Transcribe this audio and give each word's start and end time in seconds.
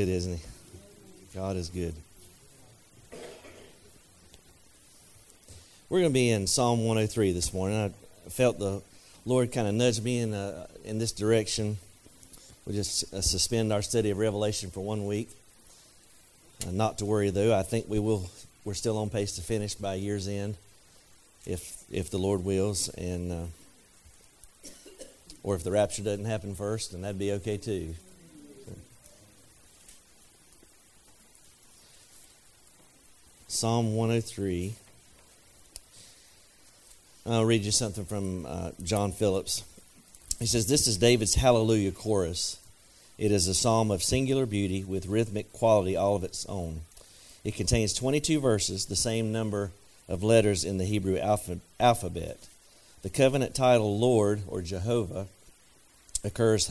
Good, 0.00 0.10
isn't 0.10 0.36
he? 0.36 0.42
God 1.34 1.56
is 1.56 1.70
good. 1.70 1.92
We're 5.88 5.98
going 5.98 6.12
to 6.12 6.14
be 6.14 6.30
in 6.30 6.46
Psalm 6.46 6.84
103 6.84 7.32
this 7.32 7.52
morning. 7.52 7.76
I 7.76 8.28
felt 8.30 8.60
the 8.60 8.80
Lord 9.26 9.50
kind 9.50 9.66
of 9.66 9.74
nudge 9.74 10.00
me 10.00 10.20
in 10.20 10.34
uh, 10.34 10.68
in 10.84 10.98
this 10.98 11.10
direction. 11.10 11.78
We'll 12.64 12.76
just 12.76 13.12
uh, 13.12 13.20
suspend 13.22 13.72
our 13.72 13.82
study 13.82 14.10
of 14.10 14.18
Revelation 14.18 14.70
for 14.70 14.84
one 14.84 15.04
week. 15.04 15.30
Uh, 16.64 16.70
not 16.70 16.98
to 16.98 17.04
worry 17.04 17.30
though. 17.30 17.58
I 17.58 17.64
think 17.64 17.86
we 17.88 17.98
will. 17.98 18.30
We're 18.64 18.74
still 18.74 18.98
on 18.98 19.10
pace 19.10 19.32
to 19.32 19.42
finish 19.42 19.74
by 19.74 19.96
year's 19.96 20.28
end, 20.28 20.54
if 21.44 21.82
if 21.90 22.08
the 22.08 22.18
Lord 22.18 22.44
wills, 22.44 22.88
and 22.90 23.32
uh, 23.32 24.70
or 25.42 25.56
if 25.56 25.64
the 25.64 25.72
rapture 25.72 26.04
doesn't 26.04 26.26
happen 26.26 26.54
first, 26.54 26.92
then 26.92 27.00
that'd 27.00 27.18
be 27.18 27.32
okay 27.32 27.56
too. 27.56 27.96
Psalm 33.50 33.94
103. 33.96 34.74
I'll 37.24 37.46
read 37.46 37.62
you 37.62 37.72
something 37.72 38.04
from 38.04 38.44
uh, 38.44 38.72
John 38.82 39.10
Phillips. 39.10 39.64
He 40.38 40.44
says, 40.44 40.66
This 40.66 40.86
is 40.86 40.98
David's 40.98 41.34
Hallelujah 41.34 41.92
chorus. 41.92 42.58
It 43.16 43.32
is 43.32 43.48
a 43.48 43.54
psalm 43.54 43.90
of 43.90 44.02
singular 44.02 44.44
beauty 44.44 44.84
with 44.84 45.06
rhythmic 45.06 45.50
quality 45.54 45.96
all 45.96 46.14
of 46.14 46.24
its 46.24 46.44
own. 46.44 46.82
It 47.42 47.54
contains 47.54 47.94
22 47.94 48.38
verses, 48.38 48.84
the 48.84 48.94
same 48.94 49.32
number 49.32 49.70
of 50.10 50.22
letters 50.22 50.62
in 50.62 50.76
the 50.76 50.84
Hebrew 50.84 51.18
alpha- 51.18 51.60
alphabet. 51.80 52.48
The 53.00 53.08
covenant 53.08 53.54
title 53.54 53.98
Lord 53.98 54.42
or 54.46 54.60
Jehovah 54.60 55.26
occurs 56.22 56.70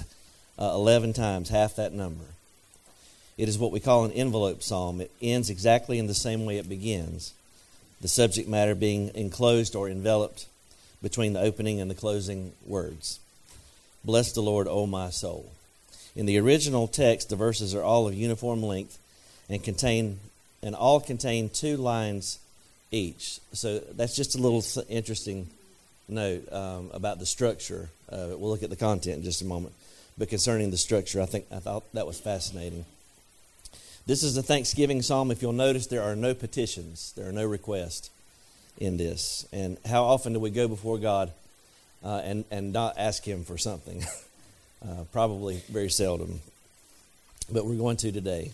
uh, 0.59 0.71
11 0.75 1.13
times, 1.13 1.49
half 1.49 1.75
that 1.77 1.91
number. 1.91 2.25
It 3.37 3.47
is 3.47 3.57
what 3.57 3.71
we 3.71 3.79
call 3.79 4.03
an 4.03 4.11
envelope 4.11 4.63
psalm. 4.63 5.01
It 5.01 5.11
ends 5.21 5.49
exactly 5.49 5.99
in 5.99 6.07
the 6.07 6.13
same 6.13 6.45
way 6.45 6.57
it 6.57 6.69
begins, 6.69 7.33
the 8.01 8.07
subject 8.07 8.49
matter 8.49 8.75
being 8.75 9.11
enclosed 9.13 9.75
or 9.75 9.89
enveloped 9.89 10.47
between 11.01 11.33
the 11.33 11.41
opening 11.41 11.79
and 11.79 11.89
the 11.89 11.95
closing 11.95 12.53
words. 12.65 13.19
Bless 14.03 14.31
the 14.31 14.41
Lord, 14.41 14.67
O 14.67 14.87
my 14.87 15.09
soul. 15.09 15.51
In 16.15 16.25
the 16.25 16.39
original 16.39 16.87
text, 16.87 17.29
the 17.29 17.35
verses 17.35 17.75
are 17.75 17.83
all 17.83 18.07
of 18.07 18.15
uniform 18.15 18.63
length 18.63 18.97
and 19.49 19.63
contain 19.63 20.19
and 20.63 20.73
all 20.73 20.99
contain 20.99 21.49
two 21.49 21.77
lines 21.77 22.39
each. 22.91 23.39
So 23.53 23.79
that's 23.79 24.15
just 24.15 24.35
a 24.35 24.41
little 24.41 24.63
interesting 24.89 25.47
note 26.09 26.51
um, 26.51 26.89
about 26.93 27.19
the 27.19 27.25
structure. 27.25 27.89
Uh, 28.11 28.29
we'll 28.29 28.49
look 28.49 28.63
at 28.63 28.71
the 28.71 28.75
content 28.75 29.17
in 29.17 29.23
just 29.23 29.41
a 29.41 29.45
moment. 29.45 29.73
But 30.17 30.29
concerning 30.29 30.71
the 30.71 30.77
structure, 30.77 31.21
I 31.21 31.27
think 31.27 31.45
I 31.51 31.59
thought 31.59 31.83
that 31.93 32.07
was 32.07 32.19
fascinating. 32.19 32.85
This 34.07 34.23
is 34.23 34.37
a 34.37 34.41
Thanksgiving 34.41 35.01
psalm. 35.01 35.31
If 35.31 35.41
you'll 35.41 35.51
notice, 35.51 35.87
there 35.87 36.01
are 36.01 36.15
no 36.15 36.33
petitions, 36.33 37.11
there 37.17 37.27
are 37.27 37.33
no 37.33 37.45
requests 37.45 38.09
in 38.77 38.95
this. 38.95 39.45
And 39.51 39.77
how 39.85 40.05
often 40.05 40.31
do 40.31 40.39
we 40.39 40.49
go 40.49 40.69
before 40.69 40.97
God 40.97 41.33
uh, 42.05 42.21
and, 42.23 42.45
and 42.49 42.71
not 42.71 42.97
ask 42.97 43.25
Him 43.25 43.43
for 43.43 43.57
something? 43.57 44.05
uh, 44.81 45.03
probably 45.11 45.61
very 45.69 45.89
seldom. 45.89 46.39
But 47.51 47.65
we're 47.65 47.75
going 47.75 47.97
to 47.97 48.13
today. 48.13 48.53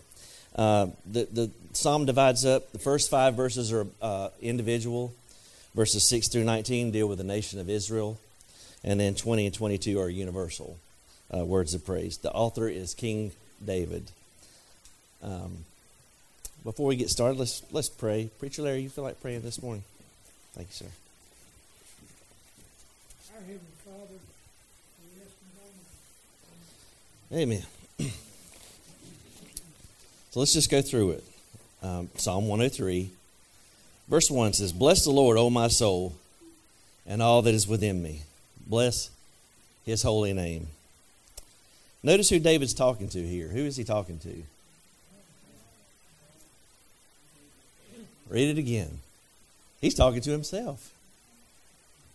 Uh, 0.56 0.88
the, 1.06 1.28
the 1.32 1.52
psalm 1.74 2.06
divides 2.06 2.46
up, 2.46 2.72
the 2.72 2.80
first 2.80 3.12
five 3.12 3.36
verses 3.36 3.72
are 3.72 3.86
uh, 4.02 4.30
individual. 4.42 5.14
Verses 5.76 6.08
6 6.08 6.30
through 6.30 6.46
19 6.46 6.90
deal 6.90 7.08
with 7.08 7.20
the 7.20 7.24
nation 7.24 7.60
of 7.60 7.70
Israel. 7.70 8.18
And 8.84 9.00
then 9.00 9.14
20 9.14 9.46
and 9.46 9.54
22 9.54 10.00
are 10.00 10.10
universal 10.10 10.80
uh, 11.32 11.46
words 11.46 11.76
of 11.76 11.86
praise. 11.86 12.18
The 12.18 12.32
author 12.32 12.68
is 12.68 12.96
King 12.96 13.34
David. 13.64 14.10
Um, 15.24 15.66
before 16.64 16.88
we 16.88 16.96
get 16.96 17.10
started, 17.10 17.40
let's 17.40 17.64
let's 17.72 17.90
pray. 17.90 18.30
Preacher 18.40 18.62
Larry, 18.62 18.82
you 18.82 18.90
feel 18.90 19.04
like 19.04 19.22
praying 19.22 19.42
this 19.42 19.62
morning? 19.62 19.84
Thank 20.54 20.68
you, 20.70 20.74
sir. 20.74 20.86
Our 23.34 23.42
Heavenly 23.42 23.60
Father, 23.84 24.20
Amen. 27.34 27.64
so 30.30 30.40
let's 30.40 30.54
just 30.54 30.70
go 30.70 30.84
through 30.84 31.12
it. 31.12 31.24
Um, 31.82 32.10
Psalm 32.16 32.48
103, 32.48 33.10
verse 34.08 34.30
1 34.30 34.54
says, 34.54 34.72
Bless 34.72 35.04
the 35.04 35.10
Lord, 35.10 35.38
O 35.38 35.50
my 35.50 35.68
soul, 35.68 36.14
and 37.08 37.24
all 37.24 37.42
that 37.42 37.56
is 37.56 37.68
within 37.68 38.04
me. 38.04 38.22
Bless 38.68 39.10
his 39.84 40.04
holy 40.04 40.32
name. 40.32 40.68
Notice 42.04 42.30
who 42.30 42.38
David's 42.40 42.76
talking 42.76 43.10
to 43.10 43.28
here. 43.28 43.48
Who 43.48 43.66
is 43.66 43.78
he 43.78 43.84
talking 43.84 44.20
to? 44.20 44.44
Read 48.30 48.50
it 48.50 48.58
again. 48.58 49.00
He's 49.82 49.94
talking 49.94 50.22
to 50.22 50.32
himself. 50.32 50.92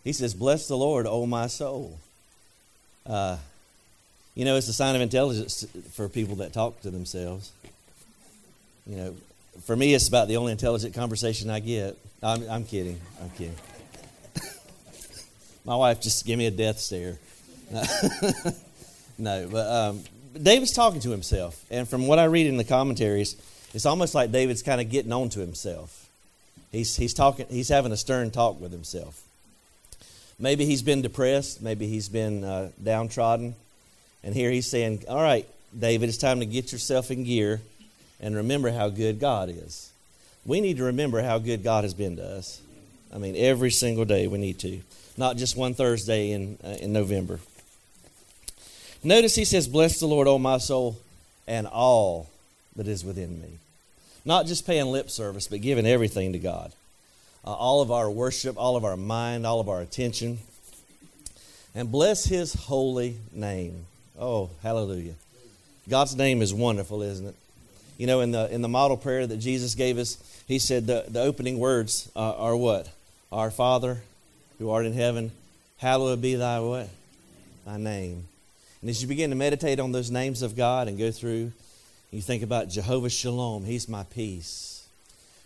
He 0.04 0.12
says, 0.12 0.34
Bless 0.34 0.68
the 0.68 0.76
Lord, 0.76 1.06
O 1.06 1.26
my 1.26 1.46
soul. 1.48 1.98
Uh, 3.06 3.38
you 4.34 4.44
know, 4.44 4.56
it's 4.56 4.68
a 4.68 4.72
sign 4.72 4.94
of 4.94 5.00
intelligence 5.00 5.66
for 5.92 6.08
people 6.08 6.36
that 6.36 6.52
talk 6.52 6.80
to 6.82 6.90
themselves. 6.90 7.52
You 8.86 8.96
know, 8.96 9.16
for 9.64 9.76
me, 9.76 9.94
it's 9.94 10.08
about 10.08 10.28
the 10.28 10.36
only 10.36 10.52
intelligent 10.52 10.94
conversation 10.94 11.50
I 11.50 11.60
get. 11.60 11.96
I'm, 12.22 12.48
I'm 12.48 12.64
kidding. 12.64 13.00
I'm 13.20 13.30
kidding. 13.30 13.56
My 15.64 15.76
wife 15.76 16.00
just 16.00 16.24
gave 16.24 16.38
me 16.38 16.46
a 16.46 16.50
death 16.50 16.78
stare. 16.78 17.18
no, 19.18 19.48
but 19.52 19.66
um, 19.66 20.02
David's 20.40 20.72
talking 20.72 21.00
to 21.00 21.10
himself. 21.10 21.62
And 21.70 21.86
from 21.86 22.06
what 22.06 22.18
I 22.18 22.24
read 22.24 22.46
in 22.46 22.56
the 22.56 22.64
commentaries, 22.64 23.36
it's 23.78 23.86
almost 23.86 24.12
like 24.12 24.32
David's 24.32 24.60
kind 24.60 24.80
of 24.80 24.90
getting 24.90 25.12
on 25.12 25.28
to 25.28 25.38
himself. 25.38 26.10
He's, 26.72 26.96
he's, 26.96 27.14
talking, 27.14 27.46
he's 27.48 27.68
having 27.68 27.92
a 27.92 27.96
stern 27.96 28.32
talk 28.32 28.60
with 28.60 28.72
himself. 28.72 29.22
Maybe 30.36 30.64
he's 30.64 30.82
been 30.82 31.00
depressed. 31.00 31.62
Maybe 31.62 31.86
he's 31.86 32.08
been 32.08 32.42
uh, 32.42 32.70
downtrodden. 32.82 33.54
And 34.24 34.34
here 34.34 34.50
he's 34.50 34.66
saying, 34.66 35.04
All 35.08 35.22
right, 35.22 35.46
David, 35.78 36.08
it's 36.08 36.18
time 36.18 36.40
to 36.40 36.44
get 36.44 36.72
yourself 36.72 37.12
in 37.12 37.22
gear 37.22 37.60
and 38.18 38.34
remember 38.34 38.72
how 38.72 38.88
good 38.88 39.20
God 39.20 39.48
is. 39.48 39.92
We 40.44 40.60
need 40.60 40.78
to 40.78 40.82
remember 40.82 41.22
how 41.22 41.38
good 41.38 41.62
God 41.62 41.84
has 41.84 41.94
been 41.94 42.16
to 42.16 42.24
us. 42.24 42.60
I 43.14 43.18
mean, 43.18 43.36
every 43.36 43.70
single 43.70 44.04
day 44.04 44.26
we 44.26 44.38
need 44.38 44.58
to, 44.58 44.80
not 45.16 45.36
just 45.36 45.56
one 45.56 45.74
Thursday 45.74 46.32
in, 46.32 46.58
uh, 46.64 46.78
in 46.80 46.92
November. 46.92 47.38
Notice 49.04 49.36
he 49.36 49.44
says, 49.44 49.68
Bless 49.68 50.00
the 50.00 50.08
Lord, 50.08 50.26
O 50.26 50.36
my 50.36 50.58
soul, 50.58 50.98
and 51.46 51.68
all 51.68 52.28
that 52.74 52.88
is 52.88 53.04
within 53.04 53.40
me. 53.40 53.50
Not 54.28 54.44
just 54.44 54.66
paying 54.66 54.92
lip 54.92 55.08
service, 55.08 55.48
but 55.48 55.62
giving 55.62 55.86
everything 55.86 56.34
to 56.34 56.38
God. 56.38 56.70
Uh, 57.46 57.54
all 57.54 57.80
of 57.80 57.90
our 57.90 58.10
worship, 58.10 58.58
all 58.58 58.76
of 58.76 58.84
our 58.84 58.94
mind, 58.94 59.46
all 59.46 59.58
of 59.58 59.70
our 59.70 59.80
attention. 59.80 60.40
And 61.74 61.90
bless 61.90 62.26
his 62.26 62.52
holy 62.52 63.16
name. 63.32 63.86
Oh, 64.20 64.50
hallelujah. 64.62 65.14
God's 65.88 66.14
name 66.14 66.42
is 66.42 66.52
wonderful, 66.52 67.00
isn't 67.00 67.26
it? 67.26 67.34
You 67.96 68.06
know, 68.06 68.20
in 68.20 68.32
the 68.32 68.52
in 68.52 68.60
the 68.60 68.68
model 68.68 68.98
prayer 68.98 69.26
that 69.26 69.38
Jesus 69.38 69.74
gave 69.74 69.96
us, 69.96 70.18
he 70.46 70.58
said 70.58 70.86
the, 70.86 71.06
the 71.08 71.22
opening 71.22 71.58
words 71.58 72.10
uh, 72.14 72.36
are 72.36 72.54
what? 72.54 72.90
Our 73.32 73.50
Father 73.50 74.02
who 74.58 74.68
art 74.68 74.84
in 74.84 74.92
heaven, 74.92 75.32
hallowed 75.78 76.20
be 76.20 76.34
thy 76.34 76.60
what? 76.60 76.90
Thy 77.64 77.78
name. 77.78 78.24
And 78.82 78.90
as 78.90 79.00
you 79.00 79.08
begin 79.08 79.30
to 79.30 79.36
meditate 79.36 79.80
on 79.80 79.92
those 79.92 80.10
names 80.10 80.42
of 80.42 80.54
God 80.54 80.86
and 80.86 80.98
go 80.98 81.10
through, 81.10 81.52
you 82.10 82.20
think 82.20 82.42
about 82.42 82.68
Jehovah 82.68 83.10
Shalom, 83.10 83.64
He's 83.64 83.88
my 83.88 84.04
peace. 84.04 84.86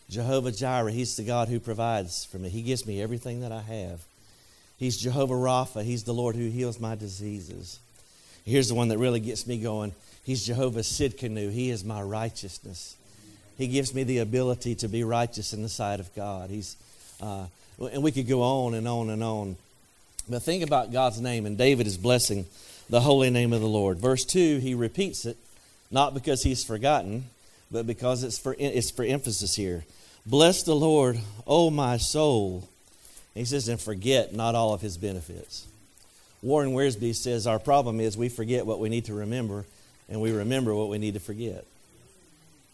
Jehovah 0.09 0.53
Jireh, 0.53 0.93
He's 0.93 1.17
the 1.17 1.25
God 1.25 1.49
who 1.49 1.59
provides 1.59 2.25
for 2.25 2.39
me. 2.39 2.49
He 2.49 2.63
gives 2.63 2.87
me 2.87 3.03
everything 3.03 3.41
that 3.41 3.53
I 3.53 3.63
have. 3.63 4.01
He's 4.79 4.97
Jehovah 4.97 5.35
Rapha, 5.35 5.83
He's 5.83 6.05
the 6.05 6.15
Lord 6.15 6.37
who 6.37 6.49
heals 6.49 6.79
my 6.79 6.95
diseases. 6.95 7.79
Here's 8.45 8.69
the 8.69 8.75
one 8.75 8.89
that 8.89 8.99
really 8.99 9.21
gets 9.21 9.47
me 9.47 9.59
going. 9.59 9.93
He's 10.25 10.45
Jehovah 10.45 10.81
Sidkenu. 10.81 11.51
He 11.51 11.71
is 11.71 11.85
my 11.85 12.03
righteousness. 12.03 12.97
He 13.57 13.69
gives 13.69 13.95
me 13.95 14.03
the 14.03 14.19
ability 14.19 14.75
to 14.77 14.89
be 14.89 15.05
righteous 15.05 15.53
in 15.53 15.63
the 15.63 15.69
sight 15.69 16.01
of 16.01 16.15
God. 16.15 16.51
He's, 16.51 16.77
uh, 17.21 17.47
and 17.81 18.03
we 18.03 18.13
could 18.13 18.29
go 18.29 18.43
on 18.43 18.75
and 18.75 18.89
on 18.89 19.11
and 19.11 19.23
on. 19.23 19.57
But 20.29 20.43
think 20.43 20.63
about 20.65 20.93
God's 20.93 21.21
name, 21.21 21.47
and 21.47 21.59
David 21.59 21.87
is 21.87 21.97
blessing 21.97 22.47
the 22.89 23.01
holy 23.01 23.31
name 23.31 23.53
of 23.53 23.61
the 23.61 23.69
Lord. 23.69 23.99
Verse 23.99 24.25
2, 24.25 24.59
he 24.59 24.75
repeats 24.75 25.25
it, 25.25 25.37
not 25.93 26.15
because 26.15 26.43
he's 26.43 26.65
forgotten, 26.65 27.25
but 27.71 27.87
because 27.87 28.25
it's 28.25 28.39
for, 28.39 28.57
it's 28.59 28.91
for 28.91 29.05
emphasis 29.05 29.55
here. 29.55 29.85
Bless 30.27 30.63
the 30.63 30.75
Lord, 30.75 31.21
O 31.47 31.71
my 31.71 31.99
soul. 31.99 32.69
He 33.35 33.45
says, 33.45 33.69
and 33.69 33.81
forget 33.81 34.35
not 34.35 34.55
all 34.55 34.75
of 34.75 34.81
his 34.81 34.97
benefits. 34.97 35.67
Warren 36.43 36.73
Wiersbe 36.73 37.15
says, 37.15 37.47
Our 37.47 37.59
problem 37.59 38.01
is 38.01 38.17
we 38.17 38.29
forget 38.29 38.67
what 38.67 38.81
we 38.81 38.89
need 38.89 39.05
to 39.07 39.15
remember, 39.15 39.65
and 40.09 40.21
we 40.21 40.33
remember 40.33 40.75
what 40.75 40.89
we 40.89 40.99
need 40.99 41.15
to 41.15 41.21
forget. 41.21 41.65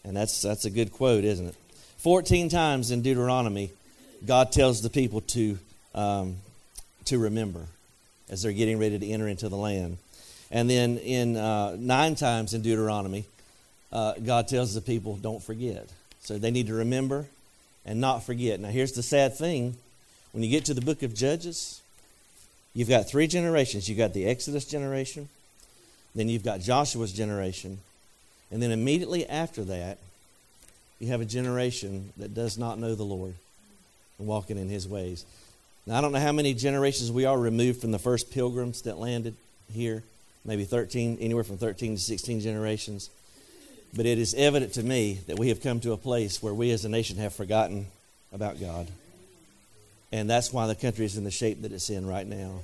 And 0.03 0.17
that's, 0.17 0.41
that's 0.41 0.65
a 0.65 0.69
good 0.69 0.91
quote, 0.91 1.23
isn't 1.23 1.47
it? 1.47 1.55
14 1.97 2.49
times 2.49 2.91
in 2.91 3.01
Deuteronomy, 3.01 3.71
God 4.25 4.51
tells 4.51 4.81
the 4.81 4.89
people 4.89 5.21
to, 5.21 5.59
um, 5.93 6.37
to 7.05 7.19
remember 7.19 7.65
as 8.29 8.43
they're 8.43 8.51
getting 8.51 8.79
ready 8.79 8.97
to 8.97 9.07
enter 9.07 9.27
into 9.27 9.49
the 9.49 9.57
land. 9.57 9.97
And 10.51 10.69
then 10.69 10.97
in 10.97 11.37
uh, 11.37 11.75
nine 11.77 12.15
times 12.15 12.53
in 12.53 12.61
Deuteronomy, 12.61 13.25
uh, 13.91 14.13
God 14.23 14.47
tells 14.47 14.73
the 14.73 14.81
people, 14.81 15.17
don't 15.17 15.43
forget. 15.43 15.87
So 16.21 16.37
they 16.37 16.51
need 16.51 16.67
to 16.67 16.73
remember 16.73 17.25
and 17.85 18.01
not 18.01 18.23
forget. 18.23 18.59
Now, 18.59 18.69
here's 18.69 18.93
the 18.93 19.03
sad 19.03 19.35
thing 19.35 19.77
when 20.31 20.43
you 20.43 20.49
get 20.49 20.65
to 20.65 20.73
the 20.73 20.81
book 20.81 21.01
of 21.01 21.15
Judges, 21.15 21.81
you've 22.73 22.89
got 22.89 23.09
three 23.09 23.27
generations. 23.27 23.89
You've 23.89 23.97
got 23.97 24.13
the 24.13 24.27
Exodus 24.27 24.65
generation, 24.65 25.29
then 26.13 26.29
you've 26.29 26.43
got 26.43 26.59
Joshua's 26.59 27.11
generation, 27.11 27.79
and 28.51 28.61
then 28.61 28.71
immediately 28.71 29.27
after 29.27 29.63
that, 29.65 29.97
you 30.99 31.07
have 31.07 31.21
a 31.21 31.25
generation 31.25 32.11
that 32.17 32.35
does 32.35 32.57
not 32.57 32.77
know 32.77 32.93
the 32.93 33.03
Lord 33.03 33.33
and 34.17 34.27
walking 34.27 34.57
in 34.57 34.69
his 34.69 34.87
ways. 34.87 35.25
Now, 35.87 35.97
I 35.97 36.01
don't 36.01 36.11
know 36.11 36.19
how 36.19 36.33
many 36.33 36.53
generations 36.53 37.11
we 37.11 37.25
are 37.25 37.37
removed 37.37 37.81
from 37.81 37.91
the 37.91 37.99
first 37.99 38.31
pilgrims 38.31 38.81
that 38.83 38.97
landed 38.97 39.35
here, 39.73 40.03
maybe 40.49 40.65
13, 40.65 41.19
anywhere 41.21 41.43
from 41.43 41.57
13 41.57 41.95
to 41.95 42.01
16 42.01 42.41
generations. 42.41 43.09
But 43.95 44.05
it 44.05 44.17
is 44.17 44.33
evident 44.33 44.73
to 44.73 44.83
me 44.83 45.19
that 45.27 45.39
we 45.39 45.49
have 45.49 45.61
come 45.61 45.79
to 45.81 45.93
a 45.93 45.97
place 45.97 46.43
where 46.43 46.53
we 46.53 46.71
as 46.71 46.83
a 46.83 46.89
nation 46.89 47.17
have 47.17 47.33
forgotten 47.33 47.85
about 48.33 48.59
God. 48.59 48.87
And 50.11 50.29
that's 50.29 50.51
why 50.51 50.67
the 50.67 50.75
country 50.75 51.05
is 51.05 51.17
in 51.17 51.23
the 51.23 51.31
shape 51.31 51.61
that 51.61 51.71
it's 51.71 51.89
in 51.89 52.07
right 52.07 52.27
now. 52.27 52.61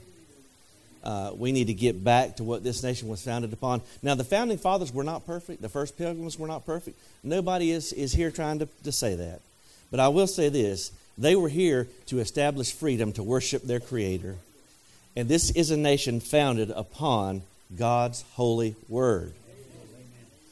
Uh, 1.03 1.31
we 1.37 1.51
need 1.51 1.67
to 1.67 1.73
get 1.73 2.03
back 2.03 2.37
to 2.37 2.43
what 2.43 2.63
this 2.63 2.81
nation 2.81 3.07
was 3.07 3.21
founded 3.21 3.53
upon. 3.53 3.81
Now, 4.01 4.15
the 4.15 4.23
founding 4.23 4.57
fathers 4.57 4.91
were 4.91 5.03
not 5.03 5.27
perfect. 5.27 5.61
The 5.61 5.69
first 5.69 5.97
pilgrims 5.97 6.39
were 6.39 6.47
not 6.47 6.65
perfect. 6.65 6.97
Nobody 7.23 7.69
is, 7.69 7.93
is 7.93 8.13
here 8.13 8.31
trying 8.31 8.59
to, 8.59 8.67
to 8.83 8.91
say 8.91 9.13
that. 9.13 9.41
But 9.91 9.99
I 9.99 10.07
will 10.07 10.27
say 10.27 10.49
this 10.49 10.91
they 11.17 11.35
were 11.35 11.49
here 11.49 11.87
to 12.07 12.19
establish 12.19 12.73
freedom 12.73 13.13
to 13.13 13.23
worship 13.23 13.61
their 13.61 13.79
Creator. 13.79 14.35
And 15.15 15.29
this 15.29 15.51
is 15.51 15.71
a 15.71 15.77
nation 15.77 16.19
founded 16.19 16.71
upon 16.71 17.43
God's 17.75 18.23
holy 18.33 18.75
word. 18.89 19.33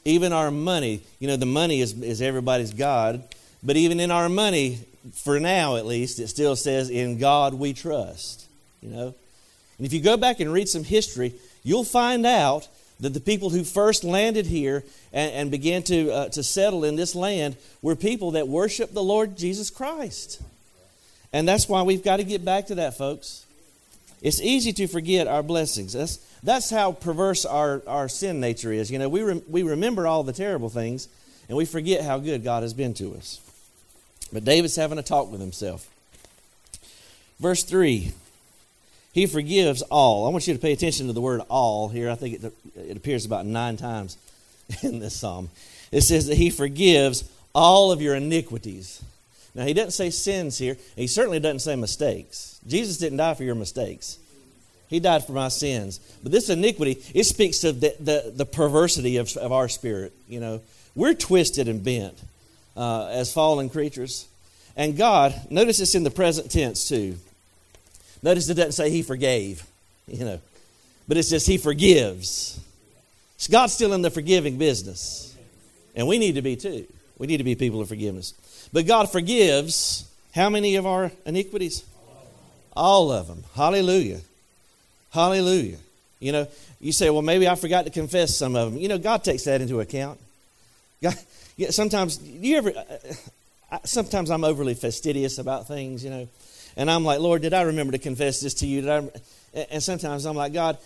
Even 0.04 0.32
our 0.32 0.50
money, 0.50 1.00
you 1.18 1.28
know, 1.28 1.36
the 1.36 1.46
money 1.46 1.80
is, 1.80 2.00
is 2.02 2.20
everybody's 2.20 2.74
God, 2.74 3.22
but 3.62 3.76
even 3.76 4.00
in 4.00 4.10
our 4.10 4.28
money, 4.28 4.80
for 5.12 5.40
now 5.40 5.76
at 5.76 5.86
least, 5.86 6.18
it 6.18 6.28
still 6.28 6.56
says, 6.56 6.90
In 6.90 7.18
God 7.18 7.54
we 7.54 7.72
trust. 7.72 8.46
You 8.82 8.90
know? 8.90 9.14
And 9.78 9.86
if 9.86 9.92
you 9.92 10.00
go 10.00 10.16
back 10.16 10.40
and 10.40 10.52
read 10.52 10.68
some 10.68 10.84
history, 10.84 11.34
you'll 11.62 11.84
find 11.84 12.26
out 12.26 12.68
that 13.00 13.10
the 13.10 13.20
people 13.20 13.50
who 13.50 13.64
first 13.64 14.04
landed 14.04 14.46
here 14.46 14.84
and, 15.12 15.32
and 15.32 15.50
began 15.50 15.82
to, 15.84 16.10
uh, 16.10 16.28
to 16.30 16.42
settle 16.42 16.84
in 16.84 16.96
this 16.96 17.14
land 17.14 17.56
were 17.82 17.96
people 17.96 18.32
that 18.32 18.46
worshiped 18.46 18.94
the 18.94 19.02
Lord 19.02 19.36
Jesus 19.36 19.70
Christ. 19.70 20.40
And 21.32 21.48
that's 21.48 21.68
why 21.68 21.82
we've 21.82 22.04
got 22.04 22.18
to 22.18 22.24
get 22.24 22.44
back 22.44 22.66
to 22.66 22.76
that, 22.76 22.96
folks. 22.96 23.44
It's 24.22 24.40
easy 24.40 24.72
to 24.74 24.86
forget 24.86 25.26
our 25.26 25.42
blessings. 25.42 25.92
That's, 25.92 26.18
that's 26.44 26.70
how 26.70 26.92
perverse 26.92 27.44
our, 27.44 27.82
our 27.86 28.08
sin 28.08 28.38
nature 28.38 28.72
is. 28.72 28.90
You 28.90 28.98
know, 28.98 29.08
we, 29.08 29.22
we 29.48 29.62
remember 29.62 30.06
all 30.06 30.22
the 30.22 30.32
terrible 30.32 30.68
things 30.68 31.08
and 31.48 31.56
we 31.56 31.64
forget 31.64 32.04
how 32.04 32.18
good 32.18 32.44
God 32.44 32.62
has 32.62 32.74
been 32.74 32.94
to 32.94 33.14
us. 33.14 33.40
But 34.32 34.44
David's 34.44 34.76
having 34.76 34.98
a 34.98 35.02
talk 35.02 35.30
with 35.30 35.40
himself. 35.40 35.88
Verse 37.40 37.62
3 37.62 38.12
He 39.12 39.26
forgives 39.26 39.82
all. 39.82 40.26
I 40.26 40.30
want 40.30 40.46
you 40.46 40.54
to 40.54 40.60
pay 40.60 40.72
attention 40.72 41.06
to 41.06 41.12
the 41.12 41.20
word 41.20 41.40
all 41.48 41.88
here. 41.88 42.10
I 42.10 42.14
think 42.14 42.44
it, 42.44 42.52
it 42.76 42.96
appears 42.96 43.24
about 43.24 43.46
nine 43.46 43.76
times 43.76 44.18
in 44.82 44.98
this 44.98 45.16
psalm. 45.16 45.50
It 45.90 46.02
says 46.02 46.26
that 46.26 46.36
He 46.36 46.50
forgives 46.50 47.24
all 47.54 47.92
of 47.92 48.02
your 48.02 48.14
iniquities. 48.14 49.02
Now, 49.54 49.64
he 49.64 49.72
doesn't 49.72 49.92
say 49.92 50.10
sins 50.10 50.58
here. 50.58 50.76
He 50.96 51.06
certainly 51.06 51.38
doesn't 51.38 51.60
say 51.60 51.76
mistakes. 51.76 52.58
Jesus 52.66 52.98
didn't 52.98 53.18
die 53.18 53.34
for 53.34 53.44
your 53.44 53.54
mistakes. 53.54 54.18
He 54.88 55.00
died 55.00 55.24
for 55.24 55.32
my 55.32 55.48
sins. 55.48 55.98
But 56.22 56.32
this 56.32 56.50
iniquity, 56.50 57.02
it 57.14 57.24
speaks 57.24 57.64
of 57.64 57.80
the, 57.80 57.94
the, 57.98 58.32
the 58.34 58.46
perversity 58.46 59.16
of, 59.16 59.34
of 59.36 59.52
our 59.52 59.68
spirit. 59.68 60.12
You 60.28 60.40
know, 60.40 60.60
we're 60.94 61.14
twisted 61.14 61.68
and 61.68 61.82
bent 61.82 62.18
uh, 62.76 63.06
as 63.06 63.32
fallen 63.32 63.68
creatures. 63.68 64.28
And 64.76 64.96
God, 64.96 65.34
notice 65.50 65.80
it's 65.80 65.94
in 65.94 66.04
the 66.04 66.10
present 66.10 66.50
tense 66.50 66.88
too. 66.88 67.16
Notice 68.22 68.48
it 68.48 68.54
doesn't 68.54 68.72
say 68.72 68.90
He 68.90 69.02
forgave, 69.02 69.64
you 70.06 70.24
know, 70.24 70.40
but 71.06 71.16
it 71.16 71.24
says 71.24 71.46
He 71.46 71.58
forgives. 71.58 72.60
God's 73.50 73.74
still 73.74 73.92
in 73.92 74.02
the 74.02 74.10
forgiving 74.10 74.56
business. 74.56 75.36
And 75.94 76.08
we 76.08 76.18
need 76.18 76.36
to 76.36 76.42
be 76.42 76.56
too. 76.56 76.86
We 77.18 77.26
need 77.26 77.36
to 77.38 77.44
be 77.44 77.54
people 77.54 77.80
of 77.80 77.88
forgiveness. 77.88 78.32
But 78.72 78.86
God 78.86 79.10
forgives 79.10 80.10
how 80.34 80.48
many 80.50 80.76
of 80.76 80.86
our 80.86 81.12
iniquities? 81.24 81.84
All 82.76 83.12
of 83.12 83.28
them. 83.28 83.44
Hallelujah. 83.54 84.20
Hallelujah. 85.14 85.78
You 86.18 86.32
know, 86.32 86.48
you 86.80 86.90
say, 86.90 87.08
well, 87.08 87.22
maybe 87.22 87.46
I 87.46 87.54
forgot 87.54 87.84
to 87.84 87.90
confess 87.90 88.36
some 88.36 88.56
of 88.56 88.72
them. 88.72 88.80
You 88.80 88.88
know, 88.88 88.98
God 88.98 89.22
takes 89.22 89.44
that 89.44 89.60
into 89.60 89.78
account. 89.80 90.18
God, 91.00 91.14
yeah, 91.56 91.70
sometimes, 91.70 92.20
you 92.20 92.56
ever, 92.56 92.72
uh, 93.70 93.78
sometimes 93.84 94.28
I'm 94.28 94.42
overly 94.42 94.74
fastidious 94.74 95.38
about 95.38 95.68
things, 95.68 96.02
you 96.02 96.10
know, 96.10 96.28
and 96.76 96.90
I'm 96.90 97.04
like, 97.04 97.20
Lord, 97.20 97.42
did 97.42 97.54
I 97.54 97.62
remember 97.62 97.92
to 97.92 97.98
confess 97.98 98.40
this 98.40 98.54
to 98.54 98.66
you? 98.66 98.80
Did 98.80 98.90
I? 98.90 99.08
And 99.70 99.80
sometimes 99.80 100.24
I'm 100.24 100.34
like, 100.34 100.52
God, 100.52 100.78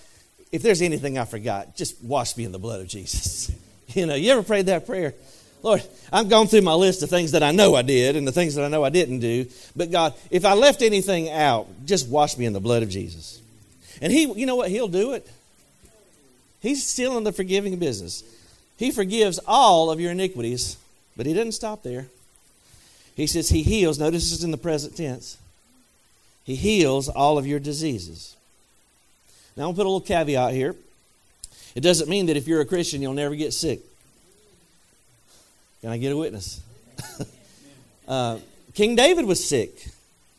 if 0.52 0.60
there's 0.60 0.82
anything 0.82 1.16
I 1.16 1.24
forgot, 1.24 1.74
just 1.74 2.02
wash 2.04 2.36
me 2.36 2.44
in 2.44 2.52
the 2.52 2.58
blood 2.58 2.80
of 2.80 2.88
Jesus. 2.88 3.50
You 3.94 4.04
know, 4.04 4.14
you 4.14 4.30
ever 4.32 4.42
prayed 4.42 4.66
that 4.66 4.84
prayer? 4.84 5.14
Lord, 5.62 5.82
I'm 6.12 6.28
going 6.28 6.46
through 6.46 6.60
my 6.60 6.74
list 6.74 7.02
of 7.02 7.08
things 7.08 7.32
that 7.32 7.42
I 7.42 7.52
know 7.52 7.74
I 7.74 7.80
did 7.80 8.16
and 8.16 8.28
the 8.28 8.32
things 8.32 8.54
that 8.56 8.64
I 8.66 8.68
know 8.68 8.84
I 8.84 8.90
didn't 8.90 9.20
do. 9.20 9.46
But 9.74 9.90
God, 9.90 10.12
if 10.30 10.44
I 10.44 10.52
left 10.52 10.82
anything 10.82 11.30
out, 11.30 11.66
just 11.86 12.06
wash 12.06 12.36
me 12.36 12.44
in 12.44 12.52
the 12.52 12.60
blood 12.60 12.82
of 12.82 12.90
Jesus. 12.90 13.40
And 14.00 14.12
He, 14.12 14.32
you 14.32 14.46
know 14.46 14.56
what? 14.56 14.70
He'll 14.70 14.88
do 14.88 15.12
it. 15.12 15.28
He's 16.60 16.86
still 16.86 17.16
in 17.18 17.24
the 17.24 17.32
forgiving 17.32 17.76
business. 17.76 18.22
He 18.76 18.90
forgives 18.90 19.38
all 19.46 19.90
of 19.90 20.00
your 20.00 20.12
iniquities, 20.12 20.76
but 21.16 21.26
He 21.26 21.34
doesn't 21.34 21.52
stop 21.52 21.82
there. 21.82 22.06
He 23.14 23.26
says 23.26 23.48
He 23.48 23.62
heals. 23.62 23.98
Notice 23.98 24.30
this 24.30 24.38
is 24.38 24.44
in 24.44 24.50
the 24.50 24.56
present 24.56 24.96
tense. 24.96 25.38
He 26.44 26.54
heals 26.54 27.08
all 27.08 27.36
of 27.36 27.46
your 27.46 27.60
diseases. 27.60 28.36
Now, 29.56 29.70
to 29.70 29.74
put 29.74 29.86
a 29.86 29.90
little 29.90 30.00
caveat 30.00 30.54
here. 30.54 30.74
It 31.74 31.80
doesn't 31.80 32.08
mean 32.08 32.26
that 32.26 32.36
if 32.36 32.46
you're 32.46 32.60
a 32.60 32.66
Christian, 32.66 33.02
you'll 33.02 33.12
never 33.12 33.34
get 33.34 33.52
sick. 33.52 33.80
Can 35.80 35.90
I 35.90 35.98
get 35.98 36.12
a 36.12 36.16
witness? 36.16 36.60
uh, 38.08 38.38
King 38.74 38.96
David 38.96 39.26
was 39.26 39.46
sick. 39.46 39.88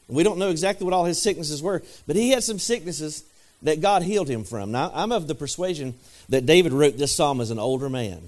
We 0.07 0.23
don't 0.23 0.39
know 0.39 0.49
exactly 0.49 0.85
what 0.85 0.93
all 0.93 1.05
his 1.05 1.21
sicknesses 1.21 1.61
were, 1.61 1.83
but 2.07 2.15
he 2.15 2.31
had 2.31 2.43
some 2.43 2.59
sicknesses 2.59 3.23
that 3.63 3.81
God 3.81 4.03
healed 4.03 4.29
him 4.29 4.43
from. 4.43 4.71
Now, 4.71 4.91
I'm 4.93 5.11
of 5.11 5.27
the 5.27 5.35
persuasion 5.35 5.93
that 6.29 6.45
David 6.45 6.73
wrote 6.73 6.97
this 6.97 7.13
psalm 7.13 7.41
as 7.41 7.51
an 7.51 7.59
older 7.59 7.89
man, 7.89 8.21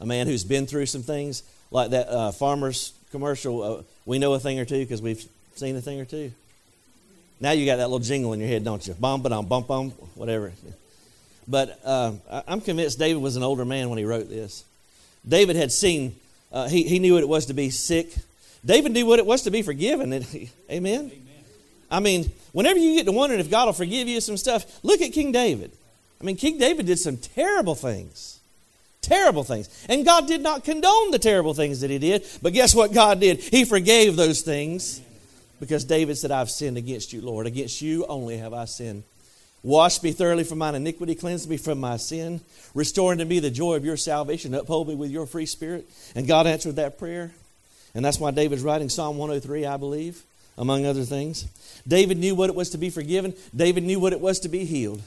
a 0.00 0.06
man 0.06 0.26
who's 0.26 0.44
been 0.44 0.66
through 0.66 0.86
some 0.86 1.02
things, 1.02 1.42
like 1.70 1.90
that 1.90 2.08
uh, 2.08 2.32
farmer's 2.32 2.92
commercial. 3.10 3.62
Uh, 3.62 3.82
we 4.04 4.18
know 4.18 4.34
a 4.34 4.38
thing 4.38 4.58
or 4.58 4.64
two 4.64 4.80
because 4.80 5.02
we've 5.02 5.24
seen 5.56 5.76
a 5.76 5.80
thing 5.80 6.00
or 6.00 6.04
two. 6.04 6.32
Now 7.40 7.50
you 7.50 7.66
got 7.66 7.76
that 7.76 7.88
little 7.88 7.98
jingle 7.98 8.32
in 8.32 8.40
your 8.40 8.48
head, 8.48 8.64
don't 8.64 8.86
you? 8.86 8.94
Bum, 8.94 9.22
ba 9.22 9.28
dum, 9.28 9.46
bum, 9.46 9.64
bum, 9.64 9.90
whatever. 10.14 10.52
But 11.46 11.78
uh, 11.84 12.12
I'm 12.48 12.60
convinced 12.60 12.98
David 12.98 13.20
was 13.20 13.36
an 13.36 13.42
older 13.42 13.64
man 13.64 13.90
when 13.90 13.98
he 13.98 14.04
wrote 14.04 14.28
this. 14.28 14.64
David 15.28 15.56
had 15.56 15.70
seen 15.70 16.14
uh, 16.52 16.68
he, 16.68 16.84
he 16.84 16.98
knew 16.98 17.14
what 17.14 17.22
it 17.22 17.28
was 17.28 17.46
to 17.46 17.54
be 17.54 17.70
sick. 17.70 18.14
David 18.64 18.92
knew 18.92 19.06
what 19.06 19.18
it 19.18 19.26
was 19.26 19.42
to 19.42 19.50
be 19.50 19.62
forgiven. 19.62 20.12
Amen? 20.14 20.48
Amen? 20.70 21.25
I 21.90 22.00
mean, 22.00 22.30
whenever 22.52 22.78
you 22.78 22.96
get 22.96 23.06
to 23.06 23.12
wondering 23.12 23.40
if 23.40 23.50
God 23.50 23.66
will 23.66 23.72
forgive 23.72 24.08
you 24.08 24.20
some 24.20 24.36
stuff, 24.36 24.80
look 24.82 25.00
at 25.00 25.12
King 25.12 25.32
David. 25.32 25.70
I 26.20 26.24
mean, 26.24 26.36
King 26.36 26.58
David 26.58 26.86
did 26.86 26.98
some 26.98 27.16
terrible 27.16 27.74
things. 27.74 28.40
Terrible 29.02 29.44
things. 29.44 29.68
And 29.88 30.04
God 30.04 30.26
did 30.26 30.40
not 30.40 30.64
condone 30.64 31.10
the 31.10 31.18
terrible 31.18 31.54
things 31.54 31.80
that 31.82 31.90
he 31.90 31.98
did. 31.98 32.26
But 32.42 32.52
guess 32.52 32.74
what 32.74 32.92
God 32.92 33.20
did? 33.20 33.38
He 33.38 33.64
forgave 33.64 34.16
those 34.16 34.40
things 34.40 35.00
because 35.60 35.84
David 35.84 36.18
said, 36.18 36.30
I've 36.30 36.50
sinned 36.50 36.76
against 36.76 37.12
you, 37.12 37.20
Lord. 37.20 37.46
Against 37.46 37.80
you 37.80 38.04
only 38.06 38.38
have 38.38 38.52
I 38.52 38.64
sinned. 38.64 39.04
Wash 39.62 40.02
me 40.02 40.12
thoroughly 40.12 40.44
from 40.44 40.58
mine 40.58 40.76
iniquity, 40.76 41.14
cleanse 41.14 41.48
me 41.48 41.56
from 41.56 41.80
my 41.80 41.96
sin, 41.96 42.40
restore 42.72 43.10
unto 43.12 43.24
me 43.24 43.40
the 43.40 43.50
joy 43.50 43.74
of 43.74 43.84
your 43.84 43.96
salvation, 43.96 44.54
uphold 44.54 44.86
me 44.86 44.94
with 44.94 45.10
your 45.10 45.26
free 45.26 45.46
spirit. 45.46 45.88
And 46.14 46.26
God 46.26 46.46
answered 46.46 46.76
that 46.76 46.98
prayer. 46.98 47.32
And 47.94 48.04
that's 48.04 48.20
why 48.20 48.30
David's 48.30 48.62
writing 48.62 48.88
Psalm 48.88 49.16
103, 49.16 49.66
I 49.66 49.76
believe, 49.76 50.22
among 50.58 50.86
other 50.86 51.04
things. 51.04 51.46
David 51.86 52.18
knew 52.18 52.34
what 52.34 52.50
it 52.50 52.56
was 52.56 52.70
to 52.70 52.78
be 52.78 52.90
forgiven, 52.90 53.34
David 53.54 53.84
knew 53.84 54.00
what 54.00 54.12
it 54.12 54.20
was 54.20 54.40
to 54.40 54.48
be 54.48 54.64
healed. 54.64 55.02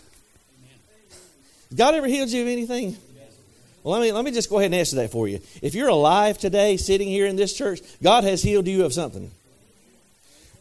God 1.76 1.94
ever 1.94 2.08
healed 2.08 2.30
you 2.30 2.42
of 2.42 2.48
anything? 2.48 2.98
Well, 3.84 3.94
let 3.94 4.02
me, 4.02 4.12
let 4.12 4.26
me 4.26 4.32
just 4.32 4.50
go 4.50 4.58
ahead 4.58 4.68
and 4.68 4.76
answer 4.76 4.98
that 4.98 5.12
for 5.12 5.28
you. 5.28 5.40
If 5.62 5.74
you're 5.74 5.88
alive 5.88 6.38
today, 6.38 6.78
sitting 6.78 7.08
here 7.08 7.26
in 7.26 7.36
this 7.36 7.54
church, 7.54 7.80
God 8.04 8.24
has 8.24 8.42
healed 8.42 8.68
you 8.68 8.84
of 8.84 8.94
something. 8.94 9.32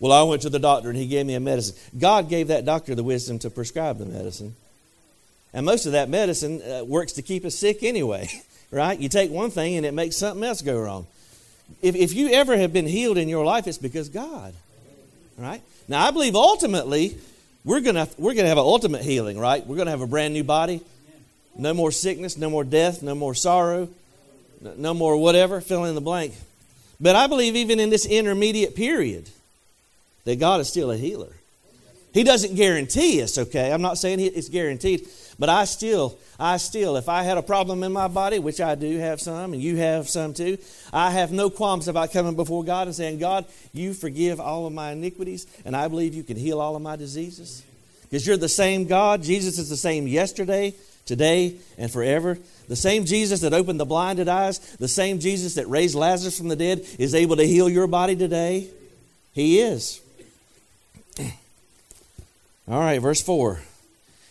Well, 0.00 0.12
I 0.12 0.22
went 0.22 0.42
to 0.42 0.50
the 0.50 0.60
doctor 0.60 0.90
and 0.90 0.96
he 0.96 1.06
gave 1.06 1.26
me 1.26 1.34
a 1.34 1.40
medicine. 1.40 1.76
God 1.98 2.28
gave 2.28 2.48
that 2.48 2.64
doctor 2.64 2.94
the 2.94 3.02
wisdom 3.02 3.38
to 3.40 3.50
prescribe 3.50 3.98
the 3.98 4.06
medicine. 4.06 4.54
And 5.52 5.66
most 5.66 5.86
of 5.86 5.92
that 5.92 6.08
medicine 6.08 6.62
uh, 6.62 6.84
works 6.84 7.12
to 7.14 7.22
keep 7.22 7.44
us 7.44 7.54
sick 7.54 7.82
anyway, 7.82 8.28
right? 8.70 8.98
You 8.98 9.08
take 9.08 9.30
one 9.30 9.50
thing 9.50 9.76
and 9.76 9.84
it 9.84 9.92
makes 9.92 10.16
something 10.16 10.44
else 10.44 10.62
go 10.62 10.78
wrong. 10.78 11.06
If, 11.82 11.96
if 11.96 12.14
you 12.14 12.30
ever 12.30 12.56
have 12.56 12.72
been 12.72 12.86
healed 12.86 13.18
in 13.18 13.28
your 13.28 13.44
life, 13.44 13.66
it's 13.66 13.78
because 13.78 14.08
God, 14.08 14.54
right? 15.38 15.62
Now, 15.86 16.06
I 16.06 16.10
believe 16.10 16.34
ultimately 16.34 17.16
we're 17.64 17.80
going 17.80 17.94
to 17.94 18.08
we're 18.18 18.34
gonna 18.34 18.48
have 18.48 18.58
an 18.58 18.64
ultimate 18.64 19.02
healing, 19.02 19.38
right? 19.38 19.66
We're 19.66 19.76
going 19.76 19.86
to 19.86 19.92
have 19.92 20.02
a 20.02 20.06
brand 20.06 20.34
new 20.34 20.44
body. 20.44 20.80
No 21.56 21.74
more 21.74 21.90
sickness, 21.90 22.36
no 22.36 22.50
more 22.50 22.64
death, 22.64 23.02
no 23.02 23.14
more 23.14 23.34
sorrow. 23.34 23.88
no 24.60 24.94
more 24.94 25.16
whatever, 25.16 25.60
fill 25.60 25.84
in 25.84 25.94
the 25.94 26.00
blank. 26.00 26.34
But 27.00 27.16
I 27.16 27.26
believe 27.26 27.56
even 27.56 27.80
in 27.80 27.90
this 27.90 28.06
intermediate 28.06 28.74
period 28.74 29.28
that 30.24 30.38
God 30.38 30.60
is 30.60 30.68
still 30.68 30.90
a 30.90 30.96
healer. 30.96 31.32
He 32.12 32.24
doesn't 32.24 32.54
guarantee 32.54 33.22
us, 33.22 33.38
okay? 33.38 33.72
I'm 33.72 33.82
not 33.82 33.98
saying 33.98 34.20
it's 34.20 34.48
guaranteed, 34.48 35.06
but 35.38 35.48
I 35.48 35.66
still, 35.66 36.18
I 36.38 36.56
still, 36.56 36.96
if 36.96 37.08
I 37.08 37.22
had 37.22 37.38
a 37.38 37.42
problem 37.42 37.84
in 37.84 37.92
my 37.92 38.08
body, 38.08 38.40
which 38.40 38.60
I 38.60 38.74
do 38.74 38.98
have 38.98 39.20
some, 39.20 39.52
and 39.52 39.62
you 39.62 39.76
have 39.76 40.08
some 40.08 40.34
too, 40.34 40.58
I 40.92 41.12
have 41.12 41.30
no 41.30 41.48
qualms 41.48 41.86
about 41.86 42.12
coming 42.12 42.34
before 42.34 42.64
God 42.64 42.88
and 42.88 42.96
saying, 42.96 43.18
God, 43.20 43.44
you 43.72 43.94
forgive 43.94 44.40
all 44.40 44.66
of 44.66 44.72
my 44.72 44.92
iniquities, 44.92 45.46
and 45.64 45.76
I 45.76 45.86
believe 45.86 46.14
you 46.14 46.24
can 46.24 46.36
heal 46.36 46.60
all 46.60 46.74
of 46.74 46.82
my 46.82 46.96
diseases. 46.96 47.62
Because 48.02 48.26
you're 48.26 48.36
the 48.36 48.48
same 48.48 48.86
God. 48.86 49.22
Jesus 49.22 49.58
is 49.58 49.68
the 49.68 49.76
same 49.76 50.08
yesterday, 50.08 50.74
today, 51.06 51.56
and 51.76 51.90
forever. 51.90 52.38
The 52.66 52.76
same 52.76 53.04
Jesus 53.04 53.40
that 53.42 53.52
opened 53.52 53.78
the 53.78 53.84
blinded 53.84 54.28
eyes, 54.28 54.58
the 54.76 54.88
same 54.88 55.20
Jesus 55.20 55.54
that 55.54 55.68
raised 55.68 55.94
Lazarus 55.94 56.36
from 56.36 56.48
the 56.48 56.56
dead, 56.56 56.84
is 56.98 57.14
able 57.14 57.36
to 57.36 57.44
heal 57.44 57.68
your 57.68 57.86
body 57.86 58.16
today. 58.16 58.68
He 59.34 59.60
is. 59.60 60.00
All 61.20 62.80
right, 62.80 63.00
verse 63.00 63.22
4. 63.22 63.60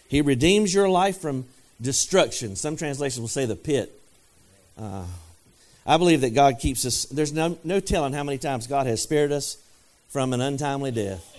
He 0.07 0.21
redeems 0.21 0.73
your 0.73 0.89
life 0.89 1.17
from 1.19 1.45
destruction. 1.81 2.55
Some 2.55 2.75
translations 2.77 3.19
will 3.19 3.27
say 3.27 3.45
the 3.45 3.55
pit. 3.55 3.91
Uh, 4.77 5.05
I 5.85 5.97
believe 5.97 6.21
that 6.21 6.33
God 6.33 6.59
keeps 6.59 6.85
us. 6.85 7.05
There's 7.05 7.33
no, 7.33 7.57
no 7.63 7.79
telling 7.79 8.13
how 8.13 8.23
many 8.23 8.37
times 8.37 8.67
God 8.67 8.87
has 8.87 9.01
spared 9.01 9.31
us 9.31 9.57
from 10.09 10.33
an 10.33 10.41
untimely 10.41 10.91
death. 10.91 11.33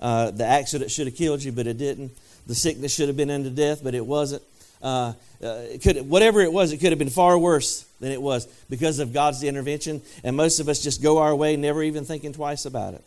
Uh, 0.00 0.30
the 0.30 0.44
accident 0.44 0.90
should 0.90 1.06
have 1.06 1.16
killed 1.16 1.42
you, 1.42 1.52
but 1.52 1.66
it 1.66 1.78
didn't. 1.78 2.12
The 2.46 2.54
sickness 2.54 2.94
should 2.94 3.08
have 3.08 3.16
been 3.16 3.30
into 3.30 3.50
death, 3.50 3.82
but 3.82 3.94
it 3.94 4.04
wasn't. 4.04 4.42
Uh, 4.82 5.12
uh, 5.42 5.46
it 5.72 5.82
could, 5.82 6.08
whatever 6.08 6.40
it 6.40 6.52
was, 6.52 6.72
it 6.72 6.78
could 6.78 6.90
have 6.90 6.98
been 6.98 7.10
far 7.10 7.38
worse 7.38 7.84
than 8.00 8.12
it 8.12 8.22
was 8.22 8.46
because 8.70 9.00
of 9.00 9.12
God's 9.12 9.42
intervention. 9.42 10.02
And 10.24 10.36
most 10.36 10.60
of 10.60 10.68
us 10.68 10.82
just 10.82 11.02
go 11.02 11.18
our 11.18 11.34
way, 11.34 11.56
never 11.56 11.82
even 11.82 12.04
thinking 12.04 12.32
twice 12.32 12.64
about 12.64 12.94
it. 12.94 13.04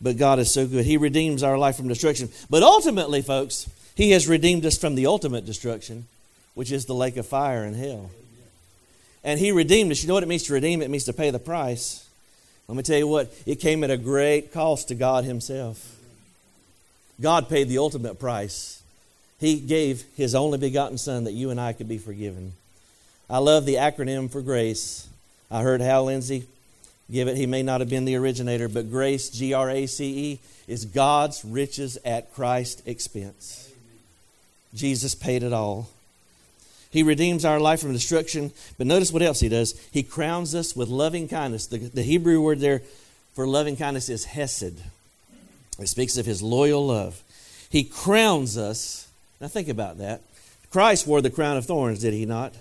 But 0.00 0.16
God 0.16 0.38
is 0.38 0.52
so 0.52 0.66
good. 0.66 0.84
He 0.84 0.96
redeems 0.96 1.42
our 1.42 1.56
life 1.56 1.76
from 1.76 1.88
destruction. 1.88 2.30
But 2.50 2.62
ultimately, 2.62 3.22
folks, 3.22 3.70
He 3.94 4.10
has 4.12 4.26
redeemed 4.28 4.64
us 4.64 4.78
from 4.78 4.94
the 4.94 5.06
ultimate 5.06 5.44
destruction, 5.44 6.06
which 6.54 6.72
is 6.72 6.86
the 6.86 6.94
lake 6.94 7.16
of 7.16 7.26
fire 7.26 7.64
and 7.64 7.76
hell. 7.76 8.10
And 9.24 9.38
He 9.38 9.52
redeemed 9.52 9.92
us. 9.92 10.02
You 10.02 10.08
know 10.08 10.14
what 10.14 10.22
it 10.22 10.28
means 10.28 10.44
to 10.44 10.54
redeem? 10.54 10.82
It 10.82 10.90
means 10.90 11.04
to 11.04 11.12
pay 11.12 11.30
the 11.30 11.38
price. 11.38 12.08
Let 12.68 12.76
me 12.76 12.82
tell 12.82 12.98
you 12.98 13.08
what, 13.08 13.32
it 13.44 13.56
came 13.56 13.84
at 13.84 13.90
a 13.90 13.96
great 13.96 14.52
cost 14.52 14.88
to 14.88 14.94
God 14.94 15.24
Himself. 15.24 15.98
God 17.20 17.48
paid 17.48 17.68
the 17.68 17.78
ultimate 17.78 18.18
price. 18.18 18.82
He 19.38 19.60
gave 19.60 20.04
His 20.16 20.34
only 20.34 20.58
begotten 20.58 20.98
Son 20.98 21.24
that 21.24 21.32
you 21.32 21.50
and 21.50 21.60
I 21.60 21.72
could 21.72 21.88
be 21.88 21.98
forgiven. 21.98 22.52
I 23.28 23.38
love 23.38 23.66
the 23.66 23.74
acronym 23.74 24.30
for 24.30 24.40
grace. 24.40 25.08
I 25.50 25.62
heard 25.62 25.80
Hal 25.80 26.04
Lindsey 26.04 26.46
give 27.10 27.28
it. 27.28 27.36
He 27.36 27.46
may 27.46 27.62
not 27.62 27.80
have 27.80 27.90
been 27.90 28.04
the 28.04 28.16
originator, 28.16 28.68
but 28.68 28.90
grace, 28.90 29.28
G 29.28 29.52
R 29.52 29.68
A 29.70 29.86
C 29.86 30.32
E, 30.32 30.40
is 30.66 30.84
God's 30.84 31.44
riches 31.44 31.98
at 32.04 32.32
Christ's 32.34 32.82
expense. 32.86 33.71
Jesus 34.74 35.14
paid 35.14 35.42
it 35.42 35.52
all. 35.52 35.88
He 36.90 37.02
redeems 37.02 37.44
our 37.44 37.58
life 37.58 37.80
from 37.80 37.92
destruction. 37.92 38.52
But 38.76 38.86
notice 38.86 39.12
what 39.12 39.22
else 39.22 39.40
he 39.40 39.48
does. 39.48 39.78
He 39.90 40.02
crowns 40.02 40.54
us 40.54 40.76
with 40.76 40.88
loving 40.88 41.26
kindness. 41.26 41.66
The, 41.66 41.78
the 41.78 42.02
Hebrew 42.02 42.40
word 42.40 42.60
there 42.60 42.82
for 43.34 43.46
loving 43.46 43.76
kindness 43.76 44.10
is 44.10 44.26
hesed. 44.26 44.82
It 45.78 45.88
speaks 45.88 46.18
of 46.18 46.26
his 46.26 46.42
loyal 46.42 46.86
love. 46.86 47.22
He 47.70 47.82
crowns 47.82 48.58
us. 48.58 49.08
Now 49.40 49.48
think 49.48 49.68
about 49.68 49.98
that. 49.98 50.20
Christ 50.70 51.06
wore 51.06 51.22
the 51.22 51.30
crown 51.30 51.56
of 51.56 51.64
thorns, 51.64 52.00
did 52.00 52.12
he 52.12 52.26
not? 52.26 52.54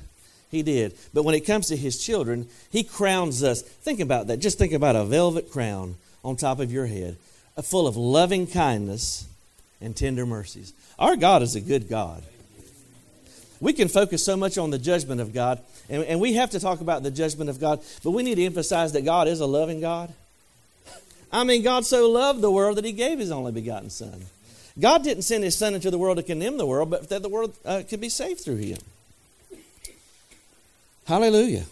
He 0.50 0.63
did. 0.63 0.96
But 1.13 1.24
when 1.24 1.36
it 1.36 1.46
comes 1.46 1.68
to 1.68 1.77
his 1.77 2.03
children, 2.03 2.48
he 2.72 2.84
crowns 2.84 3.44
us. 3.44 3.62
Think 3.62 4.00
about 4.00 4.27
that. 4.27 4.39
Just 4.39 4.58
think 4.58 4.74
about 4.74 4.96
a 4.96 5.06
velvet 5.06 5.51
crown 5.51 5.96
on 6.24 6.36
top 6.36 6.60
of 6.60 6.72
your 6.72 6.86
head, 6.86 7.18
full 7.62 7.88
of 7.88 7.96
loving 7.96 8.48
kindness 8.48 9.27
and 9.82 9.96
tender 9.96 10.26
mercies. 10.26 10.74
Our 11.00 11.16
God 11.16 11.42
is 11.42 11.56
a 11.56 11.62
good 11.62 11.90
God. 11.90 12.24
We 13.60 13.74
can 13.74 13.88
focus 13.88 14.26
so 14.26 14.36
much 14.36 14.58
on 14.58 14.72
the 14.72 14.80
judgment 14.80 15.22
of 15.22 15.34
God, 15.34 15.60
and, 15.90 16.04
and 16.04 16.20
we 16.20 16.34
have 16.34 16.52
to 16.52 16.60
talk 16.60 16.82
about 16.82 17.04
the 17.04 17.12
judgment 17.12 17.50
of 17.50 17.60
God, 17.60 17.80
but 18.04 18.12
we 18.12 18.24
need 18.24 18.36
to 18.36 18.44
emphasize 18.44 18.94
that 18.94 19.06
God 19.06 19.28
is 19.28 19.40
a 19.40 19.46
loving 19.46 19.82
God. 19.82 20.12
I 21.32 21.44
mean, 21.44 21.64
God 21.64 21.86
so 21.86 22.10
loved 22.10 22.42
the 22.42 22.52
world 22.52 22.78
that 22.78 22.86
he 22.86 22.92
gave 22.92 23.20
his 23.20 23.32
only 23.32 23.52
begotten 23.52 23.90
Son. 23.90 24.26
God 24.80 25.04
didn't 25.04 25.24
send 25.24 25.44
his 25.44 25.58
Son 25.58 25.76
into 25.76 25.92
the 25.92 25.98
world 25.98 26.18
to 26.18 26.24
condemn 26.24 26.58
the 26.58 26.66
world, 26.66 26.90
but 26.90 27.10
that 27.10 27.22
the 27.22 27.30
world 27.30 27.54
uh, 27.66 27.84
could 27.88 28.02
be 28.02 28.10
saved 28.10 28.42
through 28.42 28.58
him. 28.58 28.80
Hallelujah. 31.06 31.66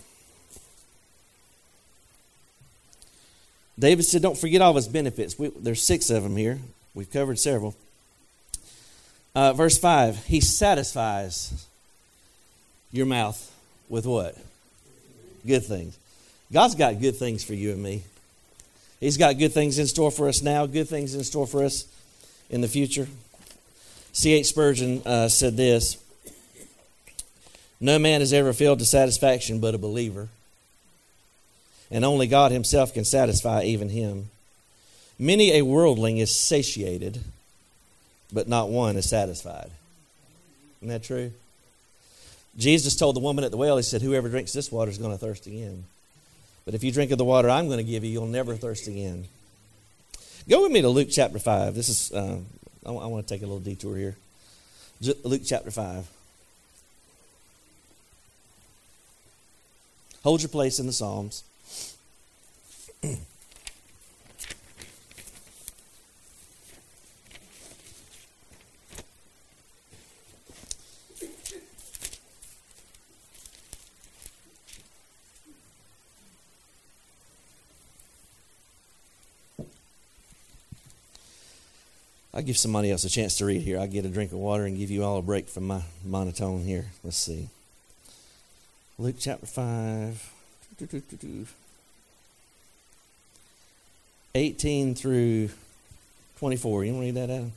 David 3.77 4.03
said, 4.03 4.21
Don't 4.21 4.37
forget 4.37 4.61
all 4.61 4.71
of 4.71 4.75
his 4.75 4.87
benefits. 4.87 5.39
We, 5.39 5.49
there's 5.49 5.81
six 5.81 6.09
of 6.09 6.23
them 6.23 6.35
here. 6.35 6.59
We've 6.93 7.09
covered 7.09 7.39
several. 7.39 7.75
Uh, 9.39 9.53
verse 9.53 9.77
5 9.77 10.25
He 10.25 10.41
satisfies 10.41 11.65
your 12.91 13.05
mouth 13.05 13.55
with 13.87 14.05
what? 14.05 14.35
Good 15.47 15.63
things. 15.63 15.97
God's 16.51 16.75
got 16.75 16.99
good 16.99 17.15
things 17.15 17.41
for 17.41 17.53
you 17.53 17.71
and 17.71 17.81
me. 17.81 18.03
He's 18.99 19.15
got 19.15 19.37
good 19.37 19.53
things 19.53 19.79
in 19.79 19.87
store 19.87 20.11
for 20.11 20.27
us 20.27 20.41
now, 20.41 20.65
good 20.65 20.89
things 20.89 21.15
in 21.15 21.23
store 21.23 21.47
for 21.47 21.63
us 21.63 21.85
in 22.49 22.59
the 22.59 22.67
future. 22.67 23.07
C.H. 24.11 24.47
Spurgeon 24.47 25.03
uh, 25.05 25.29
said 25.29 25.55
this 25.55 25.95
No 27.79 27.97
man 27.97 28.19
has 28.19 28.33
ever 28.33 28.51
failed 28.51 28.79
to 28.79 28.85
satisfaction 28.85 29.61
but 29.61 29.73
a 29.73 29.77
believer, 29.77 30.27
and 31.89 32.03
only 32.03 32.27
God 32.27 32.51
Himself 32.51 32.93
can 32.93 33.05
satisfy 33.05 33.63
even 33.63 33.87
him. 33.87 34.31
Many 35.17 35.53
a 35.53 35.61
worldling 35.61 36.17
is 36.17 36.35
satiated, 36.35 37.23
but 38.31 38.47
not 38.47 38.69
one 38.69 38.95
is 38.95 39.09
satisfied. 39.09 39.71
Isn't 40.81 40.89
that 40.89 41.03
true? 41.03 41.31
Jesus 42.57 42.95
told 42.95 43.15
the 43.15 43.21
woman 43.21 43.43
at 43.43 43.51
the 43.51 43.57
well, 43.57 43.77
He 43.77 43.83
said, 43.83 44.01
Whoever 44.01 44.29
drinks 44.29 44.53
this 44.53 44.71
water 44.71 44.91
is 44.91 44.97
going 44.97 45.11
to 45.11 45.17
thirst 45.17 45.47
again. 45.47 45.85
But 46.65 46.73
if 46.73 46.83
you 46.83 46.91
drink 46.91 47.11
of 47.11 47.17
the 47.17 47.25
water 47.25 47.49
I'm 47.49 47.67
going 47.67 47.77
to 47.77 47.83
give 47.83 48.03
you, 48.03 48.11
you'll 48.11 48.27
never 48.27 48.55
thirst 48.55 48.87
again. 48.87 49.25
Go 50.47 50.63
with 50.63 50.71
me 50.71 50.81
to 50.81 50.89
Luke 50.89 51.09
chapter 51.11 51.39
5. 51.39 51.75
This 51.75 51.89
is, 51.89 52.11
uh, 52.11 52.37
I, 52.85 52.89
I 52.89 53.05
want 53.05 53.27
to 53.27 53.33
take 53.33 53.41
a 53.41 53.45
little 53.45 53.59
detour 53.59 53.95
here. 53.95 54.15
Luke 55.23 55.41
chapter 55.45 55.71
5. 55.71 56.07
Hold 60.23 60.41
your 60.41 60.49
place 60.49 60.79
in 60.79 60.85
the 60.85 60.93
Psalms. 60.93 61.43
I'll 82.39 82.45
give 82.45 82.57
somebody 82.57 82.89
else 82.89 83.03
a 83.03 83.09
chance 83.09 83.37
to 83.39 83.45
read 83.45 83.63
here. 83.63 83.77
I'll 83.77 83.85
get 83.85 84.05
a 84.05 84.07
drink 84.07 84.31
of 84.31 84.37
water 84.37 84.63
and 84.63 84.77
give 84.77 84.89
you 84.89 85.03
all 85.03 85.17
a 85.17 85.21
break 85.21 85.49
from 85.49 85.67
my 85.67 85.81
monotone 86.05 86.63
here. 86.63 86.85
Let's 87.03 87.17
see. 87.17 87.49
Luke 88.97 89.17
chapter 89.19 89.45
5. 89.45 90.31
18 94.35 94.95
through 94.95 95.49
24. 96.37 96.85
You 96.85 96.93
want 96.93 97.01
to 97.01 97.05
read 97.07 97.15
that, 97.15 97.29
Adam? 97.29 97.51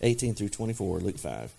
Eighteen 0.00 0.34
through 0.34 0.50
twenty-four, 0.50 1.00
Luke 1.00 1.18
five. 1.18 1.52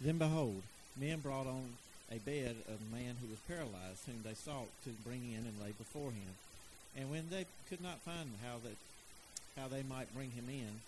Then 0.00 0.18
behold, 0.18 0.62
men 0.96 1.18
brought 1.20 1.46
on 1.46 1.64
a 2.10 2.18
bed 2.18 2.56
of 2.68 2.80
a 2.80 2.94
man 2.94 3.16
who 3.20 3.28
was 3.28 3.42
paralyzed, 3.46 4.06
whom 4.06 4.24
they 4.24 4.34
sought 4.34 4.70
to 4.84 4.90
bring 5.04 5.22
in 5.32 5.44
and 5.44 5.60
lay 5.60 5.72
before 5.76 6.10
him. 6.10 6.32
And 6.96 7.10
when 7.10 7.28
they 7.30 7.46
could 7.68 7.82
not 7.82 8.00
find 8.00 8.30
how 8.44 8.58
that 8.64 8.76
how 9.60 9.68
they 9.68 9.82
might 9.82 10.14
bring 10.14 10.30
him 10.30 10.46
in, 10.48 10.80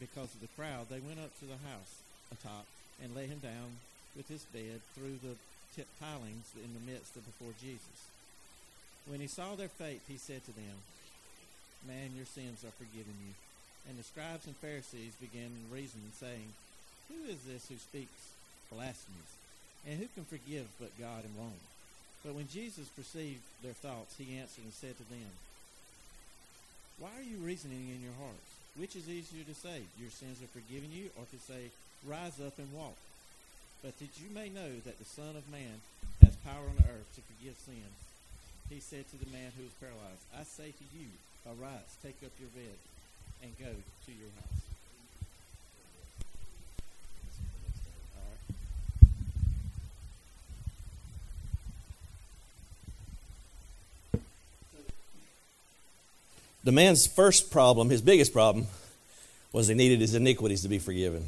because 0.00 0.32
of 0.32 0.40
the 0.40 0.54
crowd, 0.56 0.88
they 0.88 1.00
went 1.00 1.20
up 1.20 1.32
to 1.38 1.44
the 1.44 1.60
house 1.68 2.00
atop 2.32 2.64
and 3.02 3.14
laid 3.14 3.28
him 3.28 3.38
down 3.38 3.76
with 4.16 4.28
his 4.28 4.48
bed 4.48 4.80
through 4.96 5.20
the 5.20 5.36
tip 5.76 5.86
pilings 6.00 6.56
in 6.56 6.72
the 6.72 6.86
midst 6.88 7.16
of 7.16 7.28
before 7.28 7.52
Jesus. 7.60 8.08
When 9.04 9.20
he 9.20 9.28
saw 9.28 9.54
their 9.54 9.68
faith, 9.68 10.02
he 10.08 10.16
said 10.16 10.40
to 10.46 10.56
them, 10.56 10.80
Man, 11.86 12.16
your 12.16 12.26
sins 12.26 12.64
are 12.64 12.74
forgiven 12.80 13.12
you. 13.20 13.36
And 13.88 13.98
the 13.98 14.02
scribes 14.02 14.46
and 14.48 14.56
Pharisees 14.56 15.12
began 15.20 15.52
reasoning, 15.70 16.10
saying, 16.16 16.56
who 17.08 17.30
is 17.30 17.38
this 17.46 17.68
who 17.68 17.76
speaks 17.76 18.34
blasphemies? 18.70 19.32
And 19.86 19.98
who 19.98 20.10
can 20.14 20.26
forgive 20.26 20.66
but 20.80 20.98
God 20.98 21.22
alone? 21.22 21.62
But 22.24 22.34
when 22.34 22.50
Jesus 22.50 22.90
perceived 22.98 23.46
their 23.62 23.78
thoughts, 23.78 24.18
he 24.18 24.36
answered 24.36 24.66
and 24.66 24.74
said 24.74 24.98
to 24.98 25.06
them, 25.06 25.30
Why 26.98 27.14
are 27.14 27.22
you 27.22 27.38
reasoning 27.38 27.94
in 27.94 28.02
your 28.02 28.18
hearts? 28.18 28.50
Which 28.74 28.98
is 28.98 29.08
easier 29.08 29.46
to 29.46 29.54
say, 29.54 29.86
Your 29.94 30.10
sins 30.10 30.42
are 30.42 30.50
forgiven 30.50 30.90
you, 30.90 31.14
or 31.14 31.24
to 31.30 31.38
say, 31.38 31.70
Rise 32.02 32.42
up 32.42 32.58
and 32.58 32.66
walk? 32.74 32.98
But 33.82 33.94
that 34.02 34.18
you 34.18 34.26
may 34.34 34.50
know 34.50 34.74
that 34.82 34.98
the 34.98 35.06
Son 35.06 35.38
of 35.38 35.46
Man 35.54 35.78
has 36.20 36.34
power 36.42 36.66
on 36.66 36.76
the 36.82 36.90
earth 36.90 37.06
to 37.14 37.22
forgive 37.22 37.54
sins, 37.62 37.98
he 38.68 38.80
said 38.82 39.06
to 39.10 39.16
the 39.22 39.30
man 39.30 39.54
who 39.54 39.62
was 39.62 39.78
paralyzed, 39.78 40.26
I 40.34 40.42
say 40.42 40.74
to 40.74 40.86
you, 40.90 41.06
Arise, 41.46 41.94
take 42.02 42.18
up 42.26 42.34
your 42.42 42.50
bed, 42.50 42.74
and 43.42 43.54
go 43.62 43.70
to 43.70 44.10
your 44.10 44.34
house. 44.42 44.65
The 56.66 56.72
man's 56.72 57.06
first 57.06 57.52
problem, 57.52 57.90
his 57.90 58.02
biggest 58.02 58.32
problem, 58.32 58.66
was 59.52 59.68
he 59.68 59.74
needed 59.74 60.00
his 60.00 60.16
iniquities 60.16 60.62
to 60.62 60.68
be 60.68 60.80
forgiven, 60.80 61.26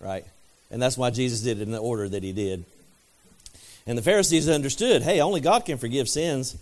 right? 0.00 0.22
And 0.70 0.82
that's 0.82 0.98
why 0.98 1.08
Jesus 1.08 1.40
did 1.40 1.60
it 1.60 1.62
in 1.62 1.70
the 1.70 1.78
order 1.78 2.06
that 2.06 2.22
he 2.22 2.32
did. 2.32 2.62
And 3.86 3.96
the 3.96 4.02
Pharisees 4.02 4.50
understood, 4.50 5.00
hey, 5.00 5.22
only 5.22 5.40
God 5.40 5.64
can 5.64 5.78
forgive 5.78 6.10
sins. 6.10 6.58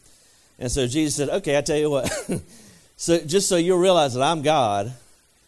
And 0.61 0.71
so 0.71 0.87
Jesus 0.87 1.17
said, 1.17 1.29
okay, 1.29 1.59
I 1.59 1.61
tell 1.61 1.77
you 1.77 1.91
what. 1.91 2.09
so 2.97 3.19
just 3.19 3.49
so 3.49 3.57
you'll 3.57 3.81
realize 3.81 4.15
that 4.15 4.23
I'm 4.23 4.43
God, 4.43 4.93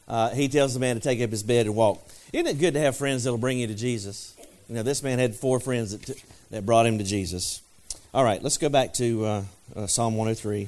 uh, 0.09 0.31
he 0.31 0.49
tells 0.49 0.75
the 0.75 0.81
man 0.81 0.97
to 0.97 1.01
take 1.01 1.21
up 1.21 1.31
his 1.31 1.45
bed 1.45 1.67
and 1.67 1.77
walk. 1.77 2.05
Isn't 2.33 2.49
it 2.49 2.59
good 2.59 2.75
to 2.75 2.81
have 2.81 2.97
friends 2.97 3.23
that'll 3.23 3.39
bring 3.39 3.61
you 3.61 3.69
to 3.69 3.77
Jesus? 3.77 4.37
You 4.69 4.75
know, 4.75 4.83
this 4.83 5.05
man 5.05 5.21
had 5.21 5.37
four 5.37 5.61
friends 5.61 5.97
that, 5.97 6.05
t- 6.05 6.21
that 6.51 6.67
brought 6.67 6.85
him 6.87 6.99
to 6.99 7.05
Jesus. 7.05 7.63
All 8.13 8.25
right, 8.25 8.43
let's 8.43 8.59
go 8.59 8.69
back 8.69 8.93
to 8.95 9.25
uh, 9.25 9.43
uh, 9.77 9.87
Psalm 9.87 10.17
103. 10.17 10.67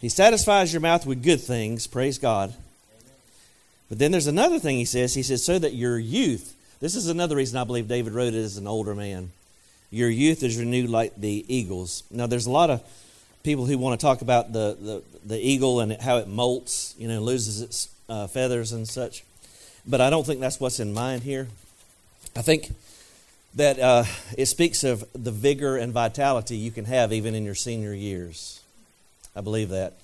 He 0.00 0.08
satisfies 0.08 0.72
your 0.72 0.80
mouth 0.80 1.06
with 1.06 1.22
good 1.22 1.40
things, 1.40 1.86
praise 1.86 2.18
God. 2.18 2.54
But 3.88 3.98
then 3.98 4.12
there's 4.12 4.28
another 4.28 4.58
thing 4.58 4.76
he 4.76 4.84
says. 4.84 5.14
He 5.14 5.22
says, 5.22 5.44
so 5.44 5.58
that 5.58 5.74
your 5.74 5.98
youth, 5.98 6.54
this 6.80 6.94
is 6.94 7.08
another 7.08 7.36
reason 7.36 7.58
I 7.58 7.64
believe 7.64 7.88
David 7.88 8.12
wrote 8.12 8.34
it 8.34 8.38
as 8.38 8.56
an 8.56 8.66
older 8.66 8.94
man. 8.94 9.32
Your 9.90 10.08
youth 10.08 10.44
is 10.44 10.56
renewed 10.56 10.88
like 10.88 11.16
the 11.16 11.44
eagles. 11.48 12.04
Now, 12.10 12.28
there's 12.28 12.46
a 12.46 12.50
lot 12.50 12.70
of 12.70 12.82
people 13.42 13.66
who 13.66 13.76
want 13.78 13.98
to 13.98 14.06
talk 14.06 14.22
about 14.22 14.52
the, 14.52 14.76
the, 14.80 15.02
the 15.24 15.38
eagle 15.40 15.80
and 15.80 16.00
how 16.00 16.18
it 16.18 16.28
molts, 16.28 16.96
you 16.98 17.08
know, 17.08 17.20
loses 17.20 17.60
its 17.60 17.88
uh, 18.08 18.28
feathers 18.28 18.70
and 18.72 18.86
such. 18.86 19.24
But 19.86 20.00
I 20.00 20.08
don't 20.10 20.24
think 20.24 20.40
that's 20.40 20.60
what's 20.60 20.78
in 20.78 20.92
mind 20.92 21.22
here. 21.22 21.48
I 22.36 22.42
think 22.42 22.70
that 23.54 23.78
uh, 23.78 24.04
it 24.38 24.46
speaks 24.46 24.84
of 24.84 25.04
the 25.12 25.30
vigor 25.30 25.76
and 25.76 25.92
vitality 25.92 26.56
you 26.56 26.70
can 26.70 26.84
have 26.84 27.12
even 27.12 27.34
in 27.34 27.44
your 27.44 27.54
senior 27.54 27.92
years. 27.92 28.60
I 29.34 29.40
believe 29.40 29.70
that. 29.70 29.94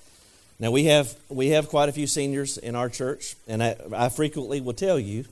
Now 0.59 0.71
we 0.71 0.85
have 0.85 1.15
we 1.29 1.49
have 1.49 1.69
quite 1.69 1.87
a 1.87 1.91
few 1.91 2.07
seniors 2.07 2.57
in 2.57 2.75
our 2.75 2.89
church, 2.89 3.35
and 3.47 3.61
I, 3.61 3.75
I 3.95 4.09
frequently 4.09 4.59
will 4.59 4.73
tell 4.73 4.99
you 4.99 5.25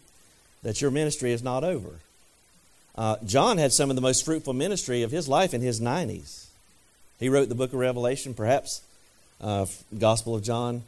that 0.61 0.81
your 0.81 0.91
ministry 0.91 1.31
is 1.31 1.43
not 1.43 1.63
over. 1.63 1.99
Uh, 2.95 3.17
John 3.25 3.57
had 3.57 3.73
some 3.73 3.89
of 3.89 3.95
the 3.95 4.01
most 4.01 4.23
fruitful 4.23 4.53
ministry 4.53 5.01
of 5.03 5.11
his 5.11 5.27
life 5.27 5.53
in 5.53 5.61
his 5.61 5.81
90s. 5.81 6.45
He 7.19 7.29
wrote 7.29 7.49
the 7.49 7.55
book 7.55 7.73
of 7.73 7.79
Revelation, 7.79 8.33
perhaps, 8.33 8.81
uh, 9.41 9.65
Gospel 9.97 10.35
of 10.35 10.43
John. 10.43 10.83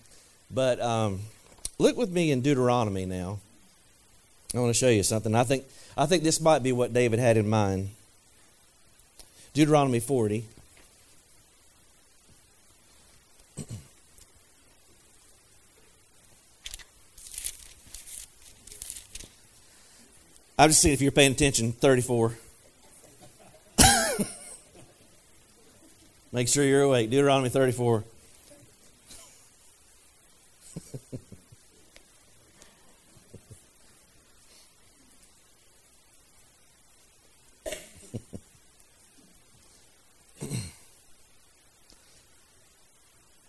But 0.50 0.80
um, 0.82 1.20
look 1.78 1.98
with 1.98 2.10
me 2.10 2.32
in 2.32 2.42
Deuteronomy 2.42 3.06
now. 3.06 3.40
I 4.56 4.60
want 4.60 4.70
to 4.70 4.80
show 4.80 4.90
you 4.90 5.04
something. 5.04 5.36
I 5.36 5.44
think 5.44 5.66
I 5.98 6.06
think 6.06 6.24
this 6.24 6.40
might 6.40 6.64
be 6.64 6.72
what 6.72 6.94
David 6.94 7.20
had 7.20 7.36
in 7.38 7.50
mind. 7.50 7.90
Deuteronomy 9.54 10.00
40. 10.00 10.46
I'm 20.60 20.70
just 20.70 20.82
seeing 20.82 20.94
if 20.94 21.02
you're 21.02 21.12
paying 21.12 21.34
attention. 21.34 21.74
34. 21.74 22.38
Make 26.32 26.48
sure 26.48 26.64
you're 26.64 26.84
awake. 26.84 27.10
Deuteronomy 27.10 27.50
34. 27.50 28.04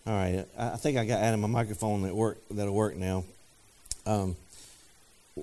All 0.08 0.14
right, 0.14 0.46
I 0.56 0.76
think 0.76 0.96
I 0.96 1.04
got 1.04 1.20
Adam 1.20 1.42
my 1.42 1.48
microphone 1.48 2.00
that 2.04 2.14
work 2.14 2.38
that'll 2.50 2.72
work 2.72 2.96
now. 2.96 3.24
Um, 4.06 4.36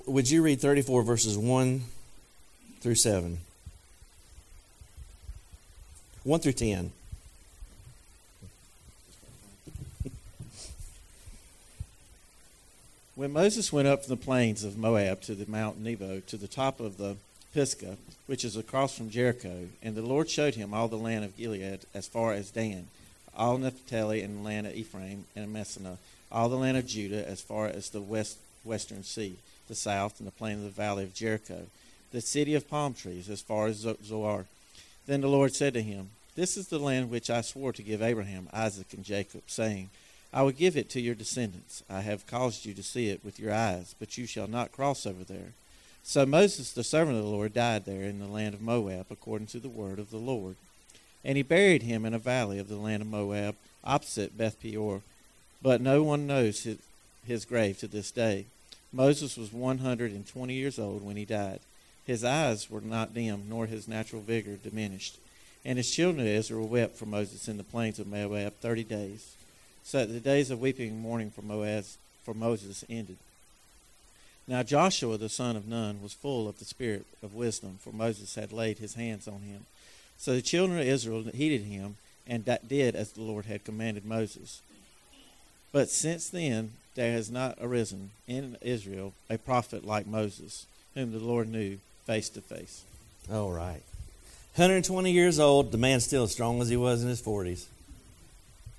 would 0.08 0.28
you 0.28 0.42
read 0.42 0.60
34 0.60 1.04
verses 1.04 1.38
1 1.38 1.84
through 2.80 2.96
7? 2.96 3.38
1 6.24 6.40
through 6.40 6.52
10. 6.54 6.92
When 13.14 13.32
Moses 13.32 13.72
went 13.72 13.88
up 13.88 14.04
from 14.04 14.18
the 14.18 14.24
plains 14.24 14.64
of 14.64 14.80
Moab 14.80 15.22
to 15.22 15.36
the 15.36 15.46
Mount 15.48 15.80
Nebo, 15.80 16.22
to 16.22 16.38
the 16.38 16.48
top 16.48 16.80
of 16.80 16.98
the 16.98 17.18
Pisgah, 17.54 17.98
which 18.26 18.44
is 18.44 18.58
across 18.58 18.98
from 18.98 19.12
Jericho, 19.12 19.68
and 19.84 19.94
the 19.94 20.02
Lord 20.02 20.28
showed 20.28 20.56
him 20.56 20.74
all 20.74 20.88
the 20.88 20.96
land 20.96 21.24
of 21.24 21.38
Gilead 21.38 21.82
as 21.94 22.08
far 22.08 22.34
as 22.34 22.50
Dan, 22.50 22.88
all 23.36 23.58
Naphtali 23.58 24.22
and 24.22 24.38
the 24.38 24.44
land 24.44 24.68
of 24.68 24.76
Ephraim 24.76 25.26
and 25.36 25.52
Manasseh, 25.52 25.98
all 26.32 26.50
the 26.50 26.58
land 26.58 26.78
of 26.78 26.88
Judah 26.88 27.28
as 27.28 27.42
far 27.42 27.68
as 27.68 27.90
the 27.90 28.02
west 28.02 28.38
western 28.64 29.04
sea, 29.04 29.38
the 29.68 29.76
south, 29.76 30.20
and 30.20 30.28
the 30.28 30.32
plain 30.32 30.58
of 30.58 30.64
the 30.64 30.70
valley 30.70 31.04
of 31.04 31.14
Jericho, 31.14 31.68
the 32.12 32.22
city 32.22 32.56
of 32.56 32.70
palm 32.70 32.94
trees 32.94 33.30
as 33.30 33.42
far 33.42 33.68
as 33.68 33.86
Zoar. 34.04 34.46
Then 35.06 35.22
the 35.22 35.28
Lord 35.28 35.54
said 35.54 35.74
to 35.76 35.82
him, 35.82 36.10
This 36.36 36.58
is 36.58 36.68
the 36.68 36.80
land 36.80 37.10
which 37.10 37.30
I 37.30 37.42
swore 37.42 37.74
to 37.74 37.84
give 37.84 38.02
Abraham, 38.02 38.50
Isaac, 38.52 38.94
and 38.94 39.04
Jacob, 39.04 39.44
saying, 39.48 39.90
I 40.34 40.42
will 40.42 40.52
give 40.52 40.76
it 40.76 40.90
to 40.92 41.02
your 41.02 41.16
descendants. 41.16 41.84
I 41.90 42.02
have 42.02 42.28
caused 42.28 42.66
you 42.66 42.74
to 42.74 42.84
see 42.84 43.10
it 43.10 43.24
with 43.24 43.40
your 43.40 43.54
eyes, 43.54 43.96
but 44.00 44.18
you 44.18 44.26
shall 44.26 44.48
not 44.48 44.72
cross 44.72 45.06
over 45.06 45.24
there. 45.24 45.54
So 46.04 46.26
Moses, 46.26 46.72
the 46.72 46.84
servant 46.84 47.18
of 47.18 47.24
the 47.24 47.30
Lord, 47.30 47.54
died 47.54 47.86
there 47.86 48.04
in 48.04 48.20
the 48.20 48.28
land 48.28 48.54
of 48.54 48.62
Moab, 48.62 49.08
according 49.10 49.48
to 49.48 49.60
the 49.60 49.70
word 49.70 49.98
of 49.98 50.12
the 50.12 50.18
Lord. 50.18 50.56
And 51.26 51.36
he 51.36 51.44
buried 51.44 51.82
him 51.82 52.06
in 52.06 52.14
a 52.14 52.20
valley 52.20 52.60
of 52.60 52.70
the 52.70 52.78
land 52.78 53.02
of 53.02 53.10
Moab, 53.10 53.56
opposite 53.84 54.38
Beth 54.38 54.62
Peor. 54.62 55.02
But 55.62 55.82
no 55.82 56.04
one 56.04 56.28
knows 56.28 56.64
his, 56.64 56.78
his 57.28 57.44
grave 57.44 57.80
to 57.80 57.88
this 57.88 58.12
day. 58.12 58.46
Moses 58.94 59.36
was 59.36 59.52
120 59.52 60.54
years 60.54 60.80
old 60.80 61.04
when 61.04 61.18
he 61.18 61.26
died. 61.26 61.60
His 62.06 62.24
eyes 62.24 62.70
were 62.70 62.82
not 62.82 63.14
dim, 63.14 63.46
nor 63.50 63.66
his 63.66 63.88
natural 63.88 64.22
vigor 64.22 64.58
diminished. 64.58 65.18
And 65.66 65.78
his 65.80 65.90
children 65.90 66.28
of 66.28 66.32
Israel 66.32 66.68
wept 66.68 66.96
for 66.96 67.08
Moses 67.08 67.48
in 67.48 67.58
the 67.58 67.64
plains 67.64 67.98
of 67.98 68.06
Moab 68.06 68.54
thirty 68.62 68.84
days, 68.84 69.36
so 69.84 70.06
the 70.06 70.20
days 70.20 70.52
of 70.52 70.62
weeping 70.62 70.90
and 70.90 71.00
mourning 71.00 71.32
for, 71.32 71.42
Moaz, 71.42 71.98
for 72.24 72.36
Moses 72.36 72.86
ended. 72.88 73.18
Now 74.48 74.62
Joshua 74.62 75.18
the 75.18 75.30
son 75.30 75.56
of 75.56 75.68
Nun 75.68 76.04
was 76.04 76.14
full 76.14 76.48
of 76.48 76.60
the 76.60 76.66
spirit 76.66 77.08
of 77.24 77.34
wisdom, 77.34 77.80
for 77.82 77.92
Moses 77.92 78.36
had 78.36 78.54
laid 78.54 78.78
his 78.78 78.94
hands 78.94 79.28
on 79.28 79.40
him. 79.42 79.66
So 80.18 80.34
the 80.34 80.42
children 80.42 80.80
of 80.80 80.88
Israel 80.88 81.24
heeded 81.34 81.64
him 81.64 81.98
and 82.28 82.46
did 82.68 82.96
as 82.96 83.12
the 83.12 83.22
Lord 83.22 83.46
had 83.46 83.64
commanded 83.64 84.06
Moses. 84.06 84.62
But 85.72 85.90
since 85.90 86.30
then 86.30 86.72
there 86.96 87.12
has 87.12 87.30
not 87.30 87.58
arisen 87.62 88.12
in 88.28 88.58
Israel 88.62 89.14
a 89.30 89.38
prophet 89.38 89.86
like 89.86 90.08
Moses, 90.08 90.66
whom 90.94 91.12
the 91.12 91.20
Lord 91.20 91.50
knew 91.50 91.78
face 92.06 92.30
to 92.30 92.42
face. 92.42 92.84
All 93.32 93.52
right. 93.52 93.82
120 94.56 95.12
years 95.12 95.38
old, 95.40 95.72
the 95.72 95.78
man's 95.78 96.06
still 96.06 96.24
as 96.24 96.32
strong 96.32 96.62
as 96.62 96.70
he 96.70 96.78
was 96.78 97.04
in 97.04 97.10
his 97.10 97.22
40s. 97.22 97.66